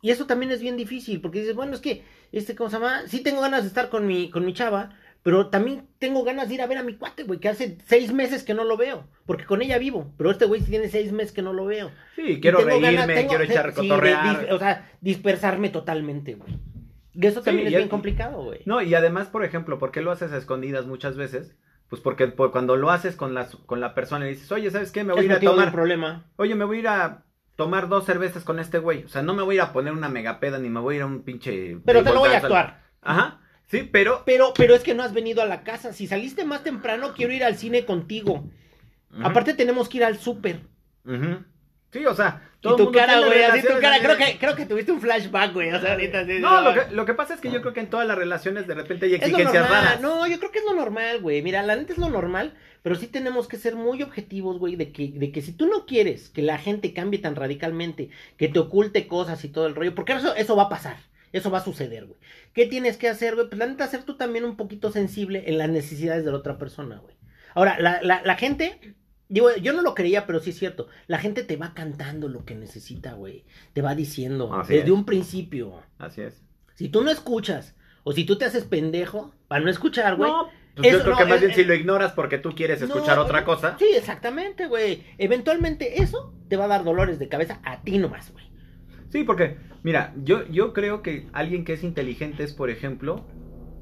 Y 0.00 0.10
eso 0.10 0.26
también 0.26 0.52
es 0.52 0.60
bien 0.60 0.76
difícil, 0.76 1.20
porque 1.20 1.40
dices, 1.40 1.56
bueno, 1.56 1.74
es 1.74 1.80
que, 1.80 2.04
este, 2.30 2.54
¿cómo 2.54 2.70
se 2.70 2.76
llama? 2.76 3.02
Sí 3.08 3.20
tengo 3.22 3.40
ganas 3.40 3.62
de 3.62 3.68
estar 3.68 3.90
con 3.90 4.06
mi, 4.06 4.30
con 4.30 4.44
mi 4.44 4.52
chava, 4.54 4.96
pero 5.28 5.48
también 5.48 5.86
tengo 5.98 6.24
ganas 6.24 6.48
de 6.48 6.54
ir 6.54 6.62
a 6.62 6.66
ver 6.66 6.78
a 6.78 6.82
mi 6.82 6.94
cuate, 6.94 7.24
güey, 7.24 7.38
que 7.38 7.50
hace 7.50 7.76
seis 7.84 8.14
meses 8.14 8.44
que 8.44 8.54
no 8.54 8.64
lo 8.64 8.78
veo, 8.78 9.04
porque 9.26 9.44
con 9.44 9.60
ella 9.60 9.76
vivo, 9.76 10.10
pero 10.16 10.30
este 10.30 10.46
güey 10.46 10.62
sí 10.62 10.70
tiene 10.70 10.88
seis 10.88 11.12
meses 11.12 11.32
que 11.32 11.42
no 11.42 11.52
lo 11.52 11.66
veo. 11.66 11.90
Sí, 12.16 12.40
quiero 12.40 12.60
reírme, 12.64 12.92
ganas- 12.94 13.06
tengo- 13.14 13.28
quiero 13.28 13.44
echar 13.44 13.74
sí, 13.74 13.82
de 13.82 13.88
cotorrear. 13.88 14.24
dis- 14.48 14.52
o 14.54 14.58
sea, 14.58 14.90
dispersarme 15.02 15.68
totalmente, 15.68 16.32
güey. 16.32 16.58
Y 17.12 17.26
eso 17.26 17.40
Sí, 17.40 17.44
también 17.44 17.66
es 17.66 17.74
y- 17.74 17.76
bien 17.76 17.88
complicado, 17.90 18.42
güey. 18.42 18.60
No, 18.64 18.80
y 18.80 18.94
además, 18.94 19.26
por 19.26 19.44
ejemplo, 19.44 19.78
¿por 19.78 19.90
qué 19.90 20.00
lo 20.00 20.12
haces 20.12 20.32
a 20.32 20.38
escondidas 20.38 20.86
muchas 20.86 21.14
veces? 21.16 21.54
Pues 21.90 22.00
porque 22.00 22.28
por- 22.28 22.50
cuando 22.50 22.76
lo 22.76 22.90
haces 22.90 23.14
con, 23.14 23.34
las, 23.34 23.54
con 23.54 23.80
la 23.82 23.94
persona 23.94 24.24
y 24.26 24.30
dices, 24.30 24.50
oye, 24.50 24.70
¿sabes 24.70 24.92
qué? 24.92 25.04
Me 25.04 25.12
voy 25.12 25.22
a 25.22 25.24
ir 25.26 25.32
a 25.34 25.40
tomar, 25.40 25.72
problema. 25.72 26.24
oye, 26.36 26.54
me 26.54 26.64
voy 26.64 26.78
a 26.78 26.80
ir 26.80 26.88
a 26.88 27.24
tomar 27.56 27.88
dos 27.88 28.06
cervezas 28.06 28.44
con 28.44 28.60
este 28.60 28.78
güey. 28.78 29.04
O 29.04 29.08
sea, 29.08 29.20
no 29.20 29.34
me 29.34 29.42
voy 29.42 29.56
a 29.56 29.56
ir 29.56 29.60
a 29.62 29.72
poner 29.74 29.92
una 29.92 30.08
megapeda 30.08 30.58
ni 30.58 30.70
me 30.70 30.80
voy 30.80 30.94
a 30.94 30.96
ir 30.98 31.02
a 31.02 31.06
un 31.06 31.22
pinche... 31.22 31.76
Pero 31.84 32.02
te 32.02 32.14
lo 32.14 32.20
voy 32.20 32.30
a 32.30 32.38
actuar. 32.38 32.82
Ajá, 33.02 33.40
sí, 33.68 33.88
pero... 33.90 34.22
Pero, 34.26 34.52
pero 34.54 34.74
es 34.74 34.82
que 34.82 34.94
no 34.94 35.02
has 35.02 35.14
venido 35.14 35.40
a 35.42 35.46
la 35.46 35.62
casa. 35.62 35.92
Si 35.92 36.06
saliste 36.06 36.44
más 36.44 36.64
temprano, 36.64 37.14
quiero 37.14 37.32
ir 37.32 37.44
al 37.44 37.56
cine 37.56 37.84
contigo. 37.84 38.44
Aparte 39.22 39.54
tenemos 39.54 39.88
que 39.88 39.98
ir 39.98 40.04
al 40.04 40.18
súper. 40.18 40.60
Sí, 41.90 42.04
o 42.04 42.14
sea, 42.14 42.42
Y 42.58 42.62
todo 42.62 42.76
tu 42.76 42.84
mundo 42.84 42.98
cara, 42.98 43.18
güey, 43.20 43.42
así 43.44 43.66
tu 43.66 43.80
cara. 43.80 43.98
Creo 44.00 44.16
que, 44.18 44.38
creo 44.38 44.54
que 44.54 44.66
tuviste 44.66 44.92
un 44.92 45.00
flashback, 45.00 45.54
güey. 45.54 45.72
O 45.72 45.80
sea, 45.80 45.92
ahorita 45.92 46.26
sí, 46.26 46.38
No, 46.38 46.60
lo 46.60 46.74
que, 46.74 46.94
lo 46.94 47.06
que 47.06 47.14
pasa 47.14 47.32
es 47.34 47.40
que 47.40 47.50
yo 47.50 47.62
creo 47.62 47.72
que 47.72 47.80
en 47.80 47.88
todas 47.88 48.06
las 48.06 48.18
relaciones 48.18 48.66
de 48.66 48.74
repente 48.74 49.06
hay 49.06 49.14
exigencias 49.14 49.70
raras. 49.70 50.00
No, 50.02 50.26
yo 50.26 50.38
creo 50.38 50.50
que 50.50 50.58
es 50.58 50.64
lo 50.66 50.74
normal, 50.74 51.20
güey. 51.22 51.40
Mira, 51.40 51.62
la 51.62 51.76
neta 51.76 51.94
es 51.94 51.98
lo 51.98 52.10
normal, 52.10 52.54
pero 52.82 52.94
sí 52.94 53.06
tenemos 53.06 53.48
que 53.48 53.56
ser 53.56 53.74
muy 53.74 54.02
objetivos, 54.02 54.58
güey, 54.58 54.76
de 54.76 54.92
que, 54.92 55.08
de 55.08 55.32
que 55.32 55.40
si 55.40 55.52
tú 55.52 55.66
no 55.66 55.86
quieres 55.86 56.28
que 56.28 56.42
la 56.42 56.58
gente 56.58 56.92
cambie 56.92 57.20
tan 57.20 57.36
radicalmente, 57.36 58.10
que 58.36 58.48
te 58.48 58.58
oculte 58.58 59.06
cosas 59.06 59.42
y 59.44 59.48
todo 59.48 59.66
el 59.66 59.74
rollo, 59.74 59.94
porque 59.94 60.12
eso, 60.12 60.34
eso 60.34 60.56
va 60.56 60.64
a 60.64 60.68
pasar. 60.68 60.96
Eso 61.32 61.50
va 61.50 61.58
a 61.58 61.64
suceder, 61.64 62.06
güey. 62.06 62.18
¿Qué 62.54 62.66
tienes 62.66 62.96
que 62.96 63.08
hacer, 63.08 63.34
güey? 63.34 63.48
Pues 63.48 63.58
la 63.58 63.66
neta, 63.66 63.86
ser 63.86 64.02
tú 64.04 64.16
también 64.16 64.44
un 64.44 64.56
poquito 64.56 64.90
sensible 64.90 65.44
en 65.46 65.58
las 65.58 65.68
necesidades 65.68 66.24
de 66.24 66.30
la 66.30 66.38
otra 66.38 66.58
persona, 66.58 66.98
güey. 66.98 67.14
Ahora, 67.54 67.78
la, 67.80 68.00
la, 68.02 68.22
la 68.24 68.36
gente, 68.36 68.94
digo, 69.28 69.54
yo 69.56 69.72
no 69.72 69.82
lo 69.82 69.94
creía, 69.94 70.26
pero 70.26 70.40
sí 70.40 70.50
es 70.50 70.58
cierto. 70.58 70.88
La 71.06 71.18
gente 71.18 71.42
te 71.42 71.56
va 71.56 71.74
cantando 71.74 72.28
lo 72.28 72.44
que 72.44 72.54
necesita, 72.54 73.12
güey. 73.14 73.44
Te 73.72 73.82
va 73.82 73.94
diciendo 73.94 74.52
Así 74.54 74.74
desde 74.74 74.86
es. 74.86 74.92
un 74.92 75.04
principio. 75.04 75.82
Así 75.98 76.20
es. 76.22 76.42
Si 76.74 76.88
tú 76.88 77.02
no 77.02 77.10
escuchas, 77.10 77.74
o 78.04 78.12
si 78.12 78.24
tú 78.24 78.38
te 78.38 78.44
haces 78.44 78.64
pendejo, 78.64 79.34
para 79.48 79.62
no 79.64 79.70
escuchar, 79.70 80.16
güey. 80.16 80.30
No, 80.30 80.48
pues 80.76 80.92
yo 80.92 81.00
creo 81.02 81.12
no, 81.12 81.18
que 81.18 81.24
más 81.24 81.34
es- 81.36 81.40
bien 81.42 81.54
si 81.54 81.64
lo 81.64 81.74
ignoras 81.74 82.12
porque 82.12 82.38
tú 82.38 82.54
quieres 82.54 82.80
No, 82.80 82.86
escuchar 82.86 83.18
otra 83.18 83.44
cosa. 83.44 83.76
Sí, 83.78 83.86
exactamente, 83.96 84.66
güey. 84.66 85.02
Eventualmente 85.18 86.00
eso 86.02 86.32
te 86.48 86.56
va 86.56 86.66
a 86.66 86.68
dar 86.68 86.84
dolores 86.84 87.18
de 87.18 87.28
cabeza 87.28 87.60
a 87.64 87.82
ti 87.82 87.98
nomás, 87.98 88.30
güey. 88.32 88.47
Sí, 89.10 89.24
porque, 89.24 89.56
mira, 89.82 90.12
yo, 90.22 90.46
yo 90.48 90.72
creo 90.72 91.02
que 91.02 91.26
alguien 91.32 91.64
que 91.64 91.72
es 91.74 91.82
inteligente 91.84 92.42
es, 92.44 92.52
por 92.52 92.70
ejemplo, 92.70 93.24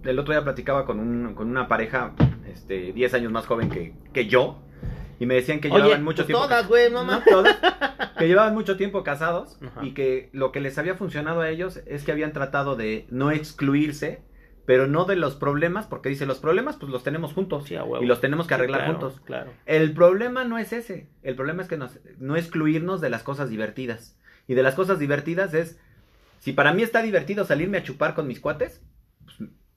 el 0.04 0.18
otro 0.18 0.32
día 0.34 0.44
platicaba 0.44 0.86
con, 0.86 1.00
un, 1.00 1.34
con 1.34 1.48
una 1.48 1.66
pareja 1.68 2.12
este, 2.52 2.92
10 2.92 3.14
años 3.14 3.32
más 3.32 3.46
joven 3.46 3.68
que, 3.70 3.92
que 4.12 4.26
yo, 4.26 4.62
y 5.18 5.26
me 5.26 5.34
decían 5.34 5.60
que 5.60 5.68
Oye, 5.68 5.78
llevaban 5.82 6.04
mucho 6.04 6.18
pues 6.18 6.26
tiempo. 6.26 6.42
todas, 6.44 6.68
güey, 6.68 6.90
no 6.92 7.02
No, 7.02 7.22
todas, 7.24 7.56
que 8.18 8.28
llevaban 8.28 8.54
mucho 8.54 8.76
tiempo 8.76 9.02
casados 9.02 9.58
Ajá. 9.62 9.84
y 9.84 9.92
que 9.94 10.28
lo 10.32 10.52
que 10.52 10.60
les 10.60 10.76
había 10.78 10.94
funcionado 10.94 11.40
a 11.40 11.48
ellos 11.48 11.80
es 11.86 12.04
que 12.04 12.12
habían 12.12 12.32
tratado 12.32 12.76
de 12.76 13.06
no 13.10 13.30
excluirse, 13.30 14.20
pero 14.66 14.86
no 14.86 15.06
de 15.06 15.16
los 15.16 15.34
problemas, 15.34 15.86
porque 15.86 16.08
dice, 16.10 16.26
los 16.26 16.38
problemas 16.38 16.76
pues 16.76 16.92
los 16.92 17.02
tenemos 17.02 17.32
juntos 17.32 17.64
Sí, 17.66 17.76
y 18.00 18.04
los 18.06 18.20
tenemos 18.20 18.46
que 18.46 18.54
arreglar 18.54 18.80
Claro, 18.82 18.92
juntos. 18.98 19.20
Claro. 19.24 19.52
El 19.64 19.92
problema 19.92 20.44
no 20.44 20.58
es 20.58 20.72
ese. 20.72 21.08
El 21.22 21.34
problema 21.34 21.62
es 21.62 21.68
que 21.68 21.78
nos, 21.78 21.98
no 22.18 22.36
excluirnos 22.36 23.00
de 23.00 23.08
las 23.10 23.22
cosas 23.22 23.48
divertidas. 23.48 24.18
Y 24.48 24.54
de 24.54 24.62
las 24.62 24.74
cosas 24.74 24.98
divertidas 24.98 25.54
es, 25.54 25.78
si 26.40 26.52
para 26.52 26.72
mí 26.72 26.82
está 26.82 27.02
divertido 27.02 27.44
salirme 27.44 27.78
a 27.78 27.82
chupar 27.82 28.14
con 28.14 28.26
mis 28.26 28.40
cuates, 28.40 28.80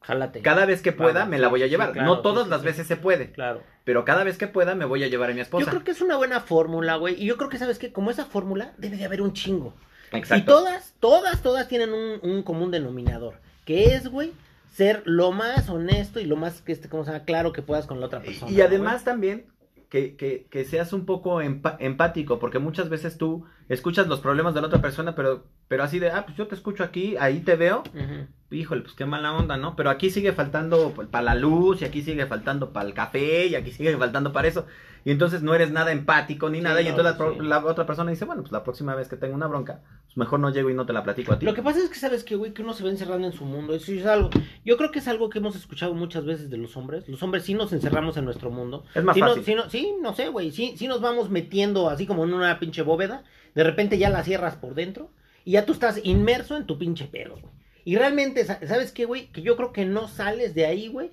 Jálate. 0.02 0.42
cada 0.42 0.66
vez 0.66 0.82
que 0.82 0.92
pueda 0.92 1.14
Vamos, 1.22 1.30
me 1.30 1.40
la 1.40 1.48
voy 1.50 1.62
a 1.62 1.66
sí, 1.66 1.72
llevar. 1.72 1.92
claro, 1.92 2.08
no 2.08 2.16
sí, 2.18 2.24
todas 2.24 2.46
sí, 2.46 2.50
las 2.50 2.62
sí. 2.62 2.66
veces 2.68 2.88
se 2.88 2.96
puede, 2.98 3.32
Claro. 3.32 3.62
pero 3.84 4.06
cada 4.06 4.24
vez 4.24 4.38
que 4.38 4.48
pueda 4.48 4.76
me 4.76 4.86
voy 4.86 5.04
a 5.04 5.08
llevar 5.08 5.30
a 5.30 5.34
mi 5.34 5.38
Yo 5.40 5.44
esposa. 5.44 5.70
creo 5.70 5.84
que 5.84 5.92
es 5.92 6.02
una 6.02 6.16
buena 6.16 6.40
fórmula, 6.40 6.96
güey. 6.96 7.22
Y 7.22 7.26
yo 7.26 7.38
creo 7.38 7.50
que, 7.50 7.58
¿sabes 7.58 7.80
qué? 7.80 7.92
Como 7.92 8.10
esa 8.12 8.26
fórmula, 8.26 8.74
debe 8.78 8.98
de 8.98 9.06
haber 9.06 9.22
un 9.22 9.34
chingo. 9.34 9.74
Exacto. 10.12 10.36
Y 10.44 10.46
todas, 10.46 10.94
todas, 11.00 11.42
todas 11.44 11.68
tienen 11.68 11.94
un, 11.94 12.20
un 12.24 12.44
común 12.44 12.72
denominador. 12.72 13.36
Que 13.66 13.94
es, 13.96 14.08
güey, 14.08 14.32
ser 14.74 15.04
lo 15.06 15.32
más 15.32 15.70
honesto 15.70 16.20
y 16.20 16.26
lo 16.26 16.36
más, 16.38 16.62
que 16.62 16.72
este, 16.72 16.90
¿cómo 16.90 17.04
se 17.04 17.12
llama? 17.12 17.26
Claro 17.26 17.52
que 17.54 17.62
puedas 17.62 17.86
con 17.86 18.00
la 18.00 18.06
otra 18.08 18.22
persona. 18.22 18.52
Y, 18.52 18.56
y 18.56 18.62
además 18.62 19.04
también 19.04 19.46
que, 19.90 20.16
que, 20.16 20.48
que 20.50 20.66
seas 20.66 20.94
un 20.94 21.06
poco 21.06 21.42
empático, 21.42 22.40
porque 22.40 22.58
muchas 22.60 22.90
veces 22.90 23.18
tú 23.18 23.46
escuchas 23.70 24.08
los 24.08 24.20
problemas 24.20 24.54
de 24.54 24.62
la 24.62 24.68
otra 24.68 24.82
persona, 24.82 25.16
pero, 25.16 25.44
pero 25.68 25.84
así 25.84 26.00
de, 26.00 26.10
ah, 26.12 26.26
pues 26.26 26.38
yo 26.38 26.48
te 26.48 26.56
escucho 26.56 26.84
aquí, 26.84 27.16
ahí 27.18 27.40
te 27.40 27.56
veo, 27.56 27.84
güey. 27.94 28.04
Ujú. 28.06 28.14
híjole, 28.52 28.82
pues 28.82 28.94
qué 28.96 29.06
mala 29.06 29.32
onda, 29.34 29.58
¿no? 29.58 29.76
Pero 29.76 29.90
aquí 29.90 30.10
sigue 30.10 30.34
faltando 30.34 30.94
para 31.12 31.24
la 31.24 31.36
luz, 31.36 31.82
y 31.82 31.86
aquí 31.86 32.02
sigue 32.02 32.26
faltando 32.26 32.74
para 32.74 32.88
el 32.88 32.94
café, 32.94 33.46
y 33.48 33.56
aquí 33.56 33.72
sigue 33.72 33.96
faltando 33.98 34.34
para 34.34 34.48
eso. 34.48 34.66
Y 35.06 35.12
entonces 35.12 35.42
no 35.44 35.56
eres 35.56 35.72
nada 35.72 35.94
empático 35.94 36.50
ni 36.50 36.58
Sí, 36.58 36.64
nada, 36.64 36.82
y 36.82 36.86
no, 36.86 36.90
entonces 36.90 37.14
la, 37.18 37.18
pues 37.26 37.38
sí. 37.40 37.46
la 37.46 37.66
otra 37.66 37.86
persona 37.86 38.12
dice, 38.12 38.26
bueno, 38.26 38.42
pues 38.42 38.52
la 38.52 38.64
próxima 38.66 38.96
vez 38.96 39.08
que 39.08 39.16
tenga 39.16 39.34
una 39.34 39.48
bronca, 39.48 39.80
pues 40.06 40.18
mejor 40.18 40.42
no 40.42 40.50
llego 40.52 40.70
y 40.70 40.74
no 40.74 40.86
te 40.86 40.92
la 40.92 41.04
platico 41.04 41.32
a 41.32 41.40
ti. 41.40 41.46
Lo 41.46 41.54
que 41.54 41.62
pasa 41.62 41.80
es 41.80 41.90
que 41.90 41.96
sabes 41.96 42.24
que, 42.26 42.36
güey, 42.36 42.54
que 42.54 42.64
uno 42.64 42.74
se 42.74 42.84
va 42.84 42.90
encerrando 42.90 43.26
en 43.28 43.32
su 43.34 43.46
mundo. 43.46 43.74
Eso 43.74 43.94
es 43.94 44.06
algo. 44.06 44.30
Yo 44.66 44.76
creo 44.78 44.92
que 44.92 45.00
es 45.00 45.08
algo 45.08 45.30
que 45.30 45.38
hemos 45.40 45.56
escuchado 45.56 45.94
muchas 45.94 46.26
veces 46.26 46.50
de 46.50 46.58
los 46.58 46.76
hombres. 46.76 47.08
Los 47.08 47.24
hombres 47.24 47.44
sí 47.46 47.54
nos 47.54 47.72
encerramos 47.72 48.18
en 48.18 48.26
nuestro 48.26 48.50
mundo. 48.52 48.84
Es 48.94 49.04
más 49.04 49.16
sí, 49.16 49.22
fácil. 49.22 49.44
sí, 49.46 49.56
no, 49.56 49.70
sí, 49.70 49.94
no 50.02 50.14
sé, 50.14 50.28
güey. 50.30 50.52
Sí, 50.52 50.74
sí 50.76 50.88
nos 50.88 51.00
vamos 51.00 51.30
metiendo 51.30 51.90
así 51.90 52.06
como 52.06 52.26
en 52.26 52.34
una 52.34 52.60
pinche 52.60 52.82
bóveda. 52.82 53.24
De 53.56 53.64
repente 53.64 53.98
ya 53.98 54.10
la 54.10 54.24
cierras 54.24 54.56
por 54.56 54.76
dentro. 54.76 55.12
Y 55.46 55.52
ya 55.52 55.66
tú 55.66 55.74
estás 55.74 56.00
inmerso 56.04 56.58
en 56.58 56.66
tu 56.66 56.78
pinche 56.78 57.06
pedo, 57.06 57.38
güey. 57.40 57.54
Y 57.86 57.96
realmente, 57.96 58.44
sa- 58.46 58.60
¿sabes 58.68 58.92
qué, 58.92 59.06
güey? 59.06 59.32
Que 59.32 59.42
yo 59.42 59.56
creo 59.56 59.72
que 59.74 59.86
no 59.86 60.08
sales 60.08 60.54
de 60.54 60.66
ahí, 60.66 60.90
güey. 60.90 61.12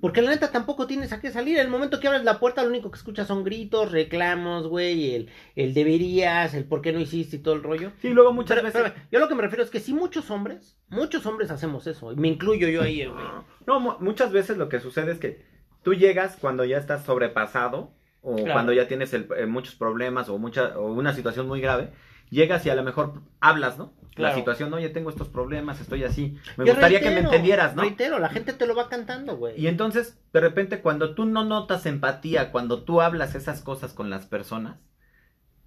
Porque 0.00 0.22
la 0.22 0.30
neta 0.30 0.52
tampoco 0.52 0.86
tienes 0.86 1.12
a 1.12 1.20
qué 1.20 1.32
salir. 1.32 1.58
El 1.58 1.68
momento 1.68 1.98
que 1.98 2.06
abres 2.06 2.22
la 2.22 2.38
puerta, 2.38 2.62
lo 2.62 2.68
único 2.68 2.88
que 2.92 2.96
escuchas 2.98 3.26
son 3.26 3.42
gritos, 3.42 3.90
reclamos, 3.90 4.68
güey. 4.68 5.12
El, 5.16 5.28
el 5.56 5.74
deberías, 5.74 6.54
el 6.54 6.64
por 6.66 6.82
qué 6.82 6.92
no 6.92 7.00
hiciste 7.00 7.36
y 7.36 7.38
todo 7.40 7.54
el 7.54 7.64
rollo. 7.64 7.90
Sí, 8.00 8.10
luego 8.10 8.32
muchas 8.32 8.58
Pero- 8.60 8.66
veces... 8.68 8.92
pero 8.94 9.06
yo 9.10 9.18
lo 9.18 9.28
que 9.28 9.34
me 9.34 9.42
refiero 9.42 9.64
es 9.64 9.70
que 9.70 9.80
sí 9.80 9.92
muchos 9.92 10.30
hombres, 10.30 10.76
muchos 10.88 11.26
hombres 11.26 11.50
hacemos 11.50 11.88
eso, 11.88 12.12
y 12.12 12.16
me 12.16 12.28
incluyo 12.28 12.68
yo 12.68 12.82
ahí, 12.82 13.04
güey. 13.06 13.24
No, 13.66 13.80
mu- 13.80 13.98
muchas 13.98 14.30
veces 14.30 14.56
lo 14.56 14.68
que 14.68 14.78
sucede 14.78 15.10
es 15.10 15.18
que 15.18 15.42
tú 15.82 15.94
llegas 15.94 16.36
cuando 16.40 16.64
ya 16.64 16.78
estás 16.78 17.04
sobrepasado 17.04 17.90
o 18.32 18.36
Claro. 18.36 18.52
cuando 18.52 18.72
ya 18.72 18.86
tienes 18.88 19.12
el- 19.14 19.28
eh, 19.36 19.46
muchos 19.46 19.74
problemas 19.74 20.28
o 20.28 20.38
mucha 20.38 20.78
o 20.78 20.92
una 20.92 21.12
situación 21.14 21.46
muy 21.48 21.60
grave, 21.60 21.90
llegas 22.30 22.64
y 22.66 22.70
a 22.70 22.74
lo 22.74 22.82
mejor 22.82 23.14
hablas, 23.40 23.78
¿no? 23.78 23.92
La 24.16 24.34
situación, 24.34 24.74
oye, 24.74 24.88
tengo 24.88 25.10
estos 25.10 25.28
problemas, 25.28 25.80
estoy 25.80 26.02
así. 26.02 26.36
Me 26.56 26.66
Yo 26.66 26.72
gustaría 26.72 27.00
que 27.00 27.10
me 27.10 27.20
entendieras, 27.20 27.76
¿no? 27.76 27.82
Reitero, 27.82 28.18
la 28.18 28.28
gente 28.28 28.52
te 28.52 28.66
lo 28.66 28.74
va 28.74 28.88
cantando, 28.88 29.36
güey. 29.36 29.54
Y 29.60 29.68
entonces, 29.68 30.18
de 30.32 30.40
repente, 30.40 30.80
cuando 30.80 31.14
tú 31.14 31.24
no 31.24 31.44
notas 31.44 31.86
empatía, 31.86 32.50
cuando 32.50 32.82
tú 32.82 33.00
hablas 33.00 33.36
esas 33.36 33.62
cosas 33.62 33.92
con 33.92 34.10
las 34.10 34.26
personas, 34.26 34.76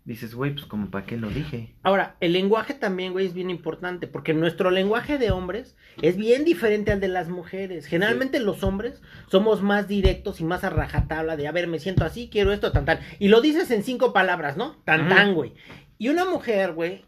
dices, 0.03 0.33
güey, 0.33 0.53
pues 0.53 0.65
como 0.65 0.89
para 0.89 1.05
qué 1.05 1.15
lo 1.17 1.29
dije. 1.29 1.73
Ahora, 1.83 2.15
el 2.21 2.33
lenguaje 2.33 2.73
también, 2.73 3.11
güey, 3.13 3.27
es 3.27 3.33
bien 3.33 3.49
importante, 3.49 4.07
porque 4.07 4.33
nuestro 4.33 4.71
lenguaje 4.71 5.17
de 5.17 5.31
hombres 5.31 5.75
es 6.01 6.17
bien 6.17 6.43
diferente 6.43 6.91
al 6.91 6.99
de 6.99 7.07
las 7.07 7.29
mujeres. 7.29 7.85
Generalmente 7.85 8.39
los 8.39 8.63
hombres 8.63 9.01
somos 9.29 9.61
más 9.61 9.87
directos 9.87 10.41
y 10.41 10.43
más 10.43 10.63
a 10.63 10.69
rajatabla 10.71 11.37
de, 11.37 11.47
a 11.47 11.51
ver, 11.51 11.67
me 11.67 11.79
siento 11.79 12.03
así, 12.03 12.29
quiero 12.31 12.51
esto, 12.51 12.71
tan, 12.71 12.85
tan. 12.85 12.99
Y 13.19 13.27
lo 13.27 13.41
dices 13.41 13.69
en 13.71 13.83
cinco 13.83 14.11
palabras, 14.11 14.57
¿no? 14.57 14.75
Tan, 14.85 15.07
tan, 15.07 15.33
güey. 15.35 15.53
Y 15.99 16.09
una 16.09 16.25
mujer, 16.25 16.73
güey, 16.73 17.05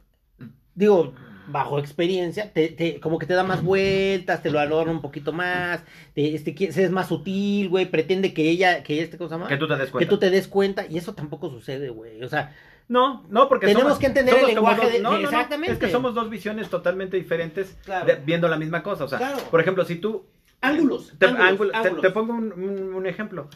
digo, 0.76 1.14
bajo 1.48 1.78
experiencia, 1.80 2.54
te, 2.54 2.70
te- 2.70 3.00
como 3.00 3.20
que 3.20 3.26
te 3.26 3.34
da 3.34 3.44
más 3.44 3.64
vueltas, 3.64 4.42
te 4.44 4.50
lo 4.52 4.60
adorna 4.60 4.92
un 4.94 5.02
poquito 5.02 5.34
más, 5.34 5.84
te, 6.14 6.36
este, 6.36 6.56
es 6.60 6.92
más 6.92 7.08
sutil, 7.10 7.70
güey, 7.70 7.86
pretende 7.88 8.34
que 8.34 8.50
ella, 8.50 8.82
que 8.84 9.02
este 9.02 9.18
cosa 9.18 9.38
más, 9.38 9.50
Que 9.50 9.58
tú 9.58 9.68
te 9.68 9.76
des 9.76 9.86
que 9.88 9.92
cuenta. 9.92 10.10
tú 10.10 10.20
te 10.20 10.30
des 10.30 10.48
cuenta, 10.48 10.86
y 10.90 10.98
eso 10.98 11.14
tampoco 11.16 11.50
sucede, 11.50 11.90
güey, 11.90 12.24
o 12.24 12.30
sea, 12.30 12.56
No, 12.88 13.26
no, 13.30 13.48
porque 13.50 13.66
Tenemos 13.68 13.84
somos- 13.94 14.00
que 14.00 14.06
entender 14.08 14.36
el 14.40 14.46
lenguaje 14.48 14.82
dos- 14.84 14.92
de- 14.94 15.00
no, 15.00 15.12
no, 15.12 15.18
no, 15.20 15.24
exactamente. 15.24 15.74
Es 15.74 15.80
que 15.80 15.90
somos 15.90 16.14
dos 16.14 16.30
visiones 16.30 16.70
totalmente 16.70 17.18
diferentes 17.18 17.78
Claro. 17.86 18.06
de- 18.06 18.16
viendo 18.16 18.48
la 18.48 18.58
misma 18.58 18.84
cosa. 18.84 19.06
O 19.06 19.08
sea, 19.08 19.18
Claro. 19.18 19.38
por 19.50 19.62
ejemplo, 19.62 19.86
si 19.86 19.96
tú 19.96 20.26
ángulos, 20.62 21.14
Te, 21.18 21.26
ángulos, 21.28 21.48
ángulo- 21.50 21.72
te- 21.72 21.78
ángulos. 21.78 22.02
te 22.02 22.10
pongo 22.12 22.34
un, 22.34 22.52
un- 22.54 22.94
un 22.94 23.06
ejemplo. 23.08 23.48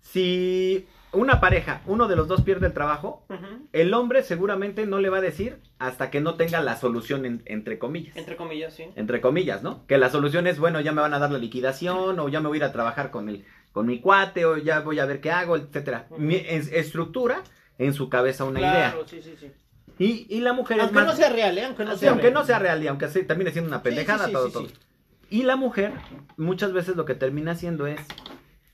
Si 0.00 0.86
una 1.12 1.40
pareja, 1.40 1.82
uno 1.86 2.06
de 2.08 2.16
los 2.16 2.28
dos 2.28 2.42
pierde 2.42 2.66
el 2.66 2.72
trabajo, 2.72 3.24
el 3.72 3.92
hombre 3.94 4.22
seguramente 4.22 4.86
no 4.86 4.98
le 5.00 5.08
va 5.10 5.18
a 5.18 5.22
decir 5.22 5.58
hasta 5.78 6.10
que 6.10 6.20
no 6.20 6.34
tenga 6.34 6.60
la 6.60 6.76
solución 6.76 7.24
en- 7.24 7.42
entre 7.46 7.78
comillas. 7.78 8.16
Entre 8.16 8.36
comillas, 8.36 8.74
sí. 8.74 8.84
Entre 8.96 9.20
comillas, 9.20 9.62
¿no? 9.62 9.86
Que 9.86 9.98
la 9.98 10.10
solución 10.10 10.46
es, 10.46 10.58
bueno, 10.58 10.80
ya 10.80 10.92
me 10.92 11.00
van 11.02 11.14
a 11.14 11.18
dar 11.18 11.30
la 11.30 11.38
liquidación, 11.38 12.18
o 12.20 12.28
ya 12.28 12.40
me 12.40 12.48
voy 12.48 12.56
a 12.56 12.60
ir 12.60 12.64
a 12.64 12.72
trabajar 12.72 13.10
con 13.10 13.28
el, 13.28 13.44
con 13.72 13.86
mi 13.86 14.00
cuate, 14.00 14.44
o 14.44 14.56
ya 14.56 14.80
voy 14.80 14.98
a 15.00 15.06
ver 15.06 15.20
qué 15.20 15.30
hago, 15.30 15.56
etcétera. 15.56 16.06
Mi- 16.16 16.36
es- 16.36 16.72
estructura 16.72 17.42
en 17.78 17.94
su 17.94 18.08
cabeza 18.08 18.44
una 18.44 18.58
Claro, 18.60 19.06
sí, 19.08 19.22
sí, 19.22 19.34
sí. 19.38 19.46
idea. 19.46 19.54
Y, 20.00 20.26
y 20.28 20.40
la 20.40 20.52
mujer 20.52 20.80
Aunque 20.80 20.98
es 21.00 21.04
más... 21.06 21.14
no 21.14 21.16
sea 21.16 21.30
real, 21.32 21.56
¿eh? 21.58 21.64
Aunque 21.64 21.84
no 21.84 21.94
Sí, 21.94 22.00
sea 22.00 22.10
aunque 22.10 22.22
real. 22.24 22.34
no 22.34 22.44
sea 22.44 22.58
real 22.58 22.82
y 22.82 22.86
aunque 22.86 23.06
termine 23.06 23.50
siendo 23.50 23.68
una 23.68 23.78
Sí, 23.78 23.84
pendejada, 23.84 24.24
sí, 24.26 24.30
sí, 24.30 24.32
todo, 24.32 24.46
sí, 24.46 24.52
todo. 24.52 24.66
sí. 24.68 24.74
Y 25.30 25.42
la 25.42 25.56
mujer, 25.56 25.92
muchas 26.36 26.72
veces 26.72 26.96
lo 26.96 27.04
que 27.04 27.14
termina 27.14 27.52
haciendo 27.52 27.86
es 27.86 28.00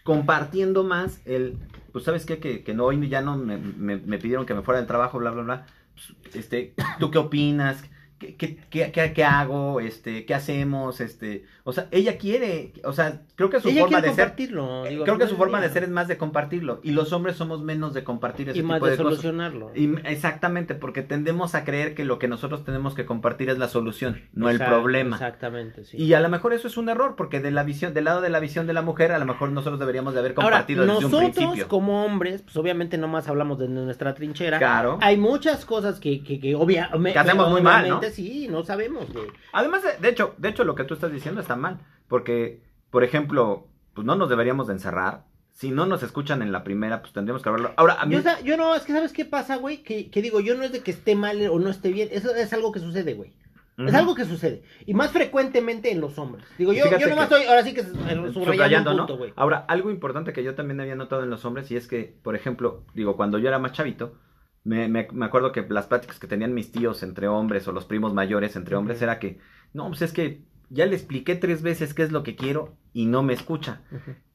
compartiendo 0.02 0.84
más 0.84 1.20
el, 1.24 1.56
pues 1.92 2.04
sabes 2.04 2.26
qué, 2.26 2.38
que, 2.38 2.62
que 2.62 2.74
no, 2.74 2.84
hoy 2.84 3.08
ya 3.08 3.20
no 3.22 3.36
me, 3.36 3.56
me- 3.58 3.96
me 3.96 4.18
pidieron 4.18 4.46
que 4.46 4.54
me 4.54 4.62
fuera 4.62 4.78
del 4.78 4.86
trabajo, 4.86 5.18
bla, 5.18 5.30
bla, 5.30 5.42
bla. 5.42 5.66
Pues, 5.94 6.34
este, 6.36 6.74
¿tú 6.98 7.10
qué 7.10 7.18
opinas? 7.18 7.82
¿Qué, 8.18 8.36
qué, 8.36 8.56
qué- 8.70 8.92
qué- 8.92 9.12
qué 9.12 9.24
hago? 9.24 9.80
Este, 9.80 10.24
¿qué 10.26 10.34
hacemos? 10.34 11.00
Este, 11.00 11.44
o 11.66 11.72
sea, 11.72 11.88
ella 11.92 12.18
quiere, 12.18 12.74
o 12.84 12.92
sea, 12.92 13.22
creo 13.36 13.48
que 13.48 13.58
su 13.58 13.68
Ella 13.70 13.80
forma 13.82 14.00
de 14.02 14.08
ser, 14.08 14.16
compartirlo. 14.26 14.84
digo, 14.84 15.04
creo 15.04 15.16
que 15.18 15.26
su 15.26 15.36
forma 15.36 15.60
de 15.62 15.70
ser 15.70 15.82
es 15.84 15.88
más 15.88 16.08
de 16.08 16.18
compartirlo 16.18 16.80
y 16.82 16.90
los 16.90 17.12
hombres 17.14 17.36
somos 17.36 17.62
menos 17.62 17.94
de 17.94 18.04
compartir 18.04 18.50
ese 18.50 18.58
y 18.58 18.62
más 18.62 18.82
de, 18.82 18.90
de, 18.90 18.96
cosas. 18.98 19.12
solucionarlo. 19.12 19.70
Y- 19.74 19.94
exactamente, 20.04 20.74
porque 20.74 21.02
tendemos 21.02 21.54
a 21.54 21.64
creer 21.64 21.94
que 21.94 22.04
lo 22.04 22.18
que 22.18 22.28
nosotros 22.28 22.64
tenemos 22.64 22.94
que 22.94 23.06
compartir 23.06 23.48
es 23.50 23.58
la 23.58 23.68
solución, 23.68 24.20
no 24.34 24.50
el 24.50 24.58
problema. 24.58 25.16
Exactamente, 25.16 25.84
sí. 25.84 25.96
Y 25.96 26.12
a 26.14 26.20
lo 26.20 26.28
mejor 26.28 26.52
eso 26.52 26.68
es 26.68 26.76
un 26.76 26.88
error, 26.88 27.14
porque 27.16 27.40
de 27.40 27.50
la 27.50 27.62
visión, 27.64 27.94
del 27.94 28.04
lado 28.04 28.20
de 28.20 28.28
la 28.30 28.40
visión 28.40 28.66
de 28.66 28.72
la 28.74 28.82
mujer, 28.82 29.12
a 29.12 29.18
lo 29.18 29.24
mejor 29.24 29.50
nosotros 29.50 29.80
deberíamos 29.80 30.12
de 30.14 30.20
haber 30.20 30.32
Ahora, 30.36 30.50
compartido 30.58 30.82
desde 30.84 30.96
un 30.96 31.02
nosotros 31.02 31.30
principio. 31.34 31.68
como 31.68 32.04
hombres, 32.04 32.42
pues 32.42 32.56
obviamente 32.58 32.98
nomás 32.98 33.26
hablamos 33.28 33.58
de 33.58 33.68
nuestra 33.68 34.14
trinchera. 34.14 34.58
Claro. 34.58 34.98
Hay 35.00 35.16
muchas 35.16 35.64
cosas 35.64 35.98
que, 35.98 36.22
que, 36.22 36.38
que 36.40 36.54
obvia- 36.54 36.90
me- 36.98 37.12
Que 37.14 37.18
hacemos 37.18 37.50
muy 37.50 37.62
mal, 37.62 37.82
obviamente 37.84 38.08
¿no? 38.08 38.12
sí, 38.14 38.48
no 38.50 38.62
sabemos, 38.64 39.10
güey. 39.12 39.28
Además, 39.52 39.82
de, 39.82 39.96
de 40.00 40.08
hecho, 40.10 40.34
de 40.36 40.48
hecho, 40.50 40.64
lo 40.64 40.74
que 40.74 40.84
tú 40.84 40.92
estás 40.94 41.10
diciendo 41.10 41.40
está 41.40 41.53
mal, 41.56 41.80
porque, 42.08 42.62
por 42.90 43.04
ejemplo, 43.04 43.68
pues 43.94 44.06
no 44.06 44.16
nos 44.16 44.28
deberíamos 44.28 44.66
de 44.66 44.74
encerrar. 44.74 45.24
Si 45.52 45.70
no 45.70 45.86
nos 45.86 46.02
escuchan 46.02 46.42
en 46.42 46.50
la 46.50 46.64
primera, 46.64 47.00
pues 47.00 47.12
tendríamos 47.12 47.42
que 47.42 47.48
hablarlo. 47.48 47.74
Ahora, 47.76 47.94
a 48.00 48.06
mí, 48.06 48.16
Yo, 48.44 48.56
no, 48.56 48.74
es 48.74 48.82
que 48.82 48.92
¿sabes 48.92 49.12
qué 49.12 49.24
pasa, 49.24 49.56
güey? 49.56 49.84
Que, 49.84 50.10
que 50.10 50.20
digo, 50.20 50.40
yo 50.40 50.56
no 50.56 50.64
es 50.64 50.72
de 50.72 50.80
que 50.80 50.90
esté 50.90 51.14
mal 51.14 51.40
o 51.48 51.58
no 51.60 51.70
esté 51.70 51.92
bien, 51.92 52.08
eso 52.10 52.34
es 52.34 52.52
algo 52.52 52.72
que 52.72 52.80
sucede, 52.80 53.14
güey. 53.14 53.32
Es 53.76 53.94
algo 53.94 54.14
que 54.14 54.24
sucede. 54.24 54.62
Y 54.86 54.94
más 54.94 55.10
frecuentemente 55.10 55.90
en 55.90 56.00
los 56.00 56.16
hombres. 56.18 56.44
Digo, 56.58 56.72
yo, 56.72 56.84
yo 56.96 57.08
nomás 57.08 57.24
estoy, 57.24 57.44
ahora 57.44 57.64
sí 57.64 57.74
que 57.74 57.82
subrayando, 57.82 58.32
subrayando, 58.32 58.90
un 58.92 58.96
¿no? 58.98 59.06
punto. 59.06 59.26
Ahora, 59.34 59.64
algo 59.66 59.90
importante 59.90 60.32
que 60.32 60.44
yo 60.44 60.54
también 60.54 60.80
había 60.80 60.94
notado 60.94 61.24
en 61.24 61.30
los 61.30 61.44
hombres 61.44 61.68
y 61.72 61.76
es 61.76 61.88
que, 61.88 62.16
por 62.22 62.36
ejemplo, 62.36 62.84
digo, 62.94 63.16
cuando 63.16 63.38
yo 63.38 63.48
era 63.48 63.58
más 63.58 63.72
chavito, 63.72 64.14
me, 64.62 64.88
me- 64.88 65.08
me 65.12 65.26
acuerdo 65.26 65.50
que 65.50 65.66
las 65.68 65.86
pláticas 65.88 66.20
que 66.20 66.28
tenían 66.28 66.54
mis 66.54 66.70
tíos 66.70 67.02
entre 67.02 67.26
hombres 67.26 67.66
o 67.66 67.72
los 67.72 67.84
primos 67.84 68.14
mayores 68.14 68.54
entre 68.54 68.76
hombres 68.76 69.02
era 69.02 69.18
que, 69.18 69.38
no, 69.72 69.88
pues 69.88 70.02
es 70.02 70.12
que 70.12 70.42
ya 70.74 70.86
le 70.86 70.94
expliqué 70.96 71.34
tres 71.36 71.62
veces 71.62 71.94
qué 71.94 72.02
es 72.02 72.12
lo 72.12 72.22
que 72.22 72.36
quiero 72.36 72.74
y 72.92 73.06
no 73.06 73.22
me 73.22 73.32
escucha. 73.32 73.80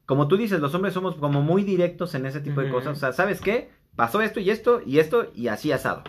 Como 0.06 0.26
tú 0.26 0.36
dices, 0.36 0.60
los 0.60 0.74
hombres 0.74 0.94
somos 0.94 1.14
como 1.16 1.42
muy 1.42 1.62
directos 1.62 2.14
en 2.16 2.26
ese 2.26 2.40
tipo 2.40 2.60
de 2.60 2.70
cosas. 2.70 2.96
O 2.96 3.00
sea, 3.00 3.12
¿sabes 3.12 3.40
qué? 3.40 3.70
Pasó 3.94 4.20
esto 4.22 4.40
y 4.40 4.50
esto 4.50 4.82
y 4.84 4.98
esto 4.98 5.30
y 5.34 5.48
así 5.48 5.70
asado. 5.70 6.02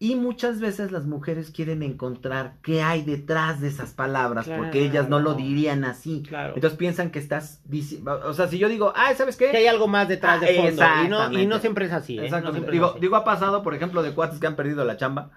Y 0.00 0.16
muchas 0.16 0.60
veces 0.60 0.90
las 0.90 1.06
mujeres 1.06 1.50
quieren 1.52 1.82
encontrar 1.82 2.56
qué 2.62 2.82
hay 2.82 3.02
detrás 3.02 3.60
de 3.60 3.68
esas 3.68 3.92
palabras, 3.92 4.48
porque 4.48 4.84
ellas 4.84 5.08
no 5.08 5.20
lo 5.20 5.34
dirían 5.34 5.84
así. 5.84 6.22
Claro. 6.28 6.54
Entonces 6.56 6.76
piensan 6.76 7.10
que 7.10 7.20
estás 7.20 7.62
diciendo, 7.64 8.20
o 8.24 8.34
sea, 8.34 8.48
si 8.48 8.58
yo 8.58 8.68
digo, 8.68 8.92
ah, 8.96 9.14
¿sabes 9.14 9.36
qué? 9.36 9.50
que 9.52 9.56
hay 9.58 9.66
algo 9.68 9.86
más 9.86 10.08
detrás 10.08 10.42
Ah, 10.42 10.44
de 10.44 10.54
fondo. 10.56 10.70
Y 10.70 10.74
no, 10.76 10.82
y 10.82 11.04
exactamente. 11.04 11.46
no 11.46 11.58
siempre 11.60 11.86
es 11.86 11.92
así, 11.92 12.18
¿eh? 12.18 12.28
No 12.28 12.36
es 12.50 12.70
digo, 12.70 12.86
así. 12.90 13.00
digo, 13.00 13.16
ha 13.16 13.24
pasado, 13.24 13.62
por 13.62 13.74
ejemplo, 13.74 14.02
de 14.02 14.12
cuates 14.12 14.40
que 14.40 14.46
han 14.48 14.56
perdido 14.56 14.84
la 14.84 14.96
chamba 14.96 15.30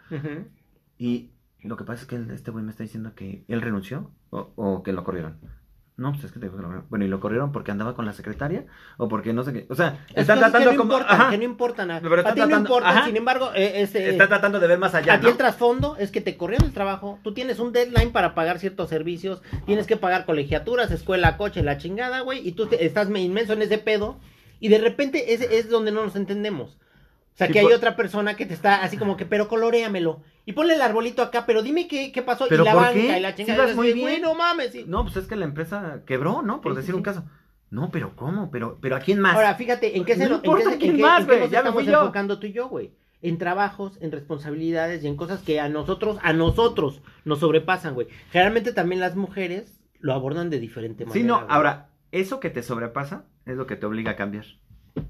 y 0.97 1.29
lo 1.63 1.77
que 1.77 1.83
pasa 1.83 2.01
es 2.03 2.07
que 2.07 2.15
este 2.33 2.51
güey 2.51 2.63
me 2.63 2.71
está 2.71 2.83
diciendo 2.83 3.13
que 3.15 3.43
él 3.47 3.61
renunció 3.61 4.11
o, 4.29 4.51
o 4.55 4.83
que 4.83 4.93
lo 4.93 5.03
corrieron. 5.03 5.37
No, 5.97 6.11
pues 6.11 6.25
es 6.25 6.31
que 6.31 6.39
te 6.39 6.45
digo 6.45 6.55
que 6.57 6.61
lo 6.61 6.67
corrieron. 6.67 6.89
Bueno, 6.91 7.05
¿y 7.05 7.07
lo 7.07 7.19
corrieron 7.19 7.51
porque 7.51 7.71
andaba 7.71 7.95
con 7.95 8.05
la 8.05 8.13
secretaria? 8.13 8.67
¿O 8.97 9.07
porque 9.07 9.33
no 9.33 9.43
sé 9.43 9.51
qué? 9.51 9.65
O 9.71 9.73
sea, 9.73 10.05
Es 10.09 10.21
están 10.21 10.37
tratando 10.37 10.69
que 10.69 10.75
no 10.75 10.81
como... 10.83 10.93
importan, 10.93 11.19
ajá, 11.21 11.29
que 11.31 11.37
no 11.39 11.43
importan. 11.43 11.89
a- 11.91 11.99
Pero 12.01 12.13
a 12.13 12.19
están 12.19 12.35
ti 12.35 12.41
no 12.41 12.77
ajá. 12.85 13.05
sin 13.05 13.17
embargo, 13.17 13.49
eh, 13.55 13.81
este, 13.81 14.07
está 14.09 14.27
tratando 14.27 14.59
de 14.59 14.67
ver 14.67 14.77
más 14.77 14.93
allá, 14.93 15.15
a 15.15 15.19
ti 15.19 15.25
el 15.25 15.37
trasfondo 15.37 15.95
es 15.97 16.11
que 16.11 16.21
te 16.21 16.37
corrieron 16.37 16.67
el 16.67 16.73
trabajo, 16.73 17.17
tú 17.23 17.33
tienes 17.33 17.57
un 17.57 17.71
deadline 17.73 18.11
para 18.11 18.35
pagar 18.35 18.59
ciertos 18.59 18.89
servicios, 18.89 19.41
tienes 19.65 19.87
que 19.87 19.97
pagar 19.97 20.25
colegiaturas, 20.27 20.91
escuela, 20.91 21.35
coche, 21.35 21.63
la 21.63 21.79
chingada, 21.79 22.19
güey, 22.21 22.47
y 22.47 22.51
tú 22.51 22.67
te- 22.67 22.85
estás 22.85 23.09
inmenso 23.09 23.53
en 23.53 23.63
ese 23.63 23.79
pedo, 23.79 24.19
y 24.59 24.67
de 24.67 24.77
repente 24.77 25.33
ese 25.33 25.57
es 25.57 25.67
donde 25.67 25.91
no 25.91 26.03
nos 26.05 26.15
entendemos. 26.15 26.77
O 27.37 27.39
sea, 27.39 27.47
Sí, 27.47 27.53
que 27.53 27.59
hay 27.59 27.65
por- 27.65 27.73
otra 27.75 27.95
persona 27.95 28.35
que 28.35 28.47
te 28.47 28.55
está 28.55 28.81
así 28.81 28.97
como 28.97 29.15
que, 29.15 29.25
pero 29.27 29.47
coloréamelo. 29.47 30.21
Y 30.45 30.53
ponle 30.53 30.73
el 30.73 30.81
arbolito 30.81 31.21
acá, 31.21 31.45
pero 31.45 31.61
dime 31.61 31.87
qué, 31.87 32.11
qué 32.11 32.23
pasó. 32.23 32.47
¿Pero 32.49 32.63
y 32.63 32.65
la 32.65 32.73
por 32.73 32.81
banca 32.81 32.93
qué? 32.95 33.17
y 33.17 33.21
la 33.21 33.29
Sí 33.35 33.45
chingada. 33.45 33.71
y 33.71 33.75
muy 33.75 33.93
bien. 33.93 34.21
no 34.23 34.33
mames. 34.33 34.71
sí. 34.71 34.85
No, 34.87 35.03
pues 35.03 35.17
es 35.17 35.27
que 35.27 35.35
la 35.35 35.45
empresa 35.45 36.01
quebró, 36.07 36.41
¿no? 36.41 36.61
Por 36.61 36.71
Sí, 36.73 36.77
decir 36.77 36.91
sí, 36.93 36.97
un 36.97 37.01
sí. 37.01 37.03
caso. 37.05 37.25
No, 37.69 37.91
pero 37.91 38.15
¿cómo? 38.15 38.49
Pero, 38.49 38.79
pero 38.81 38.95
¿a 38.95 38.99
quién 39.01 39.19
más? 39.19 39.35
Ahora, 39.35 39.53
fíjate, 39.53 39.97
¿en 39.97 40.03
qué 40.05 40.15
se 40.15 40.27
No 40.27 40.35
en 40.37 40.41
qué 40.41 40.47
en 40.87 40.99
más, 41.01 41.21
en 41.21 41.27
qué 41.27 41.39
nos 41.41 41.51
ya 41.51 41.59
estamos 41.59 41.85
enfocando 41.87 42.39
tú 42.39 42.47
y 42.47 42.53
yo, 42.53 42.69
güey? 42.69 42.91
En 43.21 43.37
trabajos, 43.37 43.97
en 44.01 44.11
responsabilidades 44.11 45.03
y 45.03 45.07
en 45.07 45.15
cosas 45.15 45.41
que 45.41 45.59
a 45.59 45.69
nosotros, 45.69 46.17
a 46.23 46.33
nosotros 46.33 47.01
nos 47.25 47.39
sobrepasan, 47.39 47.93
güey. 47.93 48.07
Generalmente 48.31 48.73
también 48.73 49.01
las 49.01 49.15
mujeres 49.15 49.79
lo 49.99 50.13
abordan 50.13 50.49
de 50.49 50.59
diferente 50.59 51.05
manera. 51.05 51.19
sí, 51.21 51.27
no, 51.27 51.35
güey. 51.35 51.47
ahora, 51.49 51.89
eso 52.11 52.39
que 52.39 52.49
te 52.49 52.63
sobrepasa 52.63 53.25
es 53.45 53.57
lo 53.57 53.67
que 53.67 53.75
te 53.75 53.85
obliga 53.85 54.11
a 54.11 54.15
cambiar. 54.15 54.45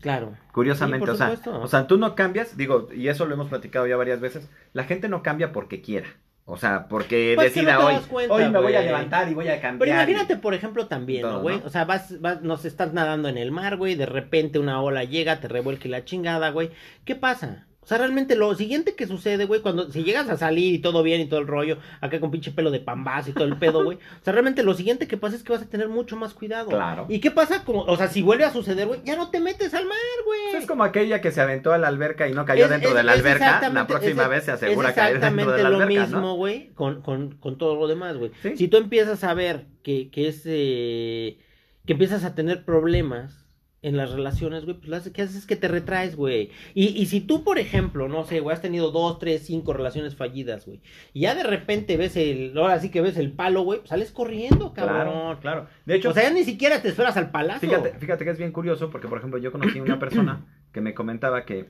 Claro. 0.02 0.38
Curiosamente, 0.52 1.06
Sí, 1.06 1.12
o, 1.12 1.16
sea, 1.16 1.38
o 1.54 1.68
sea, 1.68 1.88
tú 1.88 1.98
no 1.98 2.16
cambias, 2.16 2.58
digo, 2.58 2.90
y 2.94 3.08
eso 3.08 3.26
lo 3.26 3.34
hemos 3.34 3.48
platicado 3.50 3.88
ya 3.88 3.98
varias 3.98 4.20
veces, 4.20 4.50
la 4.74 4.84
gente 4.84 5.10
no 5.10 5.24
cambia 5.24 5.52
porque 5.52 5.82
quiera. 5.82 6.08
O 6.50 6.56
sea, 6.56 6.88
porque 6.88 7.34
Pues 7.36 7.54
decida 7.54 7.74
no 7.74 7.88
hoy, 7.88 7.96
cuenta, 8.10 8.34
hoy 8.34 8.50
me 8.50 8.60
voy 8.62 8.74
a 8.74 8.82
levantar 8.82 9.30
y 9.30 9.34
voy 9.34 9.50
a 9.50 9.60
cambiar. 9.60 9.80
Pero 9.80 9.92
y- 9.92 9.94
imagínate, 9.94 10.38
por 10.38 10.54
ejemplo, 10.54 10.88
también, 10.88 11.24
Todo, 11.24 11.34
¿no, 11.34 11.42
güey? 11.42 11.62
O 11.66 11.70
sea, 11.70 11.84
vas, 11.84 12.22
vas, 12.22 12.42
nos 12.42 12.64
estás 12.64 12.94
nadando 12.94 13.28
en 13.28 13.38
el 13.38 13.52
mar, 13.52 13.76
güey, 13.76 13.96
de 13.96 14.06
repente 14.06 14.58
una 14.58 14.82
ola 14.82 15.04
llega, 15.04 15.42
te 15.42 15.50
revuelque 15.50 15.90
la 15.90 16.06
chingada, 16.06 16.50
güey. 16.52 16.72
¿Qué 17.04 17.16
pasa? 17.16 17.67
O 17.88 17.90
sea, 17.90 18.00
realmente 18.00 18.36
lo 18.36 18.54
siguiente 18.54 18.96
que 18.96 19.08
sucede, 19.08 19.46
güey, 19.46 19.62
cuando 19.62 19.90
si 19.90 20.04
llegas 20.04 20.28
a 20.28 20.36
salir 20.36 20.74
y 20.74 20.80
todo 20.80 21.04
bien 21.04 21.22
y 21.22 21.26
todo 21.28 21.40
el 21.40 21.48
rollo, 21.48 21.78
acá 22.02 22.20
con 22.20 22.32
pinche 22.32 22.52
pelo 22.52 22.70
de 22.70 22.82
pambazo 22.82 23.30
y 23.30 23.34
todo 23.34 23.46
el 23.46 23.56
pedo, 23.56 23.82
güey. 23.86 23.98
O 23.98 24.24
sea, 24.26 24.34
realmente 24.34 24.62
lo 24.62 24.74
siguiente 24.74 25.08
que 25.08 25.16
pasa 25.16 25.38
es 25.38 25.44
que 25.44 25.54
vas 25.54 25.62
a 25.62 25.70
tener 25.70 25.88
mucho 25.88 26.18
más 26.18 26.34
cuidado. 26.34 26.68
Claro. 26.68 27.06
¿Y 27.08 27.22
qué 27.22 27.32
pasa? 27.32 27.64
Como, 27.64 27.84
o 27.84 27.96
sea, 27.96 28.10
si 28.10 28.22
vuelve 28.22 28.44
a 28.44 28.52
suceder, 28.52 28.88
güey, 28.88 29.00
ya 29.06 29.16
no 29.16 29.30
te 29.30 29.40
metes 29.40 29.74
al 29.74 29.86
mar, 29.86 29.98
güey. 30.26 30.62
Es 30.62 30.68
como 30.68 30.84
aquella 30.84 31.22
que 31.22 31.32
se 31.32 31.40
aventó 31.40 31.72
a 31.72 31.78
la 31.78 31.88
alberca 31.88 32.28
y 32.28 32.34
no 32.34 32.44
cayó 32.44 32.66
Es- 32.66 32.72
dentro 32.72 32.90
es- 32.90 32.96
de 32.98 33.04
la 33.04 33.14
alberca, 33.14 33.40
la 33.40 33.46
exactamente- 33.56 33.94
próxima 33.94 34.24
es- 34.24 34.30
vez 34.32 34.44
se 34.44 34.52
asegura 34.52 34.94
caer 34.94 35.14
dentro 35.22 35.28
exactamente 35.30 35.58
de 35.58 35.64
la 35.64 35.70
lo 35.70 35.76
alberca, 35.78 36.02
mismo, 36.04 36.20
¿no? 36.20 36.36
güey, 36.36 36.74
con, 36.74 37.02
con, 37.02 37.38
con 37.38 37.58
todo 37.58 37.78
lo 37.78 37.88
demás, 37.88 38.18
güey. 38.18 38.32
Sí. 38.42 38.58
Si 38.58 38.68
tú 38.68 38.76
empiezas 38.76 39.24
a 39.24 39.34
ver 39.34 39.66
que, 39.82 40.10
que 40.12 40.28
es, 40.28 40.42
eh, 40.46 41.38
que 41.86 41.94
empiezas 41.94 42.26
a 42.26 42.36
tener 42.36 42.66
problemas 42.66 43.47
en 43.88 43.98
las 43.98 44.12
relaciones, 44.12 44.66
güey, 44.66 44.78
pues 44.78 44.90
lo 44.90 45.14
¿qué 45.14 45.22
haces? 45.22 45.36
Es 45.36 45.46
que 45.46 45.56
te 45.56 45.68
retraes, 45.68 46.16
güey. 46.16 46.52
Y, 46.74 46.88
y 46.88 47.06
si 47.08 47.22
tú, 47.22 47.44
por 47.44 47.58
ejemplo, 47.58 48.08
no 48.08 48.24
sé, 48.26 48.40
güey, 48.42 48.54
has 48.54 48.62
tenido 48.62 48.92
dos, 48.92 49.18
tres, 49.20 49.44
cinco 49.46 49.74
relaciones 49.74 50.16
fallidas, 50.16 50.66
güey, 50.66 50.82
y 51.14 51.22
ya 51.22 51.36
de 51.36 51.44
repente 51.44 51.98
ves 51.98 52.16
el, 52.18 52.58
ahora 52.58 52.80
sí 52.80 52.90
que 52.92 53.02
ves 53.02 53.18
el 53.18 53.32
palo, 53.32 53.62
güey, 53.62 53.80
pues 53.80 53.90
sales 53.90 54.12
corriendo, 54.12 54.74
cabrón. 54.74 55.04
Claro, 55.04 55.40
claro. 55.40 55.68
De 55.86 55.96
hecho, 55.96 56.10
o 56.10 56.14
sea, 56.14 56.24
ya 56.24 56.32
ni 56.32 56.44
siquiera 56.44 56.82
te 56.82 56.90
esperas 56.90 57.18
al 57.18 57.32
palazo. 57.32 57.62
Fíjate, 57.62 57.94
fíjate 57.98 58.26
que 58.26 58.32
es 58.32 58.38
bien 58.38 58.52
curioso 58.52 58.90
porque, 58.90 59.08
por 59.08 59.18
ejemplo, 59.18 59.40
yo 59.40 59.52
conocí 59.52 59.80
una 59.80 60.00
persona 60.00 60.46
que 60.74 60.82
me 60.82 60.94
comentaba 60.94 61.46
que 61.46 61.70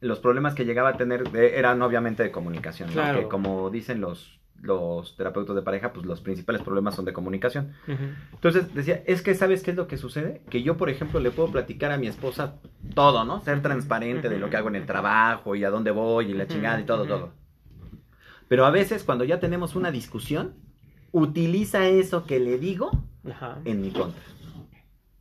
los 0.00 0.18
problemas 0.18 0.54
que 0.54 0.64
llegaba 0.64 0.88
a 0.88 0.96
tener 0.96 1.30
de- 1.30 1.58
eran 1.58 1.82
obviamente 1.82 2.22
de 2.22 2.30
comunicación, 2.30 2.88
¿no? 2.88 2.94
Claro. 2.94 3.20
Que 3.20 3.28
como 3.28 3.68
dicen 3.70 4.00
los, 4.00 4.39
los 4.62 5.16
terapeutas 5.16 5.56
de 5.56 5.62
pareja, 5.62 5.92
pues 5.92 6.04
los 6.06 6.20
principales 6.20 6.62
problemas 6.62 6.94
son 6.94 7.04
de 7.04 7.12
comunicación. 7.12 7.72
Entonces 8.32 8.74
decía, 8.74 9.02
es 9.06 9.22
que 9.22 9.34
¿sabes 9.34 9.62
qué 9.62 9.70
es 9.70 9.76
lo 9.76 9.86
que 9.86 9.96
sucede? 9.96 10.42
Que 10.50 10.62
yo, 10.62 10.76
por 10.76 10.90
ejemplo, 10.90 11.18
le 11.20 11.30
puedo 11.30 11.50
platicar 11.50 11.92
a 11.92 11.96
mi 11.96 12.06
esposa 12.08 12.56
todo, 12.94 13.24
¿no? 13.24 13.40
Ser 13.42 13.62
transparente 13.62 14.28
de 14.28 14.38
lo 14.38 14.50
que 14.50 14.56
hago 14.56 14.68
en 14.68 14.76
el 14.76 14.86
trabajo 14.86 15.54
y 15.54 15.64
a 15.64 15.70
dónde 15.70 15.90
voy 15.90 16.30
y 16.30 16.34
la 16.34 16.46
chingada 16.46 16.80
y 16.80 16.84
todo, 16.84 17.06
todo. 17.06 17.32
Pero 18.48 18.66
a 18.66 18.70
veces 18.70 19.04
cuando 19.04 19.24
ya 19.24 19.40
tenemos 19.40 19.76
una 19.76 19.90
discusión, 19.90 20.54
utiliza 21.12 21.86
eso 21.86 22.24
que 22.26 22.40
le 22.40 22.58
digo 22.58 22.90
Ajá. 23.28 23.58
en 23.64 23.80
mi 23.80 23.90
contra. 23.90 24.20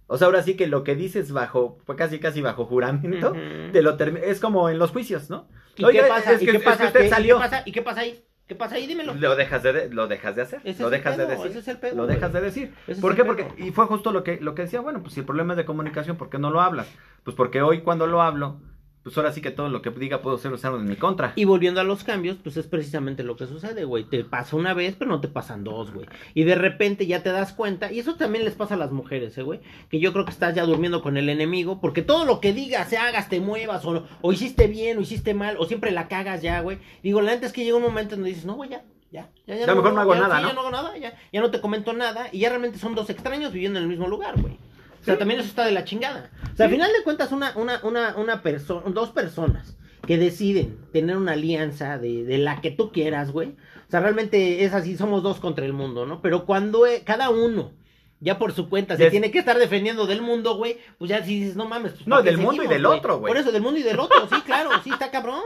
O 0.07 0.17
sea, 0.17 0.25
ahora 0.25 0.41
sí 0.41 0.55
que 0.55 0.65
lo 0.65 0.83
que 0.83 0.95
dices 0.95 1.31
bajo, 1.31 1.77
pues 1.85 1.95
casi 1.97 2.19
casi 2.19 2.41
bajo 2.41 2.65
juramento, 2.65 3.33
te 3.71 3.81
lo 3.83 3.95
es 3.99 4.39
como 4.39 4.69
en 4.69 4.79
los 4.79 4.89
juicios, 4.91 5.29
¿no? 5.29 5.47
¿Y 5.77 5.83
Oiga, 5.85 6.03
qué 6.03 6.09
pasa? 6.09 6.33
es 6.33 6.41
¿Y 6.41 6.45
que- 6.45 6.51
qué 6.51 6.57
es 6.57 6.63
que 6.63 6.69
pasa? 6.69 6.85
usted 6.87 6.99
¿Qué- 7.01 7.05
y 7.05 7.09
salió. 7.09 7.35
qué 7.37 7.41
pasa? 7.43 7.63
¿Y 7.65 7.71
qué 7.71 7.81
pasa 7.83 8.01
ahí? 8.01 8.23
¿Qué 8.49 8.55
pasa 8.55 8.75
ahí? 8.77 8.87
Dímelo. 8.87 9.13
Lo 9.13 9.35
dejas 9.35 9.61
de, 9.61 9.89
lo 9.93 10.07
dejas 10.07 10.35
de 10.35 10.41
hacer, 10.41 10.59
Ese 10.63 10.81
lo 10.81 10.89
dejas 10.89 11.15
de 11.17 11.27
decir, 11.27 11.45
ese 11.51 11.59
es 11.59 11.67
el 11.67 11.77
pedo, 11.77 11.95
lo 11.95 12.05
güey. 12.05 12.15
dejas 12.15 12.33
de 12.33 12.41
decir. 12.41 12.73
Ese 12.87 12.99
¿Por 12.99 13.15
qué? 13.15 13.23
Porque, 13.23 13.47
y 13.57 13.69
fue 13.69 13.85
justo 13.85 14.11
lo 14.11 14.23
que, 14.23 14.39
lo 14.41 14.55
que 14.55 14.63
decía, 14.63 14.81
bueno, 14.81 15.03
pues 15.03 15.13
si 15.13 15.19
el 15.19 15.25
problema 15.27 15.53
es 15.53 15.57
de 15.57 15.65
comunicación, 15.65 16.17
¿por 16.17 16.31
qué 16.31 16.39
no 16.39 16.49
lo 16.49 16.59
hablas? 16.59 16.87
Pues 17.23 17.35
porque 17.35 17.61
hoy 17.61 17.81
cuando 17.81 18.07
lo 18.07 18.23
hablo, 18.23 18.59
pues 19.03 19.17
ahora 19.17 19.31
sí 19.31 19.41
que 19.41 19.51
todo 19.51 19.69
lo 19.69 19.81
que 19.81 19.89
diga 19.91 20.21
puedo 20.21 20.37
ser 20.37 20.51
usado 20.51 20.77
en 20.77 20.85
mi 20.85 20.95
contra. 20.95 21.33
Y 21.35 21.45
volviendo 21.45 21.79
a 21.79 21.83
los 21.83 22.03
cambios, 22.03 22.37
pues 22.43 22.57
es 22.57 22.67
precisamente 22.67 23.23
lo 23.23 23.35
que 23.35 23.47
sucede, 23.47 23.85
güey. 23.85 24.03
Te 24.03 24.23
pasa 24.23 24.55
una 24.55 24.73
vez, 24.73 24.95
pero 24.99 25.09
no 25.09 25.21
te 25.21 25.27
pasan 25.27 25.63
dos, 25.63 25.93
güey. 25.93 26.05
Y 26.33 26.43
de 26.43 26.55
repente 26.55 27.07
ya 27.07 27.23
te 27.23 27.29
das 27.29 27.53
cuenta, 27.53 27.91
y 27.91 27.99
eso 27.99 28.15
también 28.15 28.43
les 28.43 28.55
pasa 28.55 28.75
a 28.75 28.77
las 28.77 28.91
mujeres, 28.91 29.37
¿eh, 29.37 29.43
güey. 29.43 29.61
Que 29.89 29.99
yo 29.99 30.11
creo 30.11 30.25
que 30.25 30.31
estás 30.31 30.53
ya 30.53 30.65
durmiendo 30.65 31.01
con 31.01 31.17
el 31.17 31.29
enemigo, 31.29 31.79
porque 31.79 32.01
todo 32.01 32.25
lo 32.25 32.39
que 32.41 32.53
digas, 32.53 32.89
se 32.89 32.97
hagas, 32.97 33.29
te 33.29 33.39
muevas, 33.39 33.85
o, 33.85 34.05
o 34.21 34.33
hiciste 34.33 34.67
bien, 34.67 34.97
o 34.97 35.01
hiciste 35.01 35.33
mal, 35.33 35.55
o 35.59 35.65
siempre 35.65 35.91
la 35.91 36.07
cagas 36.07 36.41
ya, 36.41 36.59
güey. 36.61 36.79
Digo, 37.01 37.21
la 37.21 37.31
neta 37.31 37.45
es 37.45 37.53
que 37.53 37.63
llega 37.63 37.77
un 37.77 37.83
momento 37.83 38.15
donde 38.15 38.29
dices, 38.29 38.45
no, 38.45 38.55
güey, 38.55 38.69
ya. 38.69 38.83
Ya, 39.11 39.27
ya, 39.47 39.55
Ya 39.55 39.73
mejor 39.73 39.93
no 39.93 40.01
hago 40.01 40.13
ya, 40.13 40.21
nada, 40.21 40.35
sí, 40.35 40.41
¿no? 40.43 40.47
Ya 40.49 40.53
no 40.53 40.59
hago 40.59 40.69
nada, 40.71 40.97
ya, 40.97 41.17
ya 41.33 41.41
no 41.41 41.49
te 41.49 41.61
comento 41.61 41.93
nada, 41.93 42.29
y 42.31 42.39
ya 42.39 42.49
realmente 42.49 42.77
son 42.77 42.93
dos 42.93 43.09
extraños 43.09 43.51
viviendo 43.51 43.79
en 43.79 43.83
el 43.85 43.89
mismo 43.89 44.07
lugar, 44.07 44.39
güey. 44.39 44.59
O 45.01 45.03
sea, 45.05 45.17
también 45.17 45.39
eso 45.39 45.49
está 45.49 45.65
de 45.65 45.71
la 45.71 45.85
chingada. 45.85 46.29
O 46.53 46.55
sea, 46.55 46.65
al 46.65 46.71
final 46.71 46.91
de 46.95 47.03
cuentas, 47.03 47.31
una, 47.31 47.53
una, 47.55 47.79
una, 47.83 48.15
una 48.17 48.41
persona, 48.41 48.83
dos 48.91 49.09
personas 49.11 49.75
que 50.05 50.17
deciden 50.17 50.77
tener 50.91 51.17
una 51.17 51.33
alianza 51.33 51.97
de, 51.97 52.23
de 52.23 52.37
la 52.37 52.61
que 52.61 52.71
tú 52.71 52.91
quieras, 52.91 53.31
güey. 53.31 53.49
O 53.87 53.91
sea, 53.91 53.99
realmente 54.01 54.63
es 54.63 54.73
así, 54.73 54.97
somos 54.97 55.23
dos 55.23 55.39
contra 55.39 55.65
el 55.65 55.73
mundo, 55.73 56.05
¿no? 56.05 56.21
Pero 56.21 56.45
cuando 56.45 56.85
eh, 56.85 57.03
cada 57.05 57.29
uno, 57.29 57.71
ya 58.19 58.37
por 58.37 58.51
su 58.53 58.69
cuenta, 58.69 58.97
se 58.97 59.03
Des- 59.03 59.11
tiene 59.11 59.31
que 59.31 59.39
estar 59.39 59.57
defendiendo 59.57 60.05
del 60.05 60.21
mundo, 60.21 60.55
güey, 60.57 60.77
pues 60.97 61.09
ya 61.09 61.23
si 61.23 61.39
dices, 61.39 61.55
no 61.55 61.65
mames. 61.67 61.93
Pues, 61.93 62.07
No, 62.07 62.15
¿para 62.17 62.23
qué 62.23 62.29
del 62.31 62.39
mundo 62.39 62.63
y 62.63 62.67
del 62.67 62.85
otro, 62.85 63.19
güey. 63.19 63.31
Por 63.31 63.37
eso, 63.41 63.51
del 63.51 63.61
mundo 63.61 63.79
y 63.79 63.83
del 63.83 63.99
otro, 63.99 64.27
sí, 64.29 64.41
claro, 64.45 64.69
sí 64.83 64.89
está 64.89 65.09
cabrón. 65.11 65.41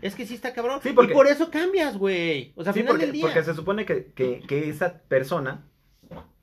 Es 0.00 0.14
que 0.14 0.26
sí 0.26 0.34
está 0.34 0.52
cabrón. 0.54 0.80
Sí, 0.82 0.90
porque- 0.92 1.12
Y 1.12 1.14
por 1.14 1.26
eso 1.26 1.50
cambias, 1.50 1.96
güey. 1.98 2.52
O 2.56 2.64
sea, 2.64 2.72
Sí, 2.72 2.80
final 2.80 2.92
porque, 2.92 3.06
del 3.06 3.12
día. 3.12 3.22
porque 3.26 3.42
se 3.42 3.54
supone 3.54 3.84
que, 3.84 4.12
que, 4.14 4.40
que 4.46 4.68
esa 4.70 5.00
persona, 5.08 5.64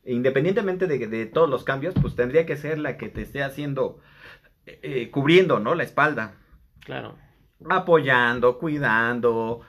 independientemente 0.05 0.87
de, 0.87 1.07
de 1.07 1.25
todos 1.25 1.49
los 1.49 1.63
cambios, 1.63 1.93
pues 2.01 2.15
tendría 2.15 2.45
que 2.45 2.57
ser 2.57 2.79
la 2.79 2.97
que 2.97 3.09
te 3.09 3.21
esté 3.21 3.43
haciendo, 3.43 3.99
eh, 4.65 4.79
eh, 4.83 5.11
cubriendo, 5.11 5.59
¿no? 5.59 5.75
La 5.75 5.83
espalda. 5.83 6.35
Claro. 6.81 7.15
apoyando, 7.69 8.57
cuidando, 8.57 9.61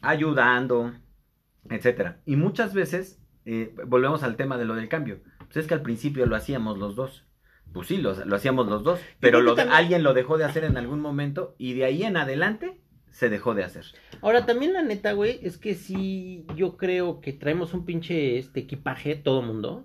ayudando, 0.00 0.92
etcétera. 1.68 2.20
Y 2.26 2.36
muchas 2.36 2.74
veces 2.74 3.20
eh, 3.44 3.74
volvemos 3.86 4.22
al 4.22 4.36
tema 4.36 4.56
de 4.58 4.64
lo 4.64 4.74
del 4.74 4.88
cambio. 4.88 5.20
Pues 5.38 5.56
es 5.58 5.66
que 5.66 5.74
al 5.74 5.82
principio 5.82 6.26
lo 6.26 6.36
hacíamos 6.36 6.78
los 6.78 6.96
dos. 6.96 7.26
Pues 7.72 7.86
sí, 7.88 7.98
lo, 7.98 8.14
lo 8.24 8.36
hacíamos 8.36 8.66
los 8.66 8.82
dos, 8.82 9.00
pero 9.20 9.40
lo 9.40 9.54
también- 9.54 9.76
alguien 9.76 10.02
lo 10.02 10.12
dejó 10.14 10.38
de 10.38 10.44
hacer 10.44 10.64
en 10.64 10.76
algún 10.76 11.00
momento 11.00 11.54
y 11.58 11.74
de 11.74 11.84
ahí 11.84 12.02
en 12.02 12.16
adelante 12.16 12.79
se 13.10 13.28
dejó 13.28 13.54
de 13.54 13.64
hacer. 13.64 13.84
Ahora, 14.22 14.46
también 14.46 14.72
la 14.72 14.82
neta, 14.82 15.12
güey, 15.12 15.40
es 15.42 15.58
que 15.58 15.74
sí, 15.74 16.44
yo 16.56 16.76
creo 16.76 17.20
que 17.20 17.32
traemos 17.32 17.74
un 17.74 17.84
pinche 17.84 18.38
este 18.38 18.60
equipaje, 18.60 19.14
todo 19.16 19.42
mundo, 19.42 19.84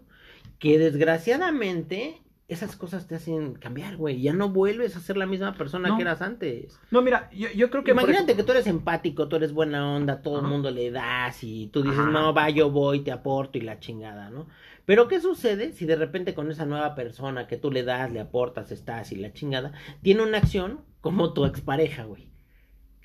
que 0.59 0.77
desgraciadamente 0.79 2.21
esas 2.47 2.75
cosas 2.75 3.07
te 3.07 3.15
hacen 3.15 3.55
cambiar, 3.55 3.97
güey. 3.97 4.21
Ya 4.21 4.31
no 4.31 4.49
vuelves 4.49 4.95
a 4.95 4.99
ser 4.99 5.17
la 5.17 5.25
misma 5.25 5.55
persona 5.55 5.89
No. 5.89 5.95
que 5.97 6.03
eras 6.03 6.21
antes. 6.21 6.79
No, 6.91 7.01
mira, 7.01 7.27
yo, 7.31 7.47
yo 7.55 7.71
creo 7.71 7.83
que... 7.83 7.91
Imagínate 7.91 8.35
que 8.35 8.43
tú 8.43 8.51
eres 8.51 8.67
empático, 8.67 9.27
tú 9.27 9.35
eres 9.37 9.51
buena 9.51 9.95
onda, 9.95 10.21
todo 10.21 10.41
el 10.41 10.45
mundo 10.45 10.69
le 10.69 10.91
das 10.91 11.43
y 11.43 11.67
tú 11.73 11.81
dices, 11.81 11.97
Ajá. 11.97 12.11
no, 12.11 12.33
va, 12.35 12.51
yo 12.51 12.69
voy, 12.69 12.99
te 12.99 13.11
aporto 13.11 13.57
y 13.57 13.61
la 13.61 13.79
chingada, 13.79 14.29
¿no? 14.29 14.47
Pero 14.85 15.07
¿qué 15.07 15.19
sucede 15.19 15.71
si 15.71 15.87
de 15.87 15.95
repente 15.95 16.35
con 16.35 16.51
esa 16.51 16.67
nueva 16.67 16.93
persona 16.93 17.47
que 17.47 17.57
tú 17.57 17.71
le 17.71 17.81
das, 17.81 18.11
le 18.11 18.19
aportas, 18.19 18.71
estás 18.71 19.11
y 19.11 19.15
la 19.15 19.33
chingada, 19.33 19.73
tiene 20.03 20.21
una 20.21 20.37
acción 20.37 20.81
como 21.01 21.33
tu 21.33 21.45
expareja, 21.45 22.03
güey? 22.03 22.29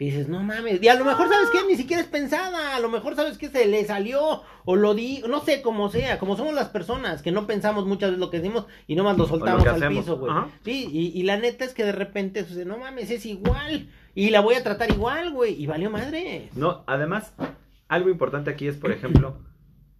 Que 0.00 0.06
dices, 0.06 0.28
no 0.30 0.42
mames, 0.42 0.82
y 0.82 0.88
a 0.88 0.94
lo 0.94 1.04
mejor 1.04 1.28
sabes 1.28 1.50
que 1.50 1.58
ni 1.68 1.76
siquiera 1.76 2.00
es 2.00 2.08
pensada, 2.08 2.74
a 2.74 2.80
lo 2.80 2.88
mejor 2.88 3.16
sabes 3.16 3.36
que 3.36 3.50
se 3.50 3.66
le 3.66 3.84
salió 3.84 4.40
o 4.64 4.74
lo 4.76 4.94
di, 4.94 5.22
no 5.28 5.40
sé, 5.42 5.60
como 5.60 5.90
sea, 5.90 6.18
como 6.18 6.38
somos 6.38 6.54
las 6.54 6.70
personas, 6.70 7.20
que 7.20 7.32
no 7.32 7.46
pensamos 7.46 7.84
muchas 7.84 8.08
veces 8.12 8.18
lo 8.18 8.30
que 8.30 8.38
decimos 8.40 8.64
y 8.86 8.94
nomás 8.94 9.18
lo 9.18 9.26
soltamos 9.26 9.62
al 9.66 9.74
hacemos. 9.74 10.04
piso, 10.06 10.16
güey. 10.18 10.32
Sí, 10.64 10.88
y, 10.90 11.08
y 11.20 11.22
la 11.24 11.36
neta 11.36 11.66
es 11.66 11.74
que 11.74 11.84
de 11.84 11.92
repente 11.92 12.46
sucede, 12.46 12.64
no 12.64 12.78
mames, 12.78 13.10
es 13.10 13.26
igual, 13.26 13.90
y 14.14 14.30
la 14.30 14.40
voy 14.40 14.54
a 14.54 14.62
tratar 14.64 14.90
igual, 14.90 15.32
güey, 15.32 15.52
y 15.62 15.66
valió 15.66 15.90
madre. 15.90 16.48
No, 16.56 16.82
además, 16.86 17.34
algo 17.88 18.08
importante 18.08 18.48
aquí 18.48 18.68
es, 18.68 18.78
por 18.78 18.92
ejemplo, 18.92 19.36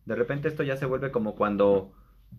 de 0.07 0.15
repente 0.15 0.49
esto 0.49 0.63
ya 0.63 0.79
se 0.79 0.87
vuelve 0.87 1.11
como 1.11 1.35
cuando 1.35 1.93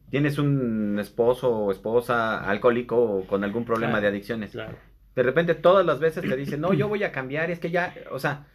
tienes 0.09 0.39
un 0.39 0.97
esposo 0.99 1.51
o 1.55 1.71
esposa 1.71 2.43
alcohólico 2.43 2.95
o 2.99 3.27
con 3.27 3.43
algún 3.43 3.65
problema 3.65 3.91
Claro. 3.91 4.01
de 4.01 4.07
adicciones. 4.07 4.51
Claro. 4.51 4.77
De 5.15 5.23
repente 5.23 5.55
todas 5.55 5.85
las 5.85 5.99
veces 5.99 6.23
te 6.27 6.35
dicen, 6.35 6.61
no, 6.61 6.73
yo 6.73 6.87
voy 6.87 7.03
a 7.03 7.11
cambiar, 7.11 7.51
es 7.51 7.59
que 7.59 7.69
ya, 7.71 7.93
o 8.11 8.19
sea, 8.19 8.45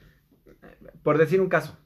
por 1.02 1.18
decir 1.18 1.40
un 1.40 1.48
caso, 1.48 1.76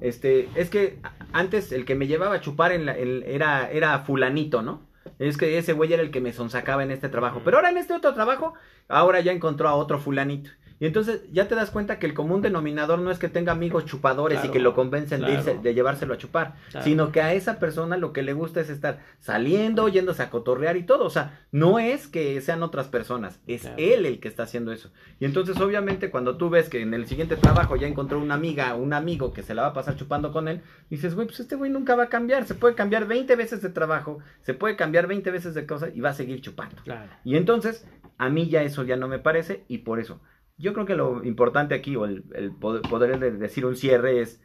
este, 0.00 0.48
es 0.54 0.70
que 0.70 0.98
antes 1.32 1.72
el 1.72 1.84
que 1.84 1.94
me 1.94 2.06
llevaba 2.06 2.36
a 2.36 2.40
chupar 2.40 2.72
en 2.72 2.86
la- 2.86 2.96
el- 2.96 3.22
era, 3.26 3.70
era 3.70 3.98
fulanito, 4.00 4.62
¿no? 4.62 4.88
Es 5.18 5.36
que 5.36 5.58
ese 5.58 5.72
güey 5.72 5.92
era 5.92 6.02
el 6.02 6.10
que 6.10 6.20
me 6.20 6.32
sonsacaba 6.32 6.82
en 6.82 6.90
este 6.90 7.08
trabajo. 7.08 7.42
Pero 7.44 7.56
ahora 7.58 7.70
en 7.70 7.78
este 7.78 7.94
otro 7.94 8.14
trabajo, 8.14 8.54
ahora 8.88 9.20
ya 9.20 9.32
encontró 9.32 9.68
a 9.68 9.74
otro 9.74 9.98
fulanito. 9.98 10.50
Y 10.80 10.86
entonces 10.86 11.22
ya 11.30 11.46
te 11.46 11.54
das 11.54 11.70
cuenta 11.70 11.98
que 11.98 12.06
el 12.06 12.14
común 12.14 12.40
denominador 12.40 12.98
no 13.00 13.10
es 13.10 13.18
que 13.18 13.28
tenga 13.28 13.52
amigos 13.52 13.84
chupadores 13.84 14.42
y 14.44 14.48
que 14.48 14.58
lo 14.60 14.74
convencen 14.74 15.20
de, 15.20 15.38
irse- 15.38 15.60
de 15.60 15.74
llevárselo 15.74 16.14
a 16.14 16.18
chupar, 16.18 16.54
Claro. 16.70 16.84
sino 16.84 17.12
que 17.12 17.20
a 17.20 17.34
esa 17.34 17.58
persona 17.58 17.98
lo 17.98 18.12
que 18.14 18.22
le 18.22 18.32
gusta 18.32 18.60
es 18.62 18.70
estar 18.70 18.98
saliendo, 19.18 19.88
yéndose 19.88 20.22
a 20.22 20.30
cotorrear 20.30 20.76
y 20.78 20.84
todo. 20.84 21.04
O 21.04 21.10
sea, 21.10 21.38
no 21.52 21.78
es 21.78 22.08
que 22.08 22.40
sean 22.40 22.62
otras 22.62 22.88
personas, 22.88 23.40
es 23.46 23.68
él 23.76 24.06
el 24.06 24.20
que 24.20 24.28
está 24.28 24.44
haciendo 24.44 24.72
eso. 24.72 24.90
Y 25.20 25.26
entonces, 25.26 25.60
obviamente, 25.60 26.10
cuando 26.10 26.36
tú 26.38 26.48
ves 26.48 26.70
que 26.70 26.80
en 26.80 26.94
el 26.94 27.06
siguiente 27.06 27.36
trabajo 27.36 27.76
ya 27.76 27.86
encontró 27.86 28.18
una 28.18 28.34
amiga 28.34 28.74
o 28.74 28.78
un 28.78 28.94
amigo 28.94 29.34
que 29.34 29.42
se 29.42 29.54
la 29.54 29.62
va 29.62 29.68
a 29.68 29.72
pasar 29.74 29.96
chupando 29.96 30.32
con 30.32 30.48
él, 30.48 30.62
dices, 30.88 31.14
güey, 31.14 31.26
pues 31.26 31.40
este 31.40 31.56
güey 31.56 31.70
nunca 31.70 31.94
va 31.94 32.04
a 32.04 32.08
cambiar. 32.08 32.46
Se 32.46 32.54
puede 32.54 32.74
cambiar 32.74 33.06
20 33.06 33.36
veces 33.36 33.60
de 33.60 33.68
trabajo, 33.68 34.20
se 34.42 34.54
puede 34.54 34.76
cambiar 34.76 35.06
20 35.06 35.30
veces 35.30 35.54
de 35.54 35.66
cosas 35.66 35.90
y 35.94 36.00
va 36.00 36.08
a 36.08 36.14
seguir 36.14 36.40
chupando. 36.40 36.76
Y 37.22 37.36
entonces, 37.36 37.86
a 38.16 38.30
mí 38.30 38.48
ya 38.48 38.62
eso 38.62 38.82
ya 38.84 38.96
no 38.96 39.08
me 39.08 39.18
parece 39.18 39.64
y 39.68 39.78
por 39.78 40.00
eso. 40.00 40.20
Yo 40.60 40.72
creo 40.74 40.86
que 40.86 40.94
lo 40.94 41.24
importante 41.24 41.74
aquí, 41.74 41.96
o 41.96 42.04
el, 42.04 42.24
el 42.34 42.52
poder, 42.52 43.18
de 43.18 43.30
decir 43.32 43.64
un 43.66 43.76
cierre 43.76 44.20
es, 44.20 44.42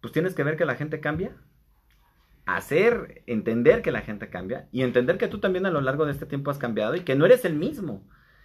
pues 0.00 0.12
tienes 0.12 0.34
que 0.34 0.42
ver 0.42 0.56
que 0.56 0.64
la 0.64 0.74
gente 0.74 1.00
cambia, 1.00 1.36
hacer, 2.46 3.22
entender 3.26 3.82
que 3.82 3.92
la 3.92 4.00
gente 4.00 4.28
cambia 4.28 4.68
y 4.72 4.82
entender 4.82 5.18
que 5.18 5.28
tú 5.28 5.38
también 5.38 5.66
a 5.66 5.70
lo 5.70 5.80
largo 5.80 6.04
de 6.06 6.12
este 6.12 6.26
tiempo 6.26 6.50
has 6.50 6.58
cambiado 6.58 6.96
y 6.96 7.00
que 7.00 7.14
no 7.14 7.26
eres 7.26 7.44
el 7.44 7.54
mismo 7.54 8.02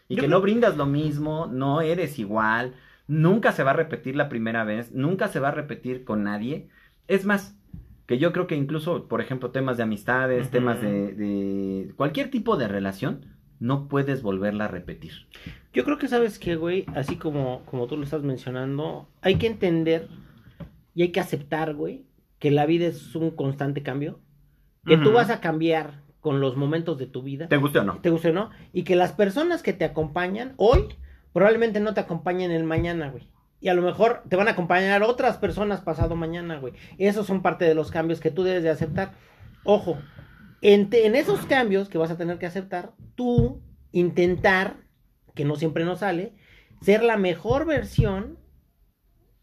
y 0.08 0.16
Yo 0.16 0.22
que 0.22 0.28
creo- 0.28 0.38
no 0.38 0.42
brindas 0.42 0.78
lo 0.78 0.86
mismo, 0.86 1.48
no 1.48 1.82
eres 1.82 2.20
igual, 2.20 2.76
nunca 3.08 3.52
se 3.52 3.64
va 3.64 3.72
a 3.72 3.76
repetir 3.76 4.16
la 4.16 4.30
primera 4.30 4.64
vez, 4.64 4.92
nunca 4.92 5.28
se 5.28 5.40
va 5.40 5.48
a 5.48 5.52
repetir 5.52 6.04
con 6.04 6.24
nadie. 6.24 6.70
Es 7.08 7.26
más, 7.26 7.58
que 8.06 8.20
yo 8.20 8.32
creo 8.32 8.46
que 8.46 8.56
incluso, 8.56 9.08
por 9.08 9.22
ejemplo, 9.22 9.50
temas 9.50 9.78
de 9.78 9.84
amistades, 9.84 10.44
Ujú. 10.44 10.52
temas 10.52 10.82
de, 10.82 11.14
de 11.14 11.94
cualquier 11.96 12.30
tipo 12.30 12.58
de 12.58 12.68
relación, 12.68 13.35
no 13.60 13.88
puedes 13.88 14.22
volverla 14.22 14.66
a 14.66 14.70
repetir. 14.70 15.28
Yo 15.74 15.84
creo 15.84 15.98
que 15.98 16.08
sabes 16.08 16.40
que, 16.40 16.56
güey, 16.56 16.86
así 16.96 17.18
como, 17.18 17.62
como 17.66 17.88
tú 17.88 17.98
lo 17.98 18.04
estás 18.04 18.24
mencionando, 18.24 19.10
hay 19.22 19.36
que 19.36 19.48
entender 19.48 20.08
y 20.94 21.04
hay 21.04 21.12
que 21.12 21.20
aceptar, 21.20 21.74
güey, 21.74 22.06
que 22.40 22.52
la 22.52 22.66
vida 22.66 22.88
es 22.88 23.16
un 23.16 23.32
constante 23.32 23.84
cambio, 23.84 24.20
que 24.86 24.98
tú 24.98 25.10
Ujú. 25.10 25.14
vas 25.14 25.30
a 25.30 25.42
cambiar 25.42 26.04
con 26.22 26.40
los 26.40 26.56
momentos 26.58 26.98
de 26.98 27.08
tu 27.08 27.22
vida, 27.22 27.48
¿Te 27.48 27.58
guste 27.58 27.80
o 27.80 27.84
no? 27.84 28.00
te 28.00 28.10
guste 28.10 28.30
o 28.30 28.34
no, 28.34 28.50
y 28.74 28.84
que 28.84 28.96
las 28.96 29.12
personas 29.12 29.62
que 29.64 29.74
te 29.74 29.86
acompañan 29.86 30.54
hoy 30.58 30.86
probablemente 31.34 31.80
no 31.80 31.94
te 31.94 32.00
acompañen 32.02 32.52
el 32.52 32.64
mañana, 32.64 33.10
güey. 33.10 33.28
Y 33.62 33.70
a 33.70 33.74
lo 33.74 33.82
mejor 33.82 34.24
te 34.30 34.36
van 34.36 34.48
a 34.48 34.52
acompañar 34.52 35.02
otras 35.04 35.38
personas 35.38 35.82
pasado 35.82 36.16
mañana, 36.16 36.60
güey. 36.60 36.74
Esos 36.98 37.26
son 37.26 37.42
parte 37.42 37.66
de 37.66 37.74
los 37.76 37.90
cambios 37.92 38.20
que 38.20 38.32
tú 38.32 38.44
debes 38.44 38.64
de 38.64 38.70
aceptar. 38.70 39.14
Ojo, 39.64 39.98
en, 40.62 40.90
te- 40.90 41.06
en 41.06 41.16
esos 41.16 41.46
cambios 41.46 41.90
que 41.90 41.98
vas 41.98 42.12
a 42.12 42.18
tener 42.18 42.38
que 42.38 42.46
aceptar, 42.46 42.94
tú 43.16 43.62
intentar, 43.92 44.78
que 45.34 45.46
no 45.46 45.56
siempre 45.56 45.86
nos 45.86 46.00
sale, 46.00 46.34
ser 46.82 47.04
la 47.04 47.18
mejor 47.18 47.66
versión 47.66 48.38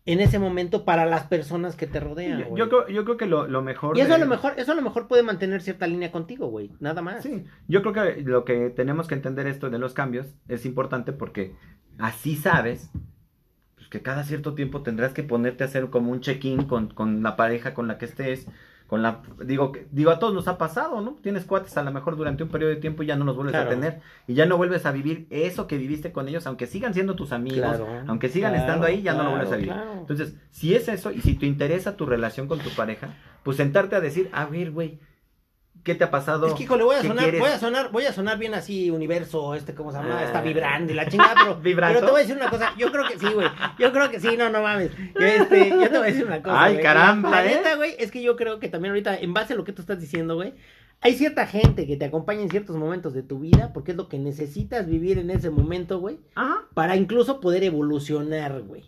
en 0.04 0.18
ese 0.20 0.40
momento 0.40 0.84
para 0.84 1.06
las 1.06 1.28
personas 1.28 1.76
que 1.76 1.86
te 1.86 2.00
rodean. 2.00 2.40
Yo, 2.40 2.56
yo 2.56 2.68
creo, 2.68 2.88
yo 2.88 3.04
creo 3.04 3.16
que 3.16 3.26
lo, 3.26 3.46
lo 3.46 3.62
mejor... 3.62 3.96
y 3.96 4.00
eso 4.00 4.14
a 4.14 4.18
lo 4.18 4.26
mejor, 4.26 4.54
eso 4.56 4.72
a 4.72 4.74
lo 4.74 4.82
mejor 4.82 5.06
puede 5.06 5.22
mantener 5.22 5.62
cierta 5.62 5.86
línea 5.86 6.10
contigo, 6.10 6.48
güey. 6.48 6.72
Nada 6.80 7.02
más. 7.02 7.22
Sí, 7.22 7.44
yo 7.68 7.82
creo 7.82 7.92
que 7.92 8.22
lo 8.22 8.44
que 8.44 8.70
tenemos 8.70 9.06
que 9.06 9.14
entender 9.14 9.46
esto 9.46 9.70
de 9.70 9.78
los 9.78 9.94
cambios 9.94 10.26
es 10.48 10.66
importante 10.66 11.12
porque 11.12 11.54
así 11.98 12.34
sabes 12.34 12.90
pues, 13.76 13.88
que 13.88 14.02
cada 14.02 14.24
cierto 14.24 14.54
tiempo 14.54 14.82
tendrás 14.82 15.12
que 15.12 15.22
ponerte 15.22 15.62
a 15.62 15.68
hacer 15.68 15.88
como 15.88 16.10
un 16.10 16.20
check-in 16.20 16.64
con, 16.64 16.88
con 16.88 17.22
la 17.22 17.36
pareja 17.36 17.72
con 17.72 17.86
la 17.86 17.96
que 17.98 18.06
estés, 18.06 18.48
con 18.92 19.00
la 19.00 19.22
digo 19.42 19.72
que- 19.72 19.86
digo 19.90 20.10
a 20.10 20.18
todos 20.18 20.34
nos 20.34 20.48
ha 20.48 20.58
pasado, 20.58 21.00
¿no? 21.00 21.12
Tienes 21.22 21.46
cuates 21.46 21.74
a 21.78 21.82
lo 21.82 21.90
mejor 21.92 22.14
durante 22.14 22.42
un 22.42 22.50
periodo 22.50 22.68
de 22.74 22.76
tiempo 22.76 23.02
y 23.02 23.06
ya 23.06 23.16
no 23.16 23.24
los 23.24 23.34
vuelves 23.34 23.52
Claro. 23.54 23.70
a 23.70 23.72
tener 23.72 24.00
y 24.26 24.34
ya 24.34 24.44
no 24.44 24.58
vuelves 24.58 24.84
a 24.84 24.92
vivir 24.92 25.26
eso 25.30 25.66
que 25.66 25.78
viviste 25.78 26.12
con 26.12 26.28
ellos, 26.28 26.46
aunque 26.46 26.66
sigan 26.66 26.92
siendo 26.92 27.14
tus 27.16 27.32
amigos, 27.32 27.60
Claro, 27.76 27.86
aunque 28.06 28.28
sigan 28.28 28.50
claro, 28.52 28.66
estando 28.66 28.86
ahí, 28.86 29.00
ya 29.00 29.14
no 29.14 29.22
lo 29.22 29.30
vuelves 29.30 29.50
a 29.50 29.56
vivir. 29.56 29.72
Entonces, 29.98 30.34
si 30.50 30.74
es 30.74 30.88
eso 30.88 31.10
y 31.10 31.22
si 31.22 31.36
te 31.36 31.46
interesa 31.46 31.96
tu 31.96 32.04
relación 32.04 32.48
con 32.48 32.58
tu 32.58 32.68
pareja, 32.68 33.14
pues 33.44 33.56
sentarte 33.56 33.96
a 33.96 34.00
decir, 34.02 34.28
a 34.30 34.44
ver, 34.44 34.70
güey, 34.72 34.98
¿Qué 35.82 35.96
te 35.96 36.04
ha 36.04 36.10
pasado? 36.12 36.46
Es 36.46 36.54
que, 36.54 36.62
híjole, 36.62 36.84
voy 36.84 36.94
a 36.94 37.00
¿Qué 37.00 37.08
sonar, 37.08 37.24
quieres? 37.24 37.40
voy 37.40 37.50
a 37.50 37.58
sonar, 37.58 37.90
voy 37.90 38.04
a 38.06 38.12
sonar 38.12 38.38
bien 38.38 38.54
así, 38.54 38.90
universo, 38.90 39.54
este, 39.56 39.74
¿cómo 39.74 39.90
se 39.90 39.98
llama? 39.98 40.22
Está 40.22 40.40
vibrando 40.40 40.92
y 40.92 40.94
la 40.94 41.08
chingada, 41.08 41.34
pero, 41.34 41.60
pero 41.62 42.00
te 42.00 42.06
voy 42.06 42.14
a 42.14 42.18
decir 42.18 42.36
una 42.36 42.48
cosa, 42.50 42.72
yo 42.78 42.92
creo 42.92 43.08
que 43.08 43.18
sí, 43.18 43.26
güey, 43.34 43.48
yo 43.78 43.92
creo 43.92 44.08
que 44.08 44.20
sí, 44.20 44.36
no, 44.36 44.48
no 44.48 44.62
mames, 44.62 44.92
Yo, 44.96 45.26
este, 45.26 45.70
yo 45.70 45.90
te 45.90 45.98
voy 45.98 46.08
a 46.08 46.12
decir 46.12 46.24
una 46.24 46.40
cosa, 46.40 46.62
Ay, 46.62 46.80
caramba, 46.80 47.30
La 47.30 47.44
¿eh? 47.44 47.56
neta, 47.56 47.74
güey, 47.74 47.96
es 47.98 48.12
que 48.12 48.22
yo 48.22 48.36
creo 48.36 48.60
que 48.60 48.68
también 48.68 48.92
ahorita, 48.92 49.18
en 49.18 49.34
base 49.34 49.54
a 49.54 49.56
lo 49.56 49.64
que 49.64 49.72
tú 49.72 49.82
estás 49.82 50.00
diciendo, 50.00 50.36
güey, 50.36 50.54
hay 51.00 51.14
cierta 51.14 51.48
gente 51.48 51.84
que 51.84 51.96
te 51.96 52.04
acompaña 52.04 52.42
en 52.42 52.50
ciertos 52.50 52.76
momentos 52.76 53.12
de 53.12 53.24
tu 53.24 53.40
vida, 53.40 53.72
porque 53.74 53.90
es 53.90 53.96
lo 53.96 54.08
que 54.08 54.18
necesitas 54.20 54.86
vivir 54.86 55.18
en 55.18 55.30
ese 55.30 55.50
momento, 55.50 55.98
güey, 55.98 56.20
Ajá, 56.36 56.68
para 56.74 56.94
incluso 56.94 57.40
poder 57.40 57.64
evolucionar, 57.64 58.62
güey. 58.62 58.84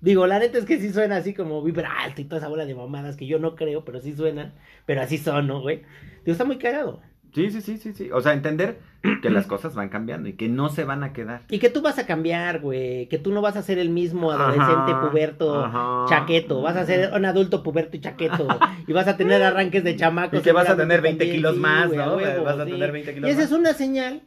Digo, 0.00 0.26
la 0.26 0.38
neta 0.38 0.58
es 0.58 0.64
que 0.64 0.78
sí 0.80 0.90
suena 0.92 1.16
así 1.16 1.34
como 1.34 1.62
vibra 1.62 1.90
alto 2.02 2.20
y 2.22 2.24
toda 2.24 2.38
esa 2.38 2.48
bola 2.48 2.64
de 2.64 2.74
mamadas 2.74 3.16
que 3.16 3.26
yo 3.26 3.38
no 3.38 3.54
creo, 3.54 3.84
pero 3.84 4.00
sí 4.00 4.14
suenan, 4.14 4.54
pero 4.86 5.02
así 5.02 5.18
son, 5.18 5.46
¿no, 5.46 5.60
güey? 5.60 5.82
Digo, 6.24 6.32
está 6.32 6.44
muy 6.44 6.56
cagado. 6.58 7.00
Sí, 7.34 7.50
sí, 7.50 7.60
sí, 7.60 7.78
sí, 7.78 7.92
sí. 7.92 8.10
O 8.10 8.20
sea, 8.20 8.32
entender 8.32 8.80
que 9.22 9.30
las 9.30 9.46
cosas 9.46 9.74
van 9.76 9.88
cambiando 9.88 10.28
y 10.28 10.32
que 10.32 10.48
no 10.48 10.68
se 10.68 10.82
van 10.84 11.04
a 11.04 11.12
quedar. 11.12 11.42
Y 11.48 11.60
que 11.60 11.70
tú 11.70 11.80
vas 11.80 11.98
a 11.98 12.06
cambiar, 12.06 12.60
güey. 12.60 13.06
Que 13.08 13.18
tú 13.18 13.30
no 13.32 13.40
vas 13.40 13.56
a 13.56 13.62
ser 13.62 13.78
el 13.78 13.88
mismo 13.88 14.32
adolescente 14.32 14.92
Ajá, 14.92 15.08
puberto 15.08 15.64
ajá. 15.64 16.06
chaqueto. 16.08 16.60
Vas 16.60 16.76
a 16.76 16.86
ser 16.86 17.12
un 17.14 17.24
adulto 17.24 17.62
puberto 17.62 17.96
y 17.96 18.00
chaqueto. 18.00 18.48
y 18.86 18.92
vas 18.92 19.06
a 19.06 19.16
tener 19.16 19.42
arranques 19.42 19.84
de 19.84 19.94
chamacos. 19.94 20.40
Y 20.40 20.42
que 20.42 20.50
vas 20.52 20.68
a 20.68 20.76
tener 20.76 21.02
20 21.02 21.18
también, 21.24 21.36
kilos 21.36 21.56
más, 21.56 21.92
¿no? 21.92 22.16
Vas 22.16 22.58
a 22.58 22.64
sí. 22.64 22.70
tener 22.72 22.90
20 22.90 23.14
kilos 23.14 23.28
Y 23.28 23.30
esa 23.30 23.42
más. 23.42 23.50
es 23.52 23.56
una 23.56 23.74
señal 23.74 24.22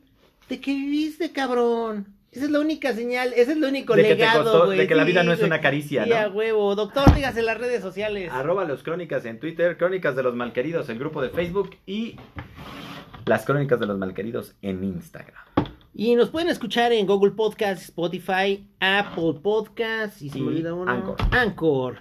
de 0.47 0.61
que 0.61 0.71
viviste, 0.74 1.32
cabrón. 1.34 2.07
Esa 2.34 2.45
es 2.45 2.51
la 2.51 2.59
única 2.59 2.93
señal, 2.93 3.29
ese 3.34 3.41
es 3.43 3.49
el 3.49 3.63
único 3.63 3.95
De 3.95 4.01
que 4.01 4.09
te 4.09 4.15
legado, 4.15 4.43
costó, 4.43 4.69
de 4.71 4.88
que 4.88 4.95
la 4.95 5.03
Sí, 5.05 5.11
vida 5.11 5.23
no 5.23 5.34
es 5.34 5.41
una 5.43 5.61
caricia, 5.61 6.05
¿no? 6.05 6.34
huevo. 6.36 6.73
Doctor, 6.73 7.13
dígase 7.13 7.41
en 7.41 7.45
las 7.45 7.57
redes 7.59 7.81
sociales. 7.84 8.31
Arroba 8.31 8.65
los 8.65 8.81
crónicas 8.81 9.23
en 9.25 9.39
Twitter, 9.39 9.77
crónicas 9.77 10.15
de 10.15 10.23
los 10.23 10.34
malqueridos, 10.34 10.89
el 10.89 10.97
grupo 10.97 11.21
de 11.21 11.29
Facebook 11.29 11.77
y 11.86 12.15
las 13.25 13.45
crónicas 13.45 13.79
de 13.79 13.86
los 13.86 13.99
malqueridos 13.99 14.55
en 14.63 14.84
Instagram. 14.84 15.43
Y 15.93 16.15
nos 16.15 16.31
pueden 16.31 16.49
escuchar 16.49 16.91
en 16.91 17.05
Google 17.05 17.34
Podcast, 17.34 17.84
Spotify, 17.84 18.67
Apple 18.79 19.36
Podcast 19.43 20.19
y 20.23 20.29
se 20.31 20.39
Y 20.39 20.41
me 20.41 20.47
olvida 20.47 20.73
uno. 20.73 20.91
Anchor. 20.91 21.17
Anchor. 21.31 21.97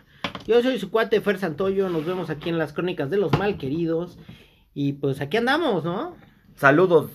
Yo 0.47 0.63
soy 0.63 0.79
su 0.79 0.91
cuate 0.91 1.21
Fer 1.21 1.39
Santoyo. 1.39 1.91
Nos 1.91 2.07
vemos 2.07 2.31
aquí 2.31 2.49
en 2.49 2.57
las 2.57 2.73
crónicas 2.73 3.11
de 3.11 3.19
los 3.19 3.37
malqueridos. 3.39 4.19
Y 4.73 4.95
pues 4.95 5.21
aquí 5.21 5.37
andamos, 5.37 5.85
¿no? 5.85 6.17
Saludos, 6.57 7.11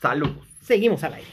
saludos. 0.00 0.48
Seguimos 0.62 1.04
al 1.04 1.14
aire. 1.14 1.28